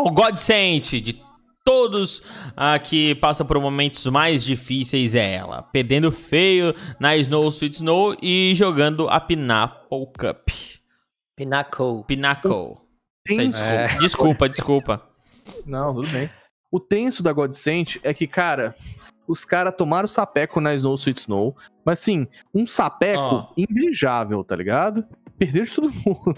O 0.04 0.12
Godsent 0.12 1.02
de 1.02 1.22
todos 1.64 2.24
ah, 2.56 2.80
que 2.80 3.14
passam 3.16 3.46
por 3.46 3.60
momentos 3.60 4.06
mais 4.06 4.44
difíceis 4.44 5.14
é 5.14 5.34
ela. 5.34 5.64
Perdendo 5.64 6.12
feio 6.12 6.74
na 7.00 7.18
Snow 7.18 7.48
Sweet 7.50 7.76
Snow 7.76 8.16
e 8.22 8.54
jogando 8.56 9.10
a 9.10 9.20
Pineapple 9.20 10.08
Cup. 10.18 10.50
Pinnacle. 11.36 12.04
Pinnacle. 12.08 12.76
Tenso. 13.26 13.62
É. 13.62 13.88
Desculpa, 14.00 14.48
desculpa. 14.48 15.02
Não, 15.66 15.94
tudo 15.94 16.08
bem. 16.10 16.30
O 16.72 16.80
tenso 16.80 17.22
da 17.22 17.32
Godsent 17.34 17.98
é 18.02 18.14
que, 18.14 18.28
cara, 18.28 18.76
os 19.28 19.44
caras 19.44 19.76
tomaram 19.78 20.08
sapeco 20.08 20.62
na 20.62 20.74
Snow 20.74 20.96
Sweet 20.96 21.20
Snow, 21.20 21.56
mas 21.86 22.00
assim, 22.00 22.28
um 22.54 22.66
sapeco 22.66 23.20
Ó. 23.20 23.54
invejável, 23.58 24.44
tá 24.44 24.56
ligado? 24.56 25.06
Perderam 25.38 25.66
de 25.66 25.72
todo 25.74 25.92
mundo. 26.06 26.38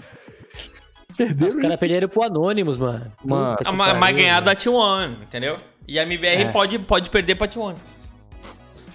Os 1.10 1.16
Perderam 1.16 1.56
de 1.56 1.60
caras 1.62 1.78
perderam 1.78 2.08
pro 2.08 2.22
Anonymous, 2.22 2.76
mano. 2.78 3.12
Mano. 3.24 3.56
Ah, 3.64 3.72
Mas, 3.72 3.98
mas 3.98 4.16
ganhar 4.16 4.40
da 4.40 4.54
T1, 4.56 5.22
entendeu? 5.22 5.58
E 5.86 5.98
a 5.98 6.02
MBR 6.04 6.42
É. 6.44 6.52
pode, 6.52 6.78
pode 6.78 7.10
perder 7.10 7.34
pra 7.34 7.46
T1. 7.48 7.74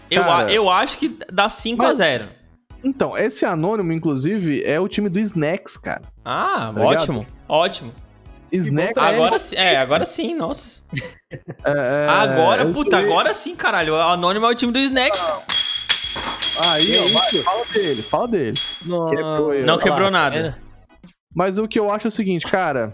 Eu, 0.09 0.23
Cara, 0.23 0.45
a- 0.47 0.51
eu 0.51 0.69
acho 0.69 0.97
que 0.97 1.17
dá 1.31 1.49
5 1.49 1.83
a 1.83 1.87
mas- 1.89 1.97
0 1.97 2.29
Então, 2.83 3.15
esse 3.17 3.45
anônimo, 3.45 3.91
inclusive, 3.91 4.63
é 4.63 4.79
o 4.79 4.87
time 4.87 5.09
do 5.09 5.19
Snacks, 5.19 5.77
cara. 5.77 6.01
Ah, 6.23 6.71
Tá 6.73 6.79
ligado? 6.79 6.85
ótimo, 6.87 7.27
ótimo. 7.47 7.93
Snack. 8.51 8.93
pra 8.93 9.07
ele. 9.11 9.15
Agora 9.21 9.39
sim, 9.39 9.55
é, 9.57 9.77
agora 9.77 10.05
sim, 10.05 10.33
nossa. 10.35 10.81
é, 11.31 11.37
é, 11.65 12.07
Agora, 12.09 12.61
eu 12.63 12.71
puta, 12.71 12.97
agora 12.97 13.33
sim, 13.33 13.55
caralho. 13.55 13.93
O 13.93 13.97
Anônimo 14.01 14.45
é 14.45 14.49
o 14.49 14.55
time 14.55 14.71
do 14.71 14.79
Snacks. 14.79 15.23
Aí, 16.59 16.97
ó, 16.97 17.07
vai, 17.13 17.31
fala 17.43 17.65
dele, 17.73 18.01
fala 18.03 18.27
dele. 18.27 18.59
Não, 18.85 19.07
Quebrou 19.07 19.53
eu. 19.53 19.65
Não 19.65 19.77
quebrou 19.77 20.09
nada. 20.11 20.57
Mas 21.35 21.57
o 21.57 21.67
que 21.67 21.77
eu 21.77 21.91
acho 21.91 22.07
é 22.07 22.09
o 22.09 22.11
seguinte, 22.11 22.45
cara, 22.47 22.93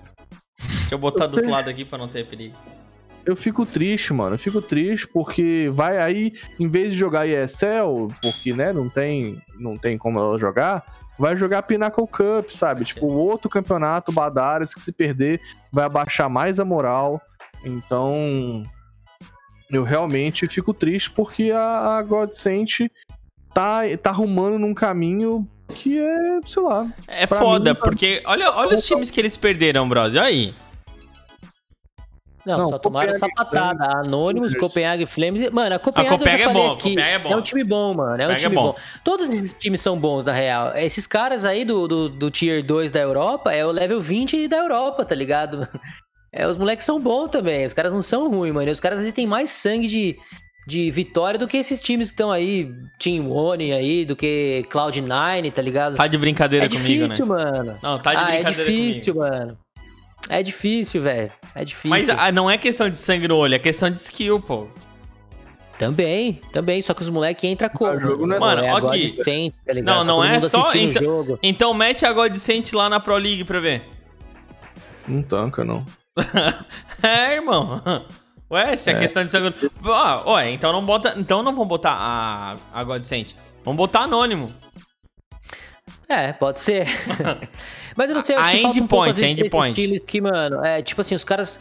Deixa 0.59 0.95
eu 0.95 0.97
botar 0.97 1.27
do 1.27 1.37
outro 1.37 1.51
lado 1.51 1.69
aqui 1.69 1.85
pra 1.85 1.97
não 1.97 2.07
ter 2.07 2.25
perigo. 2.25 2.55
eu 3.25 3.35
fico 3.35 3.65
triste, 3.65 4.13
mano. 4.13 4.35
Eu 4.35 4.39
fico 4.39 4.61
triste 4.61 5.07
porque 5.07 5.69
vai 5.73 5.97
aí, 5.99 6.33
em 6.59 6.67
vez 6.67 6.91
de 6.91 6.97
jogar 6.97 7.27
ESL, 7.27 8.07
porque, 8.21 8.51
né, 8.53 8.73
não 8.73 8.89
tem, 8.89 9.39
não 9.59 9.75
tem 9.77 9.97
como 9.97 10.19
ela 10.19 10.39
jogar, 10.39 10.83
vai 11.19 11.37
jogar 11.37 11.61
Pinnacle 11.63 12.07
Cup, 12.07 12.49
sabe? 12.49 12.83
Tipo, 12.83 13.05
outro 13.07 13.47
campeonato 13.49 14.11
Badaras 14.11 14.73
que 14.73 14.81
se 14.81 14.91
perder 14.91 15.39
vai 15.71 15.85
abaixar 15.85 16.29
mais 16.29 16.59
a 16.59 16.65
moral. 16.65 17.21
Então, 17.63 18.63
eu 19.71 19.83
realmente 19.83 20.47
fico 20.47 20.73
triste 20.73 21.09
porque 21.11 21.51
a, 21.51 21.97
a 21.97 22.01
Godsent 22.01 22.89
tá, 23.53 23.81
tá 24.01 24.09
arrumando 24.09 24.59
num 24.59 24.73
caminho 24.73 25.47
que 25.73 25.97
é, 25.97 26.39
sei 26.45 26.61
lá, 26.61 26.87
É 27.07 27.25
foda, 27.25 27.71
mim, 27.71 27.75
tá- 27.79 27.83
porque 27.83 28.21
olha, 28.25 28.51
olha 28.51 28.75
os 28.75 28.85
times 28.85 29.09
que 29.09 29.19
eles 29.19 29.37
perderam, 29.37 29.87
brother. 29.87 30.19
Olha 30.21 30.27
aí. 30.27 30.53
Não, 32.45 32.57
Não, 32.57 32.69
só 32.69 32.79
tomaram 32.79 33.11
Copenhague 33.13 33.35
sapatada. 33.37 33.99
Anônimos. 33.99 34.55
Copenhague 34.55 35.05
Flames. 35.05 35.49
Mano, 35.51 35.75
a 35.75 35.79
Copenhague, 35.79 36.17
Copenhague 36.17 36.41
eu 36.41 36.45
já 36.45 36.49
é 36.49 36.53
falei 36.53 36.67
bom, 36.67 36.73
aqui, 36.73 36.89
Copenhague 36.89 37.13
é 37.13 37.19
bom. 37.19 37.29
É 37.31 37.35
um 37.35 37.41
time 37.41 37.63
bom, 37.63 37.93
mano. 37.93 38.09
É 38.09 38.13
um 38.13 38.17
Copenhague 38.17 38.33
é 38.33 38.35
time 38.49 38.55
bom. 38.55 38.63
bom. 38.73 38.75
Todos 39.03 39.29
esses 39.29 39.53
times 39.53 39.79
são 39.79 39.97
bons, 39.97 40.25
na 40.25 40.33
real. 40.33 40.75
Esses 40.75 41.05
caras 41.05 41.45
aí 41.45 41.63
do, 41.63 41.87
do, 41.87 42.09
do 42.09 42.31
Tier 42.31 42.65
2 42.65 42.89
da 42.89 42.99
Europa 42.99 43.53
é 43.53 43.63
o 43.63 43.69
level 43.69 44.01
20 44.01 44.47
da 44.47 44.57
Europa, 44.57 45.05
tá 45.05 45.13
ligado? 45.13 45.67
É, 46.33 46.47
os 46.47 46.57
moleques 46.57 46.85
são 46.85 46.99
bons 46.99 47.29
também. 47.29 47.65
Os 47.65 47.73
caras 47.73 47.93
não 47.93 48.01
são 48.01 48.29
ruins, 48.29 48.53
mano. 48.53 48.71
Os 48.71 48.79
caras 48.79 48.97
às 48.99 49.01
vezes 49.03 49.13
têm 49.15 49.27
mais 49.27 49.49
sangue 49.49 49.87
de, 49.87 50.17
de 50.65 50.89
vitória 50.89 51.37
do 51.37 51.47
que 51.47 51.57
esses 51.57 51.81
times 51.83 52.07
que 52.09 52.13
estão 52.13 52.31
aí, 52.31 52.71
Team 52.97 53.29
One 53.29 53.73
aí, 53.73 54.05
do 54.05 54.15
que 54.15 54.63
Cloud9, 54.71 55.51
tá 55.51 55.61
ligado? 55.61 55.95
Tá 55.95 56.07
de 56.07 56.17
brincadeira 56.17 56.65
é 56.67 56.69
comigo, 56.69 57.03
difícil, 57.07 57.25
né? 57.25 57.33
mano. 57.35 57.77
Não, 57.83 57.99
tá 57.99 58.11
de 58.11 58.17
ah, 58.17 58.21
é 58.35 58.43
brincadeira 58.43 58.63
difícil, 58.71 59.13
comigo. 59.15 59.33
mano. 59.33 59.57
É 60.29 60.41
difícil, 60.43 61.01
velho. 61.01 61.31
É 61.53 61.65
difícil. 61.65 61.89
Mas 61.89 62.09
ah, 62.09 62.31
não 62.31 62.49
é 62.49 62.57
questão 62.57 62.89
de 62.89 62.97
sangue 62.97 63.27
no 63.27 63.35
olho, 63.35 63.55
é 63.55 63.59
questão 63.59 63.89
de 63.89 63.97
skill, 63.99 64.39
pô. 64.39 64.67
Também, 65.77 66.39
também, 66.53 66.79
só 66.81 66.93
que 66.93 67.01
os 67.01 67.09
moleques 67.09 67.43
entram 67.49 67.67
como? 67.69 67.91
o 67.91 67.99
jogo 67.99 68.27
não 68.27 68.35
é 68.35 68.39
Mano, 68.39 68.63
é 68.63 68.71
ó 68.71 68.77
agora 68.77 68.95
aqui. 68.95 69.11
decente, 69.17 69.55
tá 69.65 69.73
ligado? 69.73 69.95
Não, 69.95 70.03
não 70.03 70.17
Todo 70.17 70.45
é 70.45 70.49
só- 70.49 70.75
então- 70.75 71.01
jogo. 71.03 71.39
Então 71.41 71.73
mete 71.73 72.05
a 72.05 72.13
Godsent 72.13 72.71
lá 72.73 72.87
na 72.87 72.99
Pro 72.99 73.15
League 73.17 73.43
pra 73.43 73.59
ver. 73.59 73.81
não 75.07 75.23
tanca, 75.23 75.65
não. 75.65 75.83
É, 77.03 77.35
irmão. 77.35 77.81
Ué, 78.51 78.75
se 78.75 78.91
é, 78.91 78.93
É. 78.93 78.99
questão 78.99 79.23
de 79.23 79.31
sangue. 79.31 79.53
Ó, 79.83 80.33
ué, 80.35 80.51
então 80.51 80.71
não 80.71 80.85
bota. 80.85 81.15
Então 81.17 81.41
não 81.41 81.51
vamos 81.51 81.67
botar 81.67 81.91
a, 81.93 82.55
a 82.73 82.83
Godsent. 82.83 83.33
Vamos 83.63 83.77
botar 83.77 84.01
anônimo. 84.01 84.51
É, 86.07 86.33
pode 86.33 86.59
ser. 86.59 86.87
Mas 87.95 88.09
eu 88.09 88.15
não 88.15 88.23
sei, 88.23 88.35
eu 88.35 88.39
acho 88.39 88.49
A 88.49 88.51
que 88.51 88.65
um 88.65 88.69
endpoint. 88.85 89.11
esses 89.23 89.73
times 89.73 90.01
que, 90.05 90.21
mano, 90.21 90.63
é 90.63 90.81
tipo 90.81 91.01
assim, 91.01 91.15
os 91.15 91.23
caras... 91.23 91.59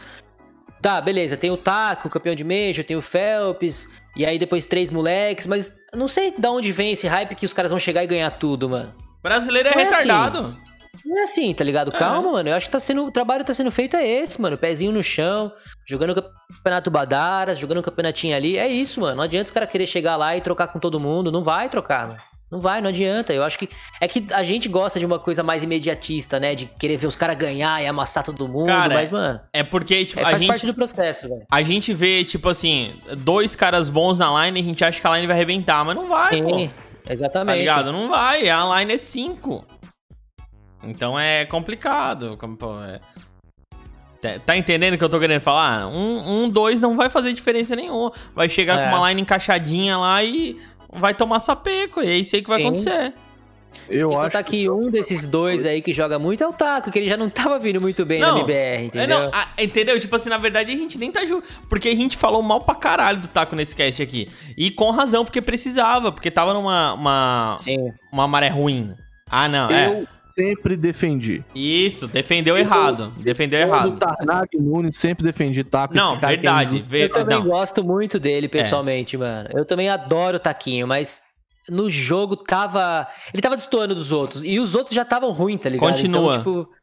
Tá, 0.81 0.99
beleza, 0.99 1.37
tem 1.37 1.51
o 1.51 1.57
Taco, 1.57 2.09
campeão 2.09 2.33
de 2.33 2.43
Major, 2.43 2.83
tem 2.83 2.97
o 2.97 3.01
Phelps, 3.01 3.87
e 4.15 4.25
aí 4.25 4.39
depois 4.39 4.65
três 4.65 4.89
moleques, 4.89 5.45
mas 5.45 5.71
não 5.93 6.07
sei 6.07 6.33
de 6.35 6.47
onde 6.47 6.71
vem 6.71 6.91
esse 6.93 7.07
hype 7.07 7.35
que 7.35 7.45
os 7.45 7.53
caras 7.53 7.69
vão 7.71 7.79
chegar 7.79 8.03
e 8.03 8.07
ganhar 8.07 8.31
tudo, 8.31 8.67
mano. 8.67 8.91
Brasileiro 9.21 9.69
é 9.69 9.73
é 9.73 9.87
assim. 9.87 10.07
Não 11.11 11.19
é 11.19 11.23
assim, 11.23 11.53
tá 11.53 11.61
ligado? 11.61 11.91
Calma, 11.91 12.31
mano. 12.31 12.47
Eu 12.47 12.55
acho 12.55 12.67
que 12.67 12.71
tá 12.71 12.79
sendo, 12.79 13.03
o 13.05 13.11
trabalho 13.11 13.43
tá 13.43 13.53
sendo 13.53 13.69
feito 13.69 13.97
é 13.97 14.07
esse, 14.07 14.39
mano. 14.41 14.57
Pezinho 14.57 14.93
no 14.93 15.03
chão, 15.03 15.51
jogando 15.85 16.11
o 16.17 16.23
campeonato 16.55 16.89
Badaras, 16.89 17.59
jogando 17.59 17.79
o 17.79 17.83
campeonatinho 17.83 18.33
ali. 18.33 18.57
É 18.57 18.69
isso, 18.69 19.01
mano. 19.01 19.17
Não 19.17 19.23
adianta 19.25 19.47
os 19.47 19.51
caras 19.51 19.69
querer 19.69 19.85
chegar 19.85 20.15
lá 20.15 20.37
e 20.37 20.39
trocar 20.39 20.69
com 20.69 20.79
todo 20.79 21.01
mundo. 21.01 21.29
Não 21.29 21.43
vai 21.43 21.67
trocar, 21.67 22.07
mano. 22.07 22.19
Não 22.49 22.61
vai, 22.61 22.79
não 22.79 22.87
adianta. 22.87 23.33
Eu 23.33 23.43
acho 23.43 23.59
que. 23.59 23.67
É 23.99 24.07
que 24.07 24.25
a 24.31 24.41
gente 24.41 24.69
gosta 24.69 24.99
de 25.01 25.05
uma 25.05 25.19
coisa 25.19 25.43
mais 25.43 25.63
imediatista, 25.63 26.39
né? 26.39 26.55
De 26.55 26.65
querer 26.65 26.95
ver 26.95 27.07
os 27.07 27.15
caras 27.17 27.37
ganhar 27.37 27.83
e 27.83 27.87
amassar 27.87 28.23
todo 28.23 28.47
mundo. 28.47 28.67
Cara, 28.67 28.93
mas, 28.93 29.11
mano, 29.11 29.41
É 29.51 29.63
porque, 29.63 30.05
tipo, 30.05 30.19
é, 30.21 30.23
a 30.23 30.27
faz 30.27 30.39
gente. 30.39 30.47
parte 30.47 30.65
do 30.65 30.73
processo, 30.73 31.27
velho. 31.27 31.41
A 31.51 31.61
gente 31.61 31.93
vê, 31.93 32.23
tipo 32.23 32.47
assim, 32.47 32.93
dois 33.17 33.53
caras 33.53 33.89
bons 33.89 34.17
na 34.17 34.45
line 34.45 34.59
e 34.59 34.63
a 34.63 34.65
gente 34.65 34.83
acha 34.85 35.01
que 35.01 35.05
a 35.07 35.11
line 35.15 35.27
vai 35.27 35.35
arrebentar, 35.35 35.83
mas 35.83 35.93
não 35.93 36.07
vai, 36.07 36.41
pô. 36.41 36.57
Sim, 36.57 36.71
Tá 37.03 37.13
Exatamente. 37.13 37.57
ligado? 37.59 37.91
Não 37.91 38.07
vai. 38.07 38.47
A 38.47 38.79
line 38.79 38.93
é 38.93 38.97
5. 38.97 39.65
Então 40.83 41.17
é 41.19 41.45
complicado. 41.45 42.35
como, 42.37 42.55
pô, 42.57 42.79
é- 42.81 42.99
Tá- 44.21 44.39
Tá 44.45 44.55
entendendo 44.57 44.93
o 44.93 44.97
que 44.99 45.03
eu 45.03 45.09
tô 45.09 45.19
querendo 45.19 45.41
falar? 45.41 45.87
Um, 45.87 46.43
um, 46.43 46.49
dois 46.49 46.79
não 46.79 46.95
vai 46.95 47.09
fazer 47.09 47.33
diferença 47.33 47.75
nenhuma. 47.75 48.11
Vai 48.35 48.47
chegar 48.47 48.79
É. 48.79 48.83
com 48.89 48.95
uma 48.95 49.09
line 49.09 49.21
encaixadinha 49.21 49.97
lá 49.97 50.23
e 50.23 50.59
vai 50.93 51.13
tomar 51.15 51.39
sapeco. 51.39 52.01
E 52.03 52.07
é 52.07 52.17
isso 52.17 52.35
aí 52.35 52.43
que 52.43 52.49
vai 52.49 52.59
Sim. 52.59 52.65
acontecer. 52.67 53.13
Eu 53.89 54.09
que 54.09 54.15
acho 54.15 54.23
contar 54.25 54.43
que 54.43 54.69
um 54.69 54.91
desses 54.91 55.25
dois 55.25 55.65
aí 55.65 55.81
que 55.81 55.91
joga 55.91 56.19
muito 56.19 56.43
é 56.43 56.47
o 56.47 56.53
Taco, 56.53 56.91
que 56.91 56.99
ele 56.99 57.07
já 57.07 57.17
não 57.17 57.29
tava 57.29 57.57
vindo 57.57 57.81
muito 57.81 58.05
bem 58.05 58.19
Não, 58.19 58.33
na 58.35 58.39
MBR, 58.41 58.53
É, 58.53 58.83
entendeu? 58.85 59.19
não, 59.21 59.29
a- 59.33 59.47
entendeu? 59.57 59.99
Tipo 59.99 60.15
assim, 60.15 60.29
na 60.29 60.37
verdade 60.37 60.71
a 60.71 60.75
gente 60.75 60.99
nem 60.99 61.11
tá 61.11 61.25
junto. 61.25 61.47
Porque 61.67 61.89
a 61.89 61.95
gente 61.95 62.15
falou 62.15 62.43
mal 62.43 62.61
pra 62.61 62.75
caralho 62.75 63.19
do 63.21 63.27
Taco 63.27 63.55
nesse 63.55 63.75
cast 63.75 64.03
aqui. 64.03 64.29
E 64.55 64.69
com 64.69 64.91
razão, 64.91 65.23
porque 65.25 65.41
precisava. 65.41 66.11
Porque 66.11 66.29
tava 66.29 66.53
numa 66.53 66.93
uma, 66.93 67.57
Sim. 67.59 67.91
uma 68.11 68.27
maré 68.27 68.49
ruim. 68.49 68.93
Ah, 69.27 69.47
não, 69.47 69.69
é. 69.71 70.05
Eu 70.37 70.45
sempre 70.45 70.77
defendi. 70.77 71.43
Isso, 71.53 72.07
defendeu 72.07 72.57
errado. 72.57 73.11
Defendeu 73.17 73.59
Eu, 73.59 73.67
errado. 73.67 73.91
do 73.91 73.97
Tarnag 73.97 74.49
Nunes, 74.59 74.97
sempre 74.97 75.23
defendi 75.23 75.63
Taco. 75.63 75.95
Não, 75.95 76.17
que 76.17 76.25
é 76.25 76.29
verdade. 76.29 76.85
Eu 76.91 77.11
também 77.11 77.37
não. 77.37 77.45
gosto 77.45 77.83
muito 77.83 78.19
dele, 78.19 78.47
pessoalmente, 78.47 79.17
mano. 79.17 79.49
Eu 79.53 79.65
também 79.65 79.89
adoro 79.89 80.37
o 80.37 80.39
Taquinho, 80.39 80.87
mas 80.87 81.21
no 81.69 81.89
jogo 81.89 82.35
tava. 82.35 83.07
Ele 83.33 83.41
tava 83.41 83.55
destoando 83.55 83.93
dos 83.93 84.11
outros. 84.11 84.43
E 84.43 84.59
os 84.59 84.75
outros 84.75 84.95
já 84.95 85.03
estavam 85.03 85.31
ruins, 85.31 85.59
tá 85.59 85.69
ligado? 85.69 85.89
Continua. 85.89 86.35
Então, 86.35 86.63
tipo. 86.63 86.80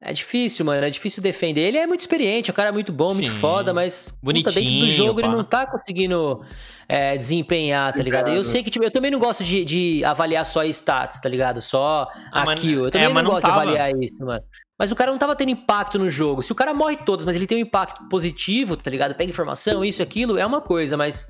É 0.00 0.12
difícil, 0.12 0.64
mano. 0.64 0.84
É 0.84 0.90
difícil 0.90 1.20
defender. 1.20 1.62
Ele 1.62 1.76
é 1.78 1.86
muito 1.86 2.02
experiente, 2.02 2.50
é 2.50 2.52
um 2.52 2.54
cara 2.56 2.70
muito 2.72 2.92
bom, 2.92 3.12
muito 3.14 3.32
Sim. 3.32 3.38
foda, 3.38 3.74
mas. 3.74 4.14
puta, 4.22 4.32
dentro 4.32 4.52
do 4.52 4.54
Bonitinho, 4.54 4.90
jogo 4.90 5.20
ele 5.20 5.28
pá. 5.28 5.34
não 5.34 5.44
tá 5.44 5.66
conseguindo 5.66 6.40
é, 6.88 7.16
desempenhar, 7.16 7.92
tá 7.92 8.02
ligado? 8.02 8.30
Eu 8.30 8.44
sei 8.44 8.62
que, 8.62 8.70
tipo, 8.70 8.84
eu 8.84 8.90
também 8.92 9.10
não 9.10 9.18
gosto 9.18 9.42
de, 9.42 9.64
de 9.64 10.04
avaliar 10.04 10.46
só 10.46 10.62
stats, 10.64 11.20
tá 11.20 11.28
ligado? 11.28 11.60
Só 11.60 12.08
Ah, 12.32 12.42
a 12.42 12.54
kill. 12.54 12.82
Eu 12.82 12.86
é, 12.86 12.90
também 12.90 13.08
mas 13.08 13.14
não 13.16 13.22
não 13.24 13.30
gosto 13.32 13.42
tava. 13.42 13.54
de 13.66 13.72
avaliar 13.76 14.02
isso, 14.02 14.24
mano. 14.24 14.42
Mas 14.78 14.92
o 14.92 14.94
cara 14.94 15.10
não 15.10 15.18
tava 15.18 15.34
tendo 15.34 15.50
impacto 15.50 15.98
no 15.98 16.08
jogo. 16.08 16.40
Se 16.44 16.52
o 16.52 16.54
cara 16.54 16.72
morre 16.72 16.96
todos, 16.98 17.24
mas 17.24 17.34
ele 17.34 17.48
tem 17.48 17.58
um 17.58 17.62
impacto 17.62 18.08
positivo, 18.08 18.76
tá 18.76 18.88
ligado? 18.88 19.16
Pega 19.16 19.28
informação, 19.28 19.84
isso, 19.84 20.00
aquilo, 20.00 20.38
é 20.38 20.46
uma 20.46 20.60
coisa, 20.60 20.96
mas. 20.96 21.26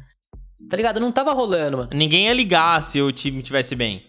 Tá 0.69 0.77
ligado? 0.77 1.01
Não 1.01 1.11
tava 1.11 1.33
rolando, 1.33 1.79
mano. 1.79 1.91
Ninguém 1.95 2.27
ia 2.27 2.35
ligar 2.35 2.83
se 2.83 3.01
o 3.01 3.11
time 3.13 3.43
tivesse 3.43 3.75
bem. 3.75 4.03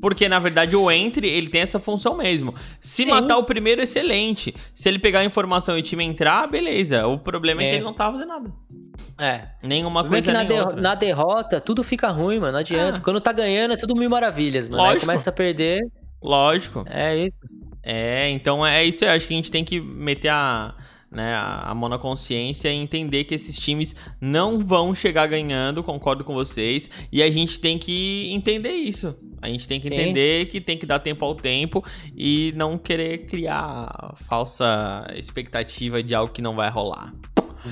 Porque, 0.00 0.28
na 0.28 0.38
verdade, 0.38 0.74
o 0.74 0.90
entry, 0.90 1.28
ele 1.28 1.48
tem 1.48 1.60
essa 1.60 1.78
função 1.78 2.16
mesmo. 2.16 2.54
Se 2.80 3.02
Sim. 3.04 3.10
matar 3.10 3.36
o 3.36 3.44
primeiro, 3.44 3.82
excelente. 3.82 4.54
Se 4.74 4.88
ele 4.88 4.98
pegar 4.98 5.20
a 5.20 5.24
informação 5.24 5.76
e 5.76 5.80
o 5.80 5.82
time 5.82 6.02
entrar, 6.04 6.46
beleza. 6.48 7.06
O 7.06 7.18
problema 7.18 7.62
é, 7.62 7.66
É. 7.66 7.70
que 7.70 7.76
ele 7.76 7.84
não 7.84 7.92
tava 7.94 8.14
fazendo 8.14 8.28
nada. 8.30 8.52
É. 9.20 9.48
Nenhuma 9.62 10.02
problema 10.02 10.16
é 10.18 10.22
coisa 10.22 10.26
que 10.26 10.32
na, 10.32 10.38
nem 10.38 10.48
derro- 10.48 10.80
na 10.80 10.94
derrota 10.94 11.60
tudo 11.60 11.82
fica 11.84 12.08
ruim, 12.08 12.38
mano. 12.40 12.52
Não 12.52 12.58
adianta. 12.60 12.98
Ah. 12.98 13.00
Quando 13.00 13.20
tá 13.20 13.32
ganhando 13.32 13.74
é 13.74 13.76
tudo 13.76 13.94
mil 13.94 14.08
maravilhas, 14.10 14.66
mano. 14.66 14.82
Aí 14.82 14.88
Lógico. 14.88 15.06
começa 15.06 15.30
a 15.30 15.32
perder. 15.32 15.80
Lógico. 16.22 16.84
É 16.88 17.16
isso. 17.26 17.36
É, 17.82 18.30
então 18.30 18.64
é 18.66 18.84
isso 18.84 19.04
aí. 19.04 19.10
Acho 19.16 19.26
que 19.28 19.34
a 19.34 19.36
gente 19.36 19.50
tem 19.50 19.64
que 19.64 19.80
meter 19.80 20.28
a, 20.28 20.74
né, 21.12 21.34
a 21.34 21.72
a 21.72 21.74
mão 21.74 21.88
na 21.88 21.98
consciência 21.98 22.68
e 22.68 22.76
entender 22.76 23.24
que 23.24 23.34
esses 23.34 23.58
times 23.58 23.96
não 24.20 24.64
vão 24.64 24.94
chegar 24.94 25.26
ganhando, 25.26 25.82
concordo 25.82 26.22
com 26.22 26.34
vocês. 26.34 26.90
E 27.10 27.22
a 27.22 27.30
gente 27.30 27.58
tem 27.58 27.78
que 27.78 28.30
entender 28.30 28.72
isso. 28.72 29.16
A 29.40 29.48
gente 29.48 29.66
tem 29.66 29.80
que 29.80 29.88
Sim. 29.88 29.94
entender 29.94 30.46
que 30.46 30.60
tem 30.60 30.76
que 30.76 30.86
dar 30.86 30.98
tempo 30.98 31.24
ao 31.24 31.34
tempo 31.34 31.84
e 32.16 32.52
não 32.56 32.78
querer 32.78 33.26
criar 33.26 34.14
falsa 34.28 35.02
expectativa 35.16 36.02
de 36.02 36.14
algo 36.14 36.32
que 36.32 36.42
não 36.42 36.54
vai 36.54 36.70
rolar. 36.70 37.12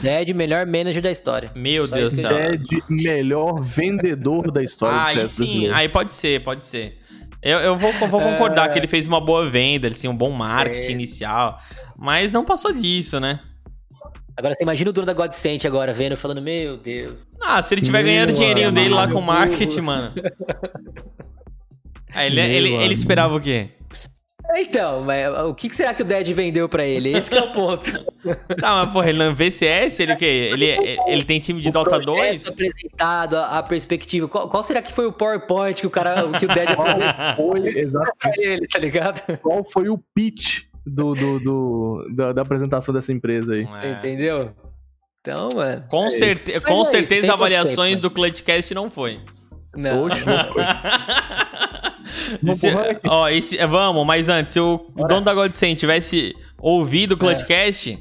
Dead, 0.00 0.32
melhor 0.34 0.66
manager 0.66 1.02
da 1.02 1.10
história. 1.10 1.50
Meu 1.54 1.86
Só 1.86 1.96
Deus 1.96 2.12
do 2.12 2.20
céu. 2.20 2.30
É 2.30 2.56
de 2.56 2.80
melhor 2.88 3.60
vendedor 3.60 4.50
da 4.50 4.62
história 4.62 5.12
do 5.14 5.20
Aí 5.20 5.28
sim, 5.28 5.68
aí 5.68 5.88
pode 5.88 6.14
ser, 6.14 6.42
pode 6.44 6.62
ser. 6.62 6.98
Eu, 7.42 7.58
eu 7.58 7.76
vou, 7.76 7.92
vou 8.08 8.20
concordar 8.20 8.70
que 8.72 8.78
ele 8.78 8.86
fez 8.88 9.06
uma 9.06 9.20
boa 9.20 9.48
venda, 9.48 9.88
assim, 9.88 10.08
um 10.08 10.14
bom 10.14 10.30
marketing 10.30 10.88
É. 10.88 10.92
inicial. 10.92 11.58
Mas 11.98 12.32
não 12.32 12.44
passou 12.44 12.72
disso, 12.72 13.18
né? 13.18 13.40
Agora 14.36 14.54
você 14.54 14.62
imagina 14.62 14.90
o 14.90 14.92
dono 14.92 15.06
da 15.06 15.12
Godsent 15.12 15.64
agora 15.66 15.92
vendo, 15.92 16.16
falando, 16.16 16.40
meu 16.40 16.76
Deus. 16.76 17.26
Ah, 17.42 17.62
se 17.62 17.74
ele 17.74 17.82
tiver 17.82 18.02
Meu, 18.02 18.12
ganhando 18.12 18.30
o 18.30 18.32
dinheirinho 18.32 18.68
é, 18.68 18.72
dele 18.72 18.90
lá 18.90 19.06
com 19.08 19.20
marketing, 19.20 19.80
mano. 19.80 20.12
Ah, 22.12 22.26
ele, 22.26 22.34
Meu, 22.36 22.44
ele, 22.44 22.68
ele 22.70 22.76
mano. 22.78 22.92
esperava 22.92 23.36
o 23.36 23.40
quê? 23.40 23.66
Então, 24.56 25.02
mas 25.02 25.26
o 25.44 25.54
que 25.54 25.74
será 25.74 25.94
que 25.94 26.02
o 26.02 26.04
Dead 26.04 26.26
vendeu 26.32 26.68
pra 26.68 26.84
ele? 26.84 27.16
Esse 27.16 27.30
que 27.30 27.36
é 27.36 27.42
o 27.42 27.52
ponto. 27.52 27.90
Tá, 28.60 28.84
mas 28.84 28.92
porra, 28.92 29.08
ele 29.08 29.18
não 29.18 29.34
VCS, 29.34 30.00
ele 30.00 30.12
o 30.12 30.16
quê? 30.16 30.50
Ele, 30.52 30.98
ele 31.06 31.24
tem 31.24 31.40
time 31.40 31.62
de 31.62 31.68
O 31.70 31.72
Dota 31.72 31.90
projeto 31.90 32.06
2? 32.06 32.46
apresentado, 32.48 33.36
a, 33.36 33.58
a 33.58 33.62
perspectiva. 33.62 34.28
Qual, 34.28 34.48
qual 34.48 34.62
será 34.62 34.82
que 34.82 34.92
foi 34.92 35.06
o 35.06 35.12
PowerPoint 35.12 35.80
que 35.80 35.86
o 35.86 35.90
cara, 35.90 36.14
que 36.38 36.44
o 36.44 36.48
Dead 36.48 36.68
Foi, 37.36 37.66
exato. 37.68 38.12
pra 38.18 38.32
ele, 38.36 38.66
tá 38.68 38.78
ligado? 38.78 39.38
Qual 39.38 39.64
foi 39.64 39.88
o 39.88 39.98
pitch 40.14 40.64
do, 40.84 41.14
do, 41.14 41.40
do- 41.40 42.06
da, 42.14 42.32
da 42.32 42.42
apresentação 42.42 42.92
dessa 42.92 43.12
empresa 43.12 43.54
aí. 43.54 43.66
É. 43.82 43.92
Entendeu? 43.92 44.50
Então, 45.20 45.48
mano. 45.54 45.84
Com, 45.88 46.06
É 46.06 46.10
certe- 46.10 46.60
com 46.60 46.82
é 46.82 46.84
certeza, 46.84 47.22
tem 47.22 47.30
avaliações 47.30 48.00
do 48.00 48.10
Clutchcast 48.10 48.72
não 48.74 48.90
foi. 48.90 49.20
Não. 49.76 50.04
Oxe, 50.04 50.24
não 50.24 50.44
foi. 50.52 50.62
E 52.42 52.54
se- 52.54 52.72
ó, 53.08 53.28
esse- 53.28 53.58
é, 53.58 53.66
vamos, 53.66 54.06
mas 54.06 54.28
antes, 54.28 54.52
se 54.52 54.60
o 54.60 54.84
dono 55.08 55.22
da 55.22 55.34
Godsend 55.34 55.76
tivesse 55.76 56.32
ouvido 56.58 57.12
o 57.12 57.16
Clutchcast, 57.16 57.98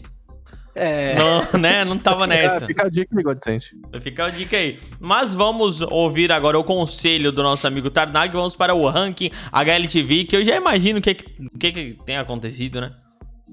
É. 0.75 1.15
não, 1.15 1.41
né, 1.59 1.83
não 1.85 1.97
tava 1.97 2.25
nessa. 2.27 2.65
Fica 2.65 2.85
a 2.87 2.89
dica 2.89 3.15
aí, 3.17 3.23
Godsent. 3.23 3.63
Fica 4.01 4.25
a 4.25 4.29
dica 4.29 4.55
aí. 4.57 4.77
Mas 4.99 5.33
vamos 5.33 5.81
ouvir 5.81 6.31
agora 6.31 6.57
o 6.57 6.63
conselho 6.63 7.31
do 7.31 7.41
nosso 7.43 7.65
amigo 7.67 7.89
Tarnag. 7.89 8.31
Vamos 8.33 8.55
para 8.55 8.73
o 8.73 8.87
ranking 8.87 9.29
HLTV, 9.51 10.23
que 10.25 10.37
eu 10.37 10.45
já 10.45 10.55
imagino 10.55 10.99
o 10.99 11.01
que, 11.01 11.13
que, 11.13 11.25
que, 11.59 11.71
que 11.71 11.97
tem 12.05 12.17
acontecido, 12.17 12.79
né? 12.81 12.91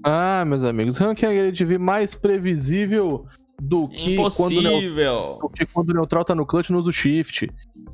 Ah, 0.05 0.45
meus 0.47 0.63
amigos, 0.63 0.99
ranking 0.99 1.27
HLTV 1.27 1.79
mais 1.79 2.15
previsível 2.15 3.27
do 3.61 3.89
que 3.89 4.17
quando, 4.17 4.19
o 4.19 4.53
Impossível. 4.53 5.39
do 5.41 5.49
que 5.49 5.67
quando 5.67 5.91
o 5.91 5.95
neutral 5.95 6.25
tá 6.25 6.35
no 6.35 6.47
clutch 6.47 6.71
no 6.71 6.79
uso 6.79 6.93
shift. 6.93 7.49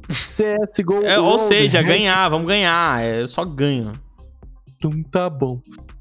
CSGO. 0.09 1.05
É, 1.05 1.19
ou 1.19 1.39
seja, 1.39 1.83
ganhar, 1.83 2.29
vamos 2.29 2.47
ganhar. 2.47 3.03
É, 3.03 3.23
Eu 3.23 3.29
só 3.29 3.45
ganho. 3.45 3.93
Então 4.77 5.03
tá 5.05 5.31
bom. 5.31 5.61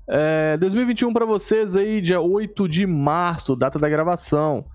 É, 0.10 0.58
2021 0.58 1.14
pra 1.14 1.26
vocês 1.26 1.76
aí, 1.76 2.02
dia 2.02 2.20
8 2.20 2.68
de 2.68 2.86
março, 2.86 3.56
data 3.56 3.78
da 3.78 3.88
gravação. 3.88 4.66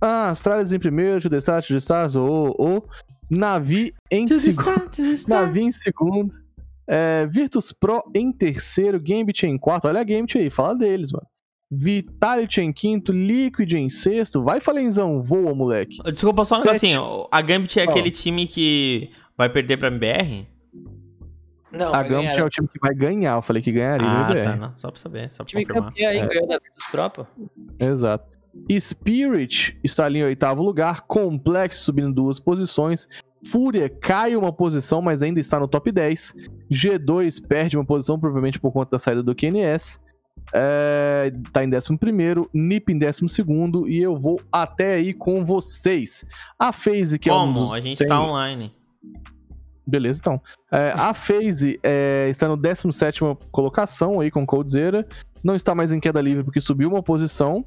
Ah, 0.00 0.28
Astralis 0.28 0.72
em 0.72 0.78
primeiro, 0.78 1.20
to 1.20 1.30
the 1.30 1.38
start, 1.38 1.66
to 1.66 1.72
the 1.72 1.78
stars, 1.78 2.14
o, 2.14 2.54
o, 2.58 2.82
Navi 3.30 3.94
em 4.10 4.26
segundo. 4.26 4.90
Navi 5.26 5.62
em 5.62 5.72
segundo. 5.72 6.34
É, 6.86 7.26
Virtus 7.26 7.72
Pro 7.72 8.02
em 8.14 8.32
terceiro, 8.32 9.00
Gambit 9.00 9.44
em 9.44 9.58
quarto. 9.58 9.88
Olha 9.88 10.00
a 10.00 10.04
Gambit 10.04 10.38
aí, 10.38 10.48
fala 10.48 10.76
deles, 10.76 11.12
mano. 11.12 11.26
Vitality 11.70 12.60
em 12.62 12.72
quinto, 12.72 13.12
Liquid 13.12 13.72
em 13.74 13.88
sexto. 13.88 14.42
Vai, 14.42 14.60
Falenzão, 14.60 15.22
voa, 15.22 15.54
moleque. 15.54 15.98
Desculpa, 16.12 16.44
só 16.44 16.56
um 16.56 16.62
Sete. 16.62 16.86
negocinho. 16.86 17.28
A 17.30 17.40
Gambit 17.42 17.78
é 17.78 17.84
Ó. 17.86 17.90
aquele 17.90 18.10
time 18.10 18.46
que 18.46 19.10
vai 19.36 19.48
perder 19.50 19.76
pra 19.76 19.88
MBR? 19.88 20.46
Não, 21.70 21.92
a 21.94 22.02
Gambit 22.02 22.28
ganhar. 22.28 22.38
é 22.38 22.44
o 22.44 22.48
time 22.48 22.66
que 22.66 22.78
vai 22.80 22.94
ganhar. 22.94 23.34
Eu 23.36 23.42
falei 23.42 23.60
que 23.62 23.70
ganharia, 23.70 24.08
Ah, 24.08 24.34
tá. 24.34 24.56
Não, 24.56 24.72
só 24.76 24.90
pra 24.90 24.98
saber, 24.98 25.30
só 25.30 25.44
pra 25.44 25.50
time 25.50 25.66
confirmar. 25.66 25.90
campeão 25.90 26.10
aí, 26.10 26.18
É. 26.18 26.26
ganhou 26.26 26.48
da 26.48 27.10
pô. 27.10 27.26
Exato. 27.78 28.38
Spirit 28.80 29.78
está 29.84 30.06
ali 30.06 30.20
em 30.20 30.24
oitavo 30.24 30.62
lugar. 30.62 31.02
Complexo 31.02 31.82
subindo 31.82 32.12
duas 32.12 32.40
posições. 32.40 33.06
Fúria 33.44 33.88
cai 33.88 34.34
uma 34.34 34.52
posição, 34.52 35.00
mas 35.02 35.22
ainda 35.22 35.38
está 35.38 35.60
no 35.60 35.68
top 35.68 35.92
10. 35.92 36.34
G2 36.72 37.46
perde 37.46 37.76
uma 37.76 37.84
posição, 37.84 38.18
provavelmente 38.18 38.58
por 38.58 38.72
conta 38.72 38.92
da 38.92 38.98
saída 38.98 39.22
do 39.22 39.34
QNS. 39.34 40.00
É, 40.52 41.32
tá 41.52 41.62
em 41.64 41.68
11, 41.68 42.48
NiP 42.54 42.92
em 42.92 42.98
12 42.98 43.44
e 43.88 43.98
eu 44.02 44.16
vou 44.16 44.40
até 44.50 44.94
aí 44.94 45.12
com 45.12 45.44
vocês. 45.44 46.24
A 46.58 46.72
FaZe, 46.72 47.18
que 47.18 47.28
é 47.28 47.32
um 47.34 47.38
Como? 47.40 47.60
dos- 47.60 47.72
A 47.72 47.80
gente 47.80 47.98
tem- 47.98 48.08
tá 48.08 48.20
online. 48.20 48.72
Beleza, 49.86 50.20
então. 50.20 50.40
É, 50.70 50.92
a 50.94 51.14
FaZe 51.14 51.80
é, 51.82 52.26
está 52.30 52.46
no 52.46 52.56
17 52.56 53.20
colocação 53.50 54.20
aí 54.20 54.30
com 54.30 54.44
Coldzera. 54.44 55.06
Não 55.42 55.54
está 55.54 55.74
mais 55.74 55.92
em 55.92 56.00
queda 56.00 56.20
livre 56.20 56.44
porque 56.44 56.60
subiu 56.60 56.90
uma 56.90 57.02
posição. 57.02 57.64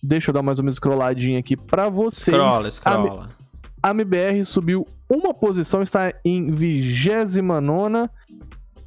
Deixa 0.00 0.30
eu 0.30 0.34
dar 0.34 0.42
mais 0.42 0.60
uma 0.60 0.70
scrolladinha 0.70 1.38
aqui 1.40 1.56
pra 1.56 1.88
vocês. 1.88 2.36
Scrolla, 2.36 2.68
A, 2.68 2.70
scrolla. 2.70 3.28
a 3.82 3.90
MBR 3.90 4.44
subiu 4.44 4.84
uma 5.10 5.34
posição, 5.34 5.82
está 5.82 6.12
em 6.24 6.48
29 6.52 8.08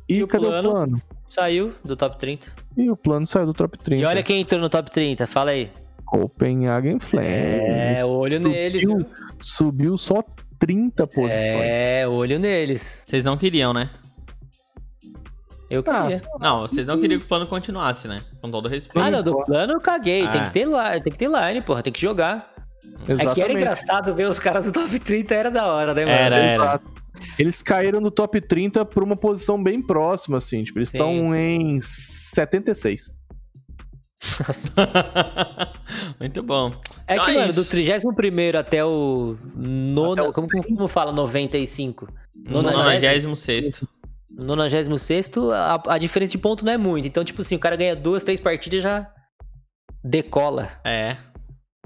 e, 0.07 0.15
E 0.19 0.23
o 0.23 0.27
cadê 0.27 0.45
plano? 0.47 0.69
o 0.69 0.71
plano? 0.71 0.99
Saiu 1.27 1.73
do 1.84 1.97
top 1.97 2.17
30. 2.17 2.49
E 2.78 2.89
o 2.89 2.95
plano 2.95 3.26
saiu 3.28 3.45
do 3.45 3.53
top 3.53 3.78
30. 3.78 4.01
E 4.01 4.05
olha 4.05 4.24
quem 4.24 4.41
entrou 4.41 4.59
no 4.59 4.69
top 4.69 4.89
30, 4.91 5.28
fala 5.28 5.51
aí. 5.51 5.69
Copenhagen 6.05 6.99
Flames. 6.99 7.30
É, 7.32 8.05
olho 8.05 8.39
neles. 8.39 8.82
subiu, 8.82 8.97
viu? 8.97 9.07
subiu 9.39 9.97
só 9.97 10.24
30 10.59 11.07
posições. 11.07 11.32
É, 11.63 12.07
olho 12.07 12.38
neles. 12.39 13.03
Vocês 13.05 13.24
não 13.24 13.38
queriam, 13.38 13.74
né? 13.74 13.89
Eu 15.69 15.82
Ah, 15.88 16.01
queria. 16.07 16.22
Não, 16.39 16.61
vocês 16.61 16.86
não 16.86 16.99
queriam 16.99 17.17
que 17.19 17.26
o 17.26 17.30
plano 17.30 17.47
continuasse, 17.47 18.07
né? 18.07 18.22
Com 18.41 18.51
todo 18.51 18.67
respeito. 18.67 19.05
Ah, 19.05 19.09
não, 19.09 19.24
do 19.24 19.38
plano 19.45 19.74
eu 19.74 19.80
caguei. 19.80 20.28
Tem 20.28 20.41
Ah. 20.41 20.45
que 20.47 20.51
ter 20.53 20.65
line, 20.65 21.01
tem 21.01 21.13
que 21.13 21.17
ter 21.17 21.30
line, 21.30 21.61
porra, 21.61 21.82
tem 21.82 21.93
que 21.93 22.01
jogar. 22.01 22.45
É 23.03 23.05
que 23.05 23.11
era 23.13 23.24
Exatamente. 23.24 23.55
engraçado 23.57 24.13
ver 24.13 24.28
os 24.28 24.38
caras 24.39 24.65
do 24.65 24.72
top 24.74 24.99
30, 24.99 25.34
era 25.34 25.49
da 25.49 25.65
hora, 25.67 25.93
né, 25.93 26.03
mano? 26.03 26.17
Era, 26.17 26.36
era. 26.36 26.53
Exato. 26.55 27.01
Eles 27.38 27.62
caíram 27.62 28.01
do 28.01 28.09
top 28.12 28.39
30 28.39 28.86
por 28.86 29.03
uma 29.03 29.16
posição 29.16 29.62
bem 29.62 29.82
próxima, 29.82 30.38
assim. 30.38 30.62
Tipo, 30.62 30.80
eles 30.80 30.89
estão 30.89 31.36
em 31.36 31.80
76. 31.82 33.14
Muito 36.20 36.43
bom. 36.43 36.72
É 37.07 37.16
Então 37.16 37.26
que, 37.26 37.32
é 37.32 37.39
mano, 37.39 37.53
do 37.53 37.66
31 37.66 38.57
até 38.57 38.86
o. 38.86 39.36
Nona, 39.55 40.22
Até 40.22 40.30
o 40.30 40.32
como, 40.32 40.47
como, 40.47 40.64
como 40.64 40.88
fala? 40.88 41.12
95. 41.12 42.07
No 42.45 42.62
Nonagésimo? 42.62 43.32
96 43.32 44.01
96, 44.34 45.32
a, 45.53 45.82
a 45.95 45.97
diferença 45.97 46.32
de 46.32 46.38
ponto 46.38 46.64
não 46.64 46.72
é 46.72 46.78
muito. 46.78 47.07
Então, 47.07 47.24
tipo 47.24 47.41
assim, 47.41 47.55
o 47.55 47.59
cara 47.59 47.76
ganha 47.76 47.95
duas, 47.95 48.24
três 48.24 48.39
partidas 48.39 48.80
e 48.80 48.82
já 48.82 49.12
decola. 50.03 50.72
É. 50.86 51.18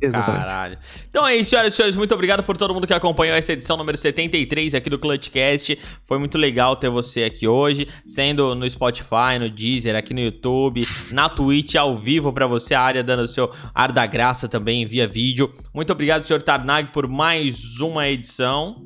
Exatamente. 0.01 0.41
Caralho. 0.41 0.77
Então 1.09 1.25
é 1.25 1.35
isso, 1.35 1.51
senhoras 1.51 1.73
e 1.73 1.77
senhores. 1.77 1.95
Muito 1.95 2.13
obrigado 2.13 2.43
por 2.43 2.57
todo 2.57 2.73
mundo 2.73 2.85
que 2.85 2.93
acompanhou 2.93 3.35
essa 3.35 3.53
edição 3.53 3.77
número 3.77 3.97
73 3.97 4.75
aqui 4.75 4.89
do 4.89 4.99
Clutchcast. 4.99 5.79
Foi 6.03 6.17
muito 6.19 6.37
legal 6.37 6.75
ter 6.75 6.89
você 6.89 7.23
aqui 7.23 7.47
hoje, 7.47 7.87
sendo 8.05 8.53
no 8.55 8.69
Spotify, 8.69 9.39
no 9.39 9.49
Deezer, 9.49 9.95
aqui 9.95 10.13
no 10.13 10.19
YouTube, 10.19 10.85
na 11.11 11.29
Twitch, 11.29 11.75
ao 11.75 11.95
vivo 11.95 12.33
pra 12.33 12.45
você, 12.45 12.73
a 12.73 12.81
área 12.81 13.03
dando 13.03 13.23
o 13.23 13.27
seu 13.27 13.49
ar 13.73 13.91
da 13.91 14.05
graça 14.05 14.49
também 14.49 14.85
via 14.85 15.07
vídeo. 15.07 15.49
Muito 15.73 15.93
obrigado, 15.93 16.25
senhor 16.25 16.43
Tarnag, 16.43 16.91
por 16.91 17.07
mais 17.07 17.79
uma 17.79 18.07
edição. 18.07 18.85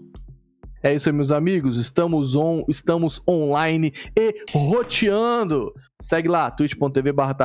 É 0.84 0.94
isso 0.94 1.10
aí, 1.10 1.16
meus 1.16 1.32
amigos. 1.32 1.78
Estamos 1.78 2.36
on, 2.36 2.64
estamos 2.70 3.20
online 3.28 3.92
e 4.16 4.46
roteando. 4.54 5.74
Segue 6.00 6.30
lá, 6.30 6.50
twitch.tv 6.52 7.12
barra. 7.12 7.36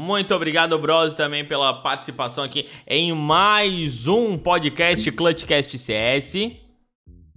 Muito 0.00 0.32
obrigado, 0.32 0.78
Bros, 0.78 1.16
também 1.16 1.44
pela 1.44 1.74
participação 1.74 2.44
aqui 2.44 2.66
em 2.86 3.12
mais 3.12 4.06
um 4.06 4.38
podcast 4.38 5.10
Clutchcast 5.10 5.76
CS. 5.76 6.34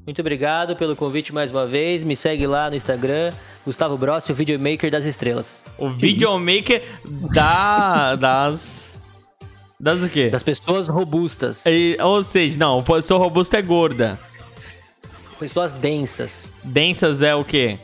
Muito 0.05 0.21
obrigado 0.21 0.75
pelo 0.75 0.95
convite 0.95 1.33
mais 1.33 1.49
uma 1.49 1.65
vez. 1.65 2.03
Me 2.03 2.15
segue 2.15 2.45
lá 2.45 2.69
no 2.69 2.75
Instagram, 2.75 3.33
Gustavo 3.65 3.97
Brossi, 3.97 4.31
o 4.31 4.35
videomaker 4.35 4.91
das 4.91 5.05
estrelas. 5.05 5.65
O 5.75 5.89
videomaker 5.89 6.83
da, 7.33 8.15
das. 8.15 8.95
Das 9.79 10.03
o 10.03 10.07
quê? 10.07 10.29
Das 10.29 10.43
pessoas 10.43 10.87
robustas. 10.87 11.65
E- 11.65 11.97
ou 11.99 12.23
seja, 12.23 12.59
não, 12.59 12.83
o 12.87 13.01
seu 13.01 13.17
robusto 13.17 13.55
é 13.55 13.61
gorda. 13.63 14.19
Pessoas 15.39 15.71
densas. 15.73 16.53
Densas 16.63 17.23
é 17.23 17.33
o 17.33 17.43
quê? 17.43 17.79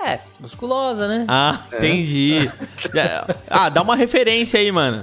É, 0.00 0.18
musculosa, 0.40 1.08
né? 1.08 1.24
Ah, 1.28 1.60
entendi. 1.72 2.50
É, 2.94 3.34
ah, 3.48 3.68
dá 3.68 3.82
uma 3.82 3.96
referência 3.96 4.60
aí, 4.60 4.70
mano. 4.70 5.02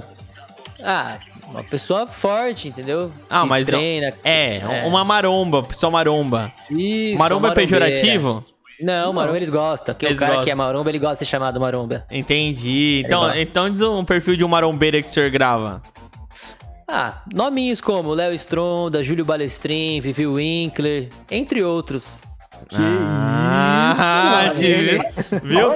Ah, 0.82 1.18
uma 1.48 1.62
pessoa 1.62 2.06
forte, 2.06 2.68
entendeu? 2.68 3.12
Ah, 3.28 3.42
Que 3.42 3.48
mas 3.48 3.68
não- 3.68 3.78
treina. 3.78 4.12
É, 4.24 4.60
uma 4.86 5.04
maromba, 5.04 5.62
pessoa 5.62 5.90
maromba. 5.90 6.50
Isso, 6.70 7.18
maromba 7.18 7.48
é 7.48 7.54
pejorativo? 7.54 8.40
Não, 8.80 9.12
maromba 9.12 9.36
eles 9.38 9.48
gostam. 9.50 9.94
Porque 9.94 10.06
Eles 10.06 10.16
o 10.16 10.20
cara 10.20 10.32
gostam. 10.32 10.44
que 10.44 10.50
é 10.50 10.54
maromba, 10.54 10.90
ele 10.90 10.98
gosta 10.98 11.14
de 11.14 11.18
ser 11.20 11.24
chamado 11.26 11.58
maromba. 11.60 12.04
Entendi. 12.10 13.02
Então, 13.06 13.20
gosta. 13.22 13.38
então 13.40 13.70
diz 13.70 13.80
um 13.80 14.04
perfil 14.04 14.36
de 14.36 14.44
um 14.44 14.48
marombeira 14.48 15.00
que 15.02 15.08
o 15.08 15.10
senhor 15.10 15.30
grava. 15.30 15.80
Ah, 16.88 17.22
nominhos 17.34 17.80
como 17.80 18.12
Léo 18.14 18.32
Stronda, 18.34 19.02
Júlio 19.02 19.24
Balestrin, 19.24 20.00
Vivi 20.00 20.26
Winkler, 20.26 21.08
entre 21.30 21.62
outros. 21.64 22.22
Que 22.68 22.76
ah, 22.78 24.52
isso, 24.54 25.40
viu? 25.44 25.72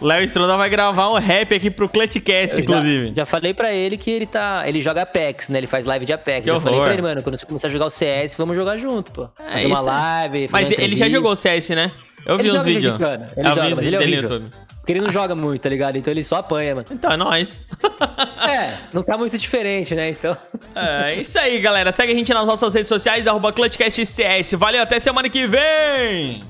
Léo 0.00 0.24
Stronda 0.24 0.56
vai 0.56 0.68
gravar 0.70 1.10
um 1.10 1.14
rap 1.14 1.54
aqui 1.54 1.70
pro 1.70 1.88
Clutchcast, 1.88 2.60
inclusive. 2.60 3.08
Já, 3.08 3.14
já 3.14 3.26
falei 3.26 3.52
pra 3.54 3.72
ele 3.72 3.96
que 3.96 4.10
ele 4.10 4.26
tá. 4.26 4.62
Ele 4.66 4.80
joga 4.80 5.02
Apex, 5.02 5.48
né? 5.48 5.58
Ele 5.58 5.66
faz 5.66 5.84
live 5.84 6.06
de 6.06 6.12
Apex. 6.12 6.44
Que 6.44 6.50
já 6.50 6.60
falei 6.60 6.74
horror. 6.74 6.84
pra 6.86 6.92
ele, 6.94 7.02
mano, 7.02 7.22
quando 7.22 7.36
você 7.38 7.46
começar 7.46 7.68
a 7.68 7.70
jogar 7.70 7.86
o 7.86 7.90
CS, 7.90 8.36
vamos 8.36 8.56
jogar 8.56 8.76
junto, 8.76 9.10
pô. 9.12 9.28
É, 9.40 9.52
Fazer 9.52 9.66
uma 9.66 9.78
isso 9.80 9.88
é- 9.88 9.92
live. 9.92 10.48
fazer 10.48 10.64
Mas 10.64 10.76
uma 10.78 10.84
ele 10.84 10.96
já 10.96 11.08
jogou 11.08 11.34
CS, 11.36 11.70
né? 11.70 11.90
Eu 12.26 12.36
vi 12.38 12.48
Ele 12.48 12.58
uns 12.58 12.64
vídeos. 12.64 12.98
mexicano, 12.98 13.26
ele 13.36 13.48
Eu 13.48 13.54
joga, 13.54 13.66
vi 13.68 13.74
mas 13.74 13.86
ele 13.86 13.96
é 13.96 13.98
vídeos 13.98 14.10
dele 14.10 14.16
no 14.16 14.28
horrível. 14.28 14.36
YouTube. 14.48 14.68
Porque 14.78 14.92
ele 14.92 15.00
não 15.00 15.10
joga 15.12 15.34
muito, 15.34 15.60
tá 15.60 15.68
ligado? 15.68 15.96
Então 15.96 16.10
ele 16.10 16.24
só 16.24 16.36
apanha, 16.36 16.74
mano. 16.76 16.86
Então 16.90 17.10
é 17.12 17.16
nóis. 17.16 17.60
É, 18.48 18.74
não 18.94 19.02
tá 19.02 19.18
muito 19.18 19.36
diferente, 19.36 19.94
né? 19.94 20.10
Então. 20.10 20.34
É 20.74 21.16
isso 21.16 21.38
aí, 21.38 21.60
galera. 21.60 21.92
Segue 21.92 22.12
a 22.12 22.14
gente 22.14 22.32
nas 22.32 22.46
nossas 22.46 22.72
redes 22.72 22.88
sociais, 22.88 23.26
arroba 23.26 23.52
ClutchCastCS. 23.52 24.52
Valeu, 24.52 24.82
até 24.82 24.98
semana 25.00 25.28
que 25.28 25.46
vem! 25.46 26.44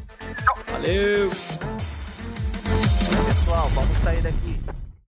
Valeu! 0.70 1.30
pessoal, 3.26 3.68
vamos 3.70 3.98
sair 4.04 4.20
daqui 4.22 4.47